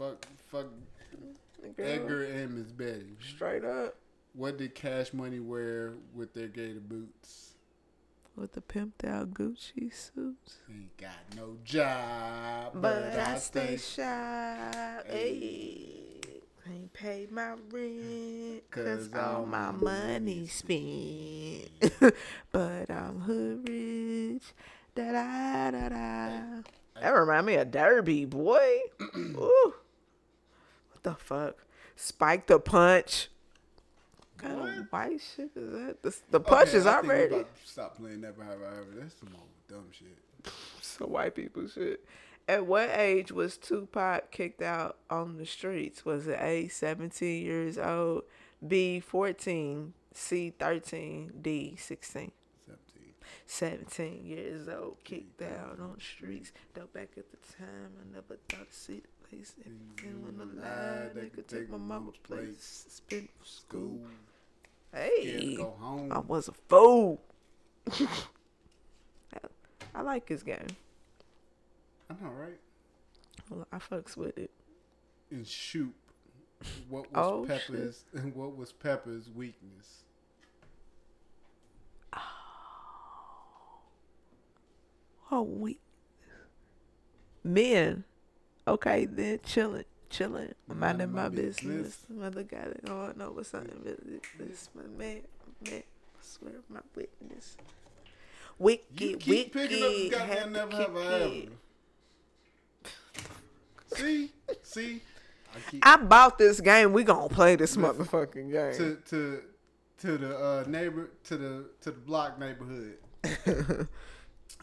[0.00, 0.66] Fuck, fuck
[1.76, 3.16] Girl, Edgar and Miss Betty.
[3.34, 3.96] Straight up.
[4.32, 7.49] What did Cash Money wear with their gator boots?
[8.40, 10.60] With the pimped out Gucci suits.
[10.70, 15.02] Ain't got no job, But I stay shy.
[15.10, 16.40] Ayy.
[16.66, 18.62] Ain't paid my rent.
[18.70, 22.14] Cause 'Cause all my money spent.
[22.50, 24.54] but I'm hood rich.
[24.94, 26.62] Da da da da.
[26.98, 28.78] That remind me of Derby, boy.
[29.18, 29.74] Ooh.
[30.92, 31.56] What the fuck?
[31.94, 33.28] Spike the punch.
[34.42, 36.02] What kind of white shit is that?
[36.02, 37.34] The, the punch Okay, is I already.
[37.34, 38.86] about to Stop playing Never Have I Ever.
[39.00, 40.16] That's some old dumb shit.
[40.82, 42.04] Some white people shit.
[42.48, 46.04] At what age was Tupac kicked out on the streets?
[46.04, 48.22] Was it A, 17 years old,
[48.66, 52.32] B, 14, C, 13, D, 16?
[52.66, 53.14] 17.
[53.46, 56.50] 17 years old, kicked out on the streets.
[56.74, 59.54] Though back at the time, I never thought to see the place.
[59.64, 62.86] And when the lie, they could take my mama's place.
[62.88, 63.98] Spend for school.
[64.92, 66.10] Hey, go home.
[66.12, 67.20] I was a fool.
[69.94, 70.66] I like this game.
[72.08, 72.58] I know, right?
[73.72, 74.50] I fucks with it.
[75.30, 75.94] And shoot.
[76.88, 77.60] What was Oh, shit.
[77.60, 78.04] Pepper's
[78.34, 80.02] what was Pepper's weakness?
[85.32, 85.80] Oh wait.
[87.44, 88.04] Men.
[88.66, 91.98] Okay, then chilling, chilling, minding my business.
[92.08, 93.82] Mother got it going over something.
[94.38, 95.22] This my man,
[95.64, 95.82] man.
[95.82, 95.82] I
[96.20, 97.56] swear my witness.
[98.58, 99.52] Wicked, You keep wicked.
[99.52, 101.40] picking up this goddamn never have I ever.
[103.94, 104.30] See?
[104.62, 105.00] See?
[105.54, 106.92] I keep I bought this game.
[106.92, 108.74] We gonna play this motherfucking game.
[108.76, 109.42] to to
[109.98, 112.98] to the uh, neighbor to the to the block neighborhood.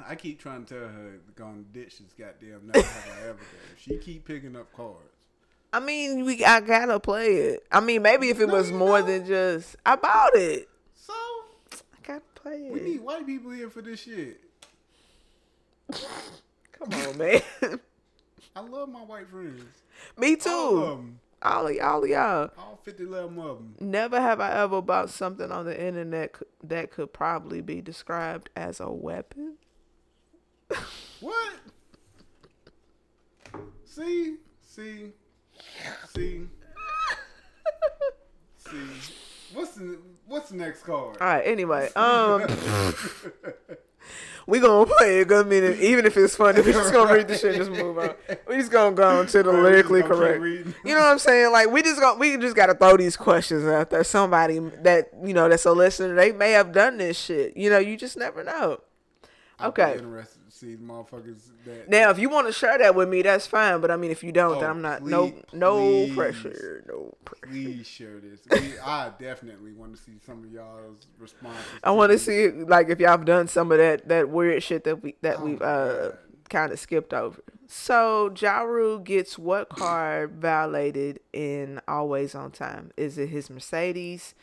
[0.07, 3.21] I keep trying to tell her to go and ditch this goddamn never have I
[3.29, 3.75] ever game.
[3.77, 5.01] She keep picking up cards.
[5.73, 7.63] I mean, we I gotta play it.
[7.71, 9.07] I mean, maybe if it No, was more don't.
[9.07, 10.69] than just I bought it.
[10.95, 11.13] So
[11.73, 12.71] I gotta play it.
[12.71, 14.39] we need white people here for this shit.
[15.91, 17.41] Come on, man.
[18.55, 19.63] I love my white friends.
[20.17, 21.15] Me too.
[21.41, 22.49] All of all of y'all.
[22.57, 23.75] All 50 of them.
[23.79, 28.79] Never have I ever bought something on the internet that could probably be described as
[28.79, 29.55] a weapon.
[31.19, 31.53] What?
[33.85, 34.37] See?
[34.61, 35.11] See?
[36.15, 36.47] See?
[38.57, 38.77] See?
[39.53, 41.17] What's the what's the next card?
[41.21, 41.41] All right.
[41.45, 42.41] Anyway, um,
[44.45, 45.27] we gonna play it.
[45.27, 46.61] Gonna mean even if it's funny.
[46.61, 47.55] We just gonna read the shit.
[47.55, 48.13] and Just move on.
[48.47, 50.77] We just gonna go into the lyrically just gonna keep correct.
[50.85, 51.51] You know what I'm saying?
[51.51, 54.03] Like we just gonna we just gotta throw these questions out there.
[54.03, 57.55] Somebody that you know that's a listener, they may have done this shit.
[57.55, 58.81] You know, you just never know.
[59.63, 59.93] Okay.
[59.97, 61.89] interested see the motherfuckers that.
[61.89, 63.79] Now, if you want to share that with me, that's fine.
[63.81, 65.03] But I mean, if you don't, then Oh, I'm not.
[65.03, 66.15] no, please, no please.
[66.15, 66.83] pressure.
[66.87, 67.47] No pressure.
[67.53, 68.41] Please share this.
[68.49, 71.61] We, I definitely want to see some of y'all's responses.
[71.83, 74.83] I want to see like if y'all have done some of that that weird shit
[74.85, 76.11] that we that Oh we've uh
[76.49, 77.41] kind of skipped over.
[77.67, 82.91] So Ja Rule gets what car violated in Always on Time?
[82.95, 84.33] Is it his Mercedes,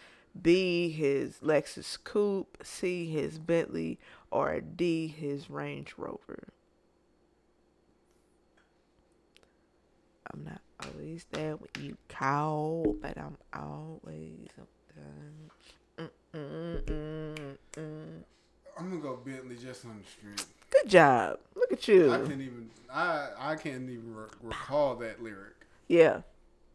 [0.41, 3.99] B his Lexus Coupe, C his Bentley,
[4.35, 6.49] or D his Range Rover?
[10.33, 16.09] I'm not always there when you call, but I'm always up there.
[16.35, 18.23] Mm-mm-mm-mm.
[18.77, 20.45] I'm gonna go Bentley just on the street.
[20.71, 21.39] Good job.
[21.55, 22.13] Look at you.
[22.13, 22.71] I can't even.
[22.93, 25.55] I I can't even re- recall that lyric.
[25.87, 26.23] Yeah,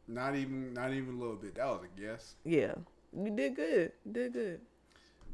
[0.08, 0.74] Not even.
[0.74, 1.56] Not even a little bit.
[1.56, 2.36] That was a guess.
[2.46, 2.76] yeah.
[3.12, 3.92] You did good.
[4.06, 4.62] You did good.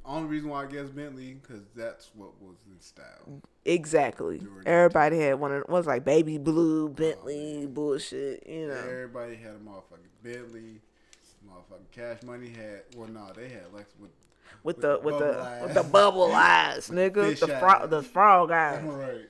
[0.07, 3.41] Only reason why I guess Bentley because that's what was in style.
[3.65, 4.37] Exactly.
[4.37, 8.45] During Everybody had one of was like baby blue oh, Bentley bullshit.
[8.47, 8.75] You know.
[8.75, 10.81] Everybody had a motherfucking Bentley.
[11.47, 12.83] Motherfucking Cash Money had.
[12.95, 14.11] Well, no, they had Lex with.
[14.63, 15.91] With with the with the bubble with the eyes.
[15.91, 17.39] bubble eyes, nigga.
[17.39, 18.83] The frog the frog eyes.
[18.85, 19.27] All right.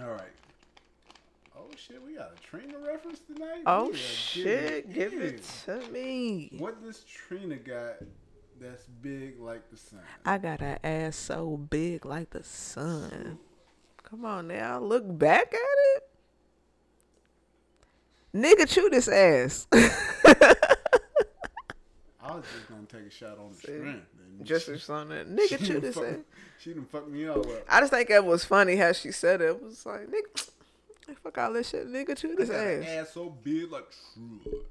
[0.00, 0.37] All right.
[1.86, 3.62] Shit, we got a Trina reference tonight.
[3.64, 6.50] Oh shit, give getting it to me.
[6.58, 7.98] What does Trina got
[8.60, 10.00] that's big like the sun?
[10.26, 13.38] I got an ass so big like the sun.
[14.02, 15.60] Come on now, look back at
[15.96, 16.02] it.
[18.34, 19.68] Nigga, chew this ass.
[19.72, 19.84] I
[22.22, 24.06] was just gonna take a shot on the strength.
[24.42, 25.26] Just she- or something.
[25.36, 26.16] Nigga, chew this fuck- ass.
[26.58, 27.46] She done fucked me up.
[27.68, 29.50] I just think it was funny how she said it.
[29.50, 30.50] It was like, nigga,
[31.08, 31.88] like, fuck all this shit.
[31.88, 32.84] Nigga, chew this ass.
[32.86, 34.62] ass so big like True.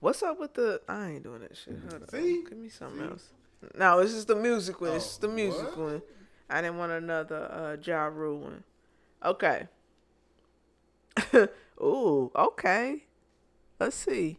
[0.00, 0.80] What's up with the?
[0.88, 1.78] I ain't doing that shit.
[1.90, 2.08] Hold on.
[2.08, 2.44] See?
[2.48, 3.06] Give me something See?
[3.10, 3.28] else.
[3.76, 4.92] No, it's just the music one.
[4.92, 5.78] It's Oh, just the music what?
[5.78, 6.02] one.
[6.48, 8.64] I didn't want another uh, Ja Rule one.
[9.24, 9.66] Okay.
[11.80, 13.04] Ooh, okay.
[13.80, 14.38] Let's see.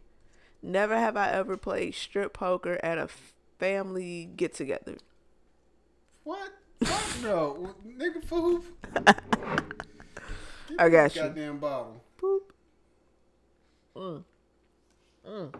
[0.62, 3.08] Never have I ever played strip poker at a
[3.58, 4.96] family get together.
[6.24, 6.50] What?
[6.82, 8.24] Fuck no, nigga.
[8.24, 8.64] For who?
[10.78, 11.22] I got you.
[11.22, 12.02] Goddamn bottle.
[12.20, 12.40] Boop.
[13.96, 14.24] Mm.
[15.28, 15.54] Mm.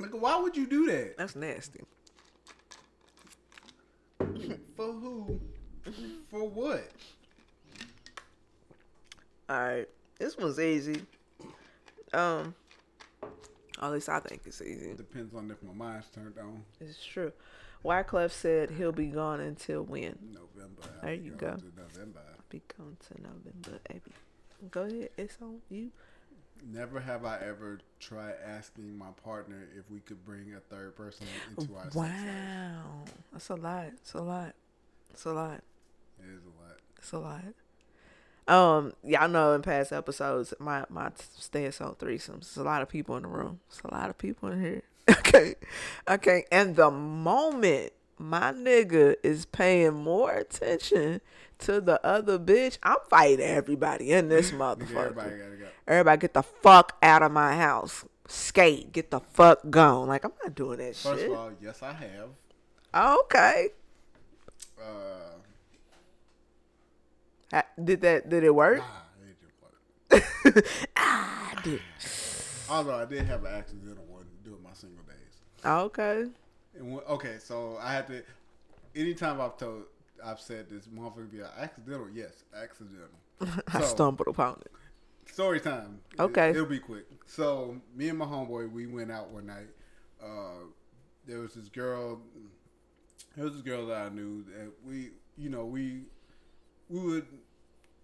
[0.00, 1.16] Nigga, why would you do that?
[1.18, 1.80] That's nasty.
[4.76, 5.40] For who?
[6.30, 6.90] For what?
[9.48, 9.88] All right,
[10.18, 11.02] this one's easy.
[12.12, 12.54] Um,
[13.82, 14.94] at least I think it's easy.
[14.94, 16.62] Depends on if my mind's turned on.
[16.80, 17.32] It's true.
[17.84, 20.16] Wyclef said he'll be gone until when?
[20.22, 20.82] November.
[21.02, 21.56] There I'll you be go.
[21.76, 22.20] November.
[22.50, 24.12] Be gone to November, baby.
[24.70, 25.90] Go ahead, it's on you.
[26.70, 31.26] Never have I ever tried asking my partner if we could bring a third person
[31.48, 33.86] into our sex Wow, that's a lot.
[33.86, 34.54] It's a lot.
[35.10, 35.62] It's a lot.
[36.18, 36.76] It is a lot.
[36.98, 37.44] It's a lot.
[38.48, 42.40] Um, y'all know in past episodes, my my stance on threesomes.
[42.40, 43.60] There's a lot of people in the room.
[43.68, 44.82] It's a lot of people in here.
[45.10, 45.54] Okay,
[46.08, 46.44] okay.
[46.50, 51.20] And the moment my nigga is paying more attention
[51.60, 54.90] to the other bitch, I'm fighting everybody in this motherfucker.
[55.10, 55.66] everybody gotta go.
[55.88, 58.04] Everybody get the fuck out of my house.
[58.28, 60.08] Skate, get the fuck gone.
[60.08, 61.30] Like I'm not doing that First shit.
[61.32, 62.28] of all, yes, I have.
[62.94, 63.68] okay.
[67.52, 68.28] Uh, Did that?
[68.28, 68.78] Did it work?
[68.78, 68.84] nah,
[69.26, 70.64] it didn't work.
[70.96, 71.80] Ah, I did.
[72.68, 75.40] Although I did have an accidental one during my single days.
[75.66, 76.26] Okay.
[76.80, 78.22] Okay, so I had to.
[78.96, 79.84] Anytime I've told,
[80.24, 82.08] I've said this, motherfucker be like, accidental.
[82.12, 83.08] Yes, accidental.
[83.68, 84.72] I So- stumbled upon it.
[85.30, 86.00] Story time.
[86.14, 86.50] It- Okay.
[86.50, 87.06] it'll be quick.
[87.26, 89.68] So me and my homeboy, we went out one night.
[90.22, 90.64] Uh,
[91.26, 92.20] there was this girl.
[93.36, 96.02] There was this girl that I knew that we, you know, we,
[96.88, 97.26] we would,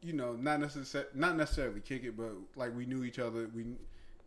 [0.02, 3.50] you know, not necessarily not necessarily kick it, but like we knew each other.
[3.54, 3.64] We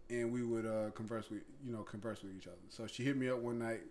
[0.10, 2.58] and we would uh, converse with, you know, converse with each other.
[2.70, 3.82] So she hit me up one night,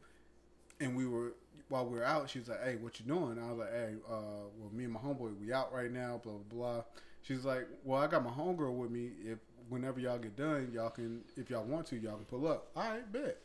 [0.81, 1.33] and we were
[1.69, 2.31] while we were out.
[2.31, 4.93] She was like, "Hey, what you doing?" I was like, "Hey, uh, well, me and
[4.93, 6.85] my homeboy, we out right now." Blah blah blah.
[7.23, 9.11] She's like, "Well, I got my homegirl with me.
[9.25, 9.39] If
[9.69, 12.91] whenever y'all get done, y'all can, if y'all want to, y'all can pull up." All
[12.91, 13.39] right, bet.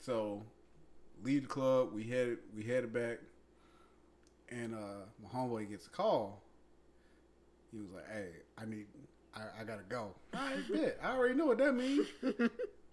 [0.00, 0.42] So,
[1.22, 1.92] leave the club.
[1.92, 3.18] We headed, we headed back,
[4.48, 6.42] and uh, my homeboy gets a call.
[7.72, 8.86] He was like, "Hey, I need,
[9.34, 10.98] I, I gotta go." All right, bet.
[11.02, 12.06] I already know what that means.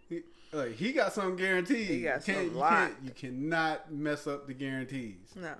[0.09, 0.21] He,
[0.51, 1.87] like he got something guaranteed.
[1.87, 5.33] He got you something you, can't, you cannot mess up the guarantees.
[5.35, 5.55] No.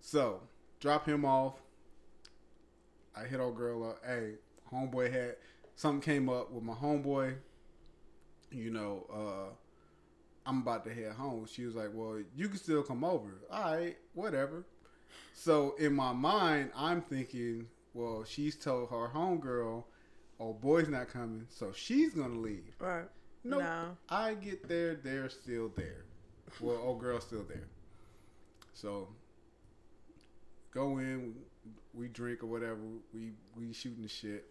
[0.00, 0.40] So
[0.80, 1.54] drop him off.
[3.16, 3.98] I hit old girl up.
[4.06, 4.34] Hey,
[4.72, 5.36] homeboy had
[5.76, 7.34] something came up with my homeboy.
[8.50, 9.54] You know, uh,
[10.46, 11.46] I'm about to head home.
[11.46, 14.64] She was like, "Well, you can still come over." All right, whatever.
[15.34, 19.84] So in my mind, I'm thinking, well, she's told her homegirl,
[20.40, 22.74] "Oh, boy's not coming," so she's gonna leave.
[22.78, 23.08] Right.
[23.44, 23.60] Nope.
[23.60, 23.96] No.
[24.08, 26.04] I get there, they're still there.
[26.60, 27.68] Well, old girl's still there.
[28.74, 29.08] So
[30.72, 31.34] go in,
[31.94, 32.78] we drink or whatever,
[33.14, 34.46] we we shooting the shit.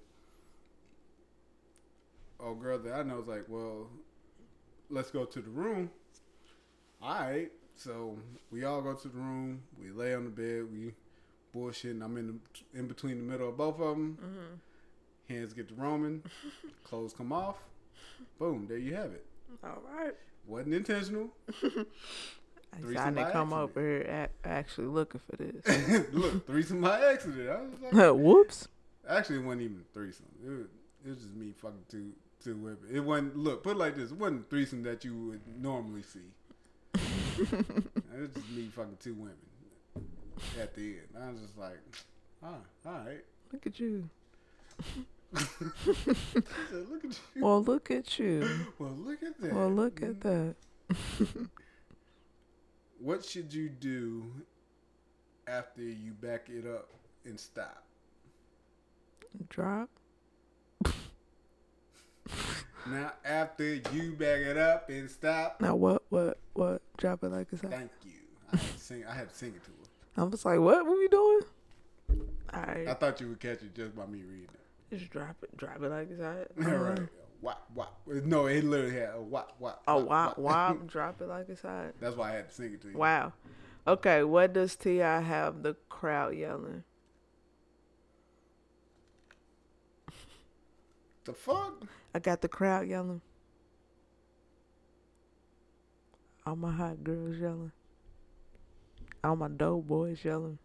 [2.40, 3.90] Old girl that I know is like, well,
[4.90, 5.90] let's go to the room.
[7.02, 7.52] All right.
[7.76, 8.18] So
[8.52, 9.62] we all go to the room.
[9.80, 10.66] We lay on the bed.
[10.72, 10.94] We
[11.56, 12.04] bullshitting.
[12.04, 14.18] I'm in the, in between the middle of both of them.
[14.22, 15.34] Mm-hmm.
[15.34, 16.24] Hands get to roaming.
[16.84, 17.58] Clothes come off.
[18.40, 18.66] Boom.
[18.68, 19.26] There you have it.
[19.64, 20.14] All right.
[20.46, 21.30] Wasn't intentional.
[22.74, 26.04] I Threesome decided by to come over here a- actually looking for this.
[26.14, 27.50] Look, threesome by accident.
[27.50, 28.68] I was like, Whoops.
[29.10, 30.26] actually, it wasn't even threesome.
[30.46, 30.68] It was,
[31.06, 32.12] it was just me fucking two
[32.44, 32.78] two women.
[32.92, 33.38] It wasn't.
[33.38, 34.12] Look, put it like this.
[34.12, 36.20] It wasn't threesome that you would normally see.
[36.94, 39.34] it was just me fucking two women
[40.60, 41.08] at the end.
[41.24, 41.78] I was just like,
[42.44, 42.56] ah,
[42.86, 43.24] all right.
[43.54, 44.10] Look at you.
[45.36, 47.42] Said, look at you.
[47.44, 48.48] Well, look at you.
[48.80, 49.54] Well, look at that.
[49.54, 50.56] Well, look at that.
[53.00, 54.24] What should you do
[55.46, 56.90] after you back it up
[57.26, 57.84] and stop?
[59.50, 59.90] Drop.
[62.90, 66.04] Now, after you back it up and stop, Now what?
[66.10, 66.38] What?
[66.54, 66.82] What?
[66.98, 67.72] Drop it like it's hot.
[67.72, 68.12] thank you.
[68.54, 70.22] I had to sing, I had to sing it to her.
[70.22, 70.86] I was like, what?
[70.86, 71.42] What are we doing?
[72.54, 72.88] All right.
[72.88, 74.60] I thought you would catch it just by me reading it.
[74.92, 75.56] Just drop it.
[75.58, 76.72] Drop it like it's hot.
[76.72, 77.00] All right.
[77.42, 78.02] Wop, wop.
[78.08, 79.84] No, it literally had a wop, wop.
[79.88, 80.70] Oh wop, wow!
[80.70, 80.78] Wow!
[80.88, 81.94] drop it like it's hot.
[82.00, 82.98] That's why I had to sing it to you.
[82.98, 83.34] Wow.
[83.86, 84.24] Okay.
[84.24, 85.22] What does T.I.
[85.22, 86.84] have the crowd yelling?
[91.26, 91.84] The fuck?
[92.16, 93.22] I got the crowd yelling.
[96.46, 97.74] All my hot girls yelling.
[99.24, 100.58] All my dope boys yelling.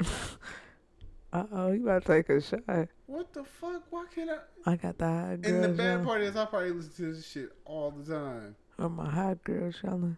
[0.00, 2.88] uh oh, you about to take a shot.
[3.06, 3.82] What the fuck?
[3.90, 4.70] Why can't I?
[4.72, 7.26] I got the hot girls And the bad part is, I probably listen to this
[7.26, 8.56] shit all the time.
[8.78, 10.16] All my hot girl, yelling.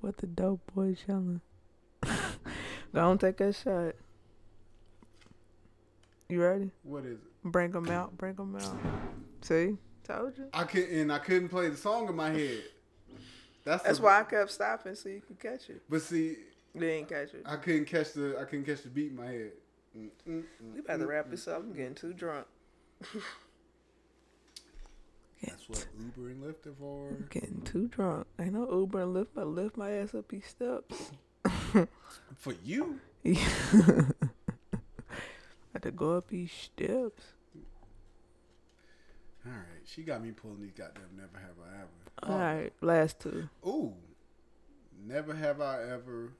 [0.00, 1.40] What the dope boy, yelling.
[2.02, 3.94] Go on, take a shot.
[6.28, 6.70] You ready?
[6.82, 7.20] What is it?
[7.44, 8.16] Bring them out.
[8.18, 8.76] Bring them out.
[9.42, 9.76] See?
[10.02, 10.46] Told you.
[10.52, 12.64] I couldn't, and I couldn't play the song in my head.
[13.64, 15.82] That's That's the- why I kept stopping so you could catch it.
[15.88, 16.36] But see,
[16.74, 17.42] You didn't catch it.
[17.46, 19.52] I couldn't catch the, I couldn't catch the beat in my head.
[20.26, 20.42] We
[20.80, 21.58] about to wrap this up.
[21.62, 22.46] I'm getting too drunk.
[25.42, 27.08] That's what Uber and Lyft are for.
[27.08, 28.26] I'm getting too drunk.
[28.38, 31.10] I know Uber and Lyft, but lift my ass up these steps.
[32.36, 33.36] For you, Yeah.
[35.72, 37.22] had to go up these steps.
[39.44, 39.62] all right.
[39.84, 42.32] She got me pulling these goddamn never have I ever.
[42.32, 43.48] All right, last two.
[43.66, 43.92] Ooh,
[45.06, 46.32] never have I ever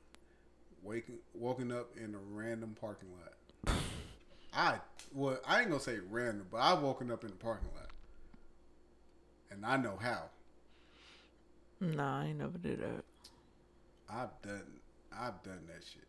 [0.82, 3.34] waken woken up in a random parking lot.
[4.56, 4.78] I
[5.14, 7.90] well, I ain't gonna say random, but I've woken up in a parking lot,
[9.50, 10.30] and I know how.
[11.80, 13.04] Nah, I ain't never did that.
[14.08, 14.62] I've done,
[15.12, 16.06] I've done that shit.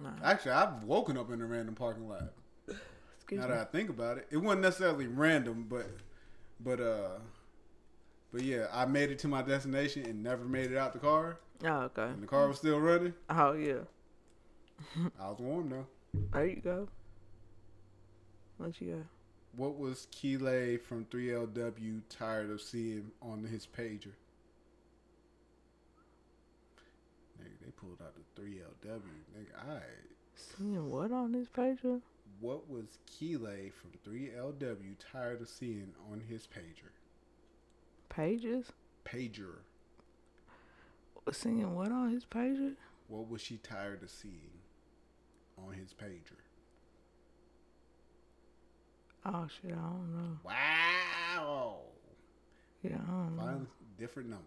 [0.00, 0.10] Nah.
[0.22, 2.32] Actually, I've woken up in a random parking lot.
[2.68, 3.52] Excuse now me.
[3.54, 5.86] that I think about it, it wasn't necessarily random, but,
[6.60, 7.18] but uh,
[8.32, 11.38] but yeah, I made it to my destination and never made it out the car,
[11.64, 12.04] Oh, okay.
[12.04, 13.12] and the car was still running.
[13.28, 13.80] Oh, yeah.
[15.20, 15.86] I was warm though.
[16.32, 16.88] There you go.
[18.60, 19.06] What you got?
[19.56, 24.12] What was Kiely from 3LW tired of seeing on his pager?
[27.40, 29.00] Nigga, they pulled out the 3LW.
[29.34, 29.82] Nigga, alright.
[30.34, 32.02] Seeing what on this pager?
[32.40, 36.90] What was Kiely from 3LW tired of seeing on his pager?
[38.10, 38.72] Pages?
[39.06, 39.60] Pager.
[41.32, 42.74] Seeing what on his pager?
[43.08, 44.60] What was she tired of seeing
[45.56, 46.36] on his pager?
[49.32, 50.38] Oh, shit, I don't know.
[50.44, 51.78] Wow.
[52.82, 53.66] Yeah, I don't know.
[53.98, 54.46] Different numbers.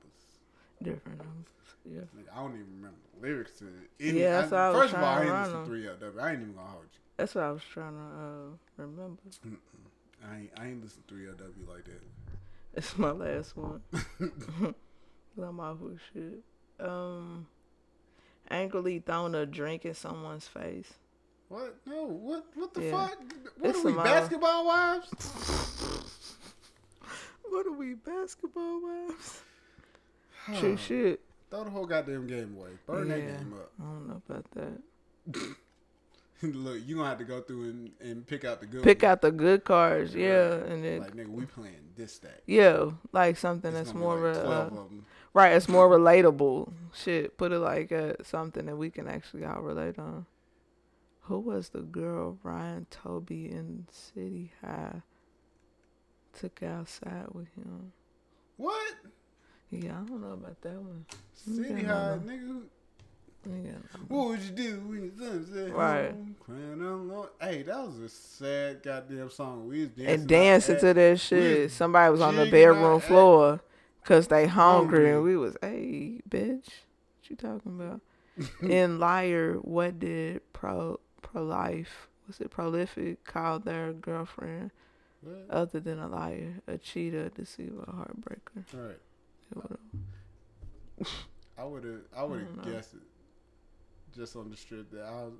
[0.81, 1.53] Different numbers.
[1.85, 2.01] Yeah.
[2.17, 4.13] Nigga, I don't even remember the lyrics to it.
[4.13, 6.21] Yeah, that's I, what I was First of all, I ain't listen to 3LW.
[6.21, 6.99] I ain't even gonna hold you.
[7.17, 9.21] That's what I was trying to uh, remember.
[9.47, 9.57] Mm-mm.
[10.29, 12.01] I ain't, I ain't listen to 3LW like that.
[12.75, 13.81] It's my last one.
[15.41, 16.39] I'm off with shit.
[16.79, 17.47] Um,
[18.49, 20.93] angrily throwing a drink in someone's face.
[21.49, 21.75] What?
[21.85, 22.05] No.
[22.05, 22.45] What?
[22.55, 23.07] What the Yeah.
[23.07, 23.17] fuck?
[23.59, 25.07] What It's are we, basketball wives?
[27.49, 29.41] what are we, basketball wives?
[30.59, 31.21] True shit.
[31.49, 32.71] Throw the whole goddamn game away.
[32.87, 33.71] Burn that game up.
[33.79, 35.55] I don't know about that.
[36.41, 38.83] Look, you gonna have to go through and, and pick out the good.
[38.83, 39.11] Pick ones.
[39.11, 42.41] out the good cards, yeah, and then Like nigga, we playing this stack.
[42.47, 44.77] yeah, like something It's that's more like of a, 12 uh,
[45.33, 45.53] right.
[45.53, 46.73] It's more relatable.
[46.93, 50.25] Shit, put it like uh, something that we can actually all relate on.
[51.23, 55.01] Who was the girl Ryan Toby in City High
[56.37, 57.93] took outside with him?
[58.57, 58.93] What?
[59.71, 61.05] Yeah, I don't know about that one.
[61.33, 62.63] City High, nigga.
[63.45, 63.71] Yeah.
[64.07, 66.11] What would you do when the sun set Right.
[66.11, 67.27] home, crying alone?
[67.41, 69.67] Hey, that was a sad goddamn song.
[69.67, 70.13] We was dancing.
[70.13, 71.71] And dancing to that shit.
[71.71, 73.61] Somebody was on the bedroom floor
[74.01, 78.01] because they hungry, and we was, hey, bitch, what you talking about?
[78.61, 84.71] in Liar, what did pro pro life was it prolific called their girlfriend
[85.21, 85.45] What?
[85.49, 88.63] other than a liar, a cheater, a deceiver, a heartbreaker?
[88.73, 88.99] Right.
[89.55, 89.77] Would've-
[91.57, 91.99] I would have.
[92.15, 93.01] I would have guessed it.
[94.15, 95.33] Just on the strip that I was.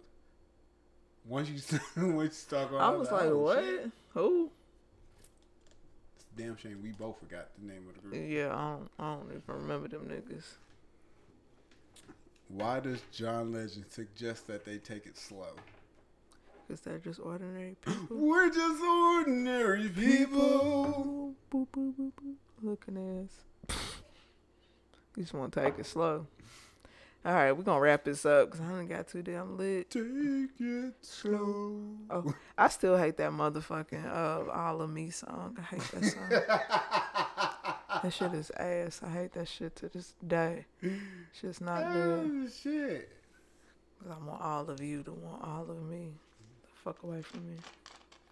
[1.26, 1.80] Once you
[2.14, 3.64] once you start going, I was like, oh, what?
[4.14, 4.50] Who?
[6.16, 8.30] It's a damn shame we both forgot the name of the group.
[8.30, 10.44] Yeah, I don't, I don't even remember them niggas.
[12.50, 15.54] Why does John Legend suggest that they take it slow?
[16.68, 18.18] Cause they're just ordinary people.
[18.18, 21.34] We're just ordinary people.
[21.52, 22.36] Boop, boop, boop, boop.
[22.62, 23.76] Looking ass.
[25.16, 26.26] You just want to take it slow.
[27.26, 29.90] All right, we're gonna wrap this up because I done got too damn lit.
[29.92, 30.04] Take
[30.60, 31.80] it slow.
[32.10, 35.58] Oh, I still hate that motherfucking uh, "All of Me" song.
[35.58, 36.30] I hate that song.
[38.04, 39.02] that shit is ass.
[39.06, 40.66] I hate that shit to this day.
[41.40, 42.30] Shit's not good.
[42.46, 43.10] Oh shit.
[44.02, 46.12] 'Cause I want all of you to want all of me.
[46.84, 47.56] Fuck away from me.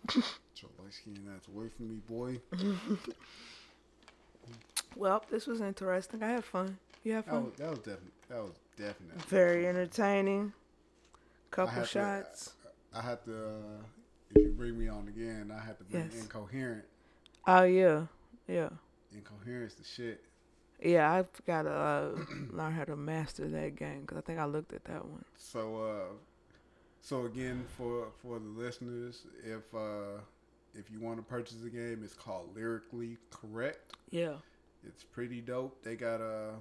[0.15, 2.39] Your light skin ass away from me, boy.
[4.95, 6.21] Well, this was interesting.
[6.21, 6.77] I had fun.
[7.03, 7.45] You had That fun.
[7.45, 10.53] was that was definitely that was definitely Very entertaining.
[11.13, 12.53] I Couple had to- shots.
[12.93, 13.45] I had to.
[13.45, 13.83] Uh,
[14.35, 16.21] if you bring me on again, I had to bring Yes.
[16.21, 16.83] incoherent.
[17.47, 18.05] Oh yeah,
[18.47, 18.69] yeah,
[19.13, 20.23] Incoherence, the shit.
[20.81, 21.11] yeah.
[21.11, 22.15] I've got to uh,
[22.51, 25.23] learn how to master that game because I think I looked at that one.
[25.37, 26.13] So, uh,
[27.01, 30.19] so again, for for the listeners, if uh,
[30.73, 33.93] if you want to purchase the game, it's called Lyrically Correct.
[34.09, 34.35] Yeah.
[34.87, 35.83] It's pretty dope.
[35.83, 36.53] They got uh,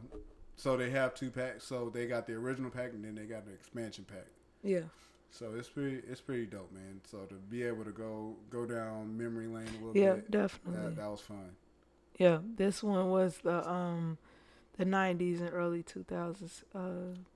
[0.56, 1.64] so they have two packs.
[1.64, 4.26] So they got the original pack and then they got the expansion pack.
[4.62, 4.82] Yeah.
[5.30, 7.00] So it's pretty it's pretty dope, man.
[7.10, 10.40] So to be able to go go down memory lane a little Yeah, bit, Yeah,
[10.42, 10.82] definitely.
[10.82, 11.50] that, that was fun.
[12.18, 14.18] Yeah, this one was the um
[14.78, 16.62] the '90s and early 2000s.
[16.74, 16.78] Uh,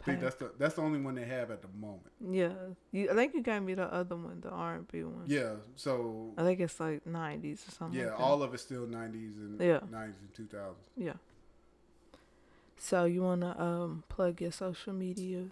[0.01, 2.11] I think that's the that's the only one they have at the moment.
[2.31, 2.53] yeah,
[2.93, 5.25] you, I think you gave me the other one, the R&B one.
[5.27, 5.57] Yeah.
[5.77, 8.01] So I think it's like '90s or something.
[8.01, 9.81] yeah, like all of it's still nineties and Yeah.
[9.91, 10.87] nineties and two thousands.
[10.97, 11.15] Yeah.
[12.77, 15.47] So you wanna um plug your social media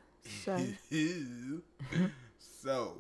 [0.45, 0.77] site?
[2.39, 2.97] so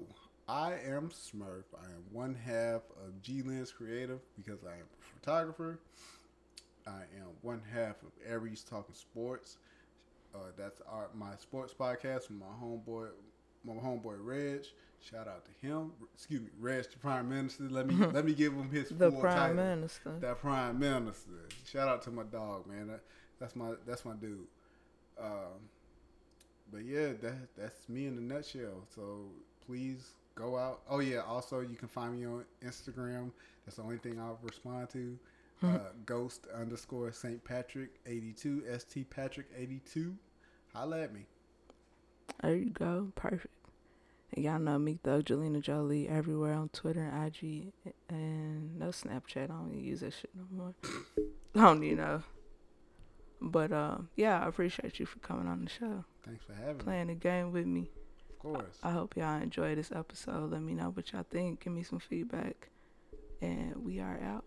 [0.49, 1.65] I am Smurf.
[1.81, 5.79] I am one half of G Lens Creative because I am a photographer.
[6.87, 9.59] I am one half of Aries Talking Sports.
[10.35, 13.09] Uh, that's our my sports podcast with my homeboy,
[13.65, 14.65] my homeboy Reg.
[15.01, 15.93] Shout out to him.
[16.15, 17.65] Excuse me, Reg, the Prime Minister.
[17.65, 19.57] Let me let me give him his the full Prime title.
[19.57, 20.19] Minister.
[20.21, 21.49] That Prime Minister.
[21.67, 22.89] Shout out to my dog, man.
[22.89, 23.01] That,
[23.39, 24.47] that's my that's my dude.
[25.21, 25.69] Um,
[26.73, 28.87] but yeah, that that's me in a nutshell.
[28.95, 29.27] So
[29.67, 30.81] please go out.
[30.89, 33.31] Oh yeah, also you can find me on Instagram.
[33.65, 35.19] That's the only thing I'll respond to.
[35.63, 37.43] Uh, ghost underscore St.
[37.45, 40.17] Patrick eighty two St Patrick eighty two.
[40.75, 41.27] Holla at me.
[42.43, 43.13] There you go.
[43.15, 43.55] Perfect.
[44.35, 47.73] And y'all know me, Thug Jelena Jolie, everywhere on Twitter and IG,
[48.09, 49.45] and no Snapchat.
[49.45, 50.75] I don't even use that shit no more.
[51.55, 52.23] I don't even know.
[53.41, 56.85] But um, yeah, I appreciate you for coming on the show, Thanks for having me.
[56.85, 57.91] playing the game with me.
[58.31, 58.79] Of course.
[58.83, 60.51] I hope y'all enjoy this episode.
[60.51, 61.63] Let me know what y'all think.
[61.65, 62.69] Give me some feedback,
[63.43, 64.45] and we are out.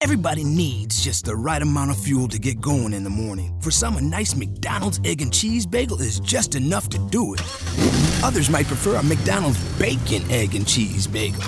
[0.00, 3.58] Everybody needs just the right amount of fuel to get going in the morning.
[3.60, 7.42] For some, a nice McDonald's egg and cheese bagel is just enough to do it.
[8.22, 11.42] Others might prefer a McDonald's bacon, egg, and cheese bagel.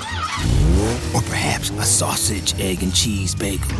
[1.14, 3.70] Or perhaps a sausage, egg, and cheese bagel.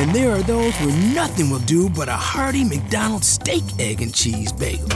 [0.00, 4.14] And there are those where nothing will do but a hearty McDonald's steak, egg, and
[4.14, 4.88] cheese bagel.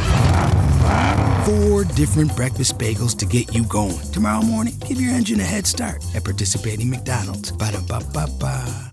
[1.48, 3.98] Four different breakfast bagels to get you going.
[4.12, 7.52] Tomorrow morning, give your engine a head start at participating McDonald's.
[7.52, 8.86] Ba-da-ba-ba-ba.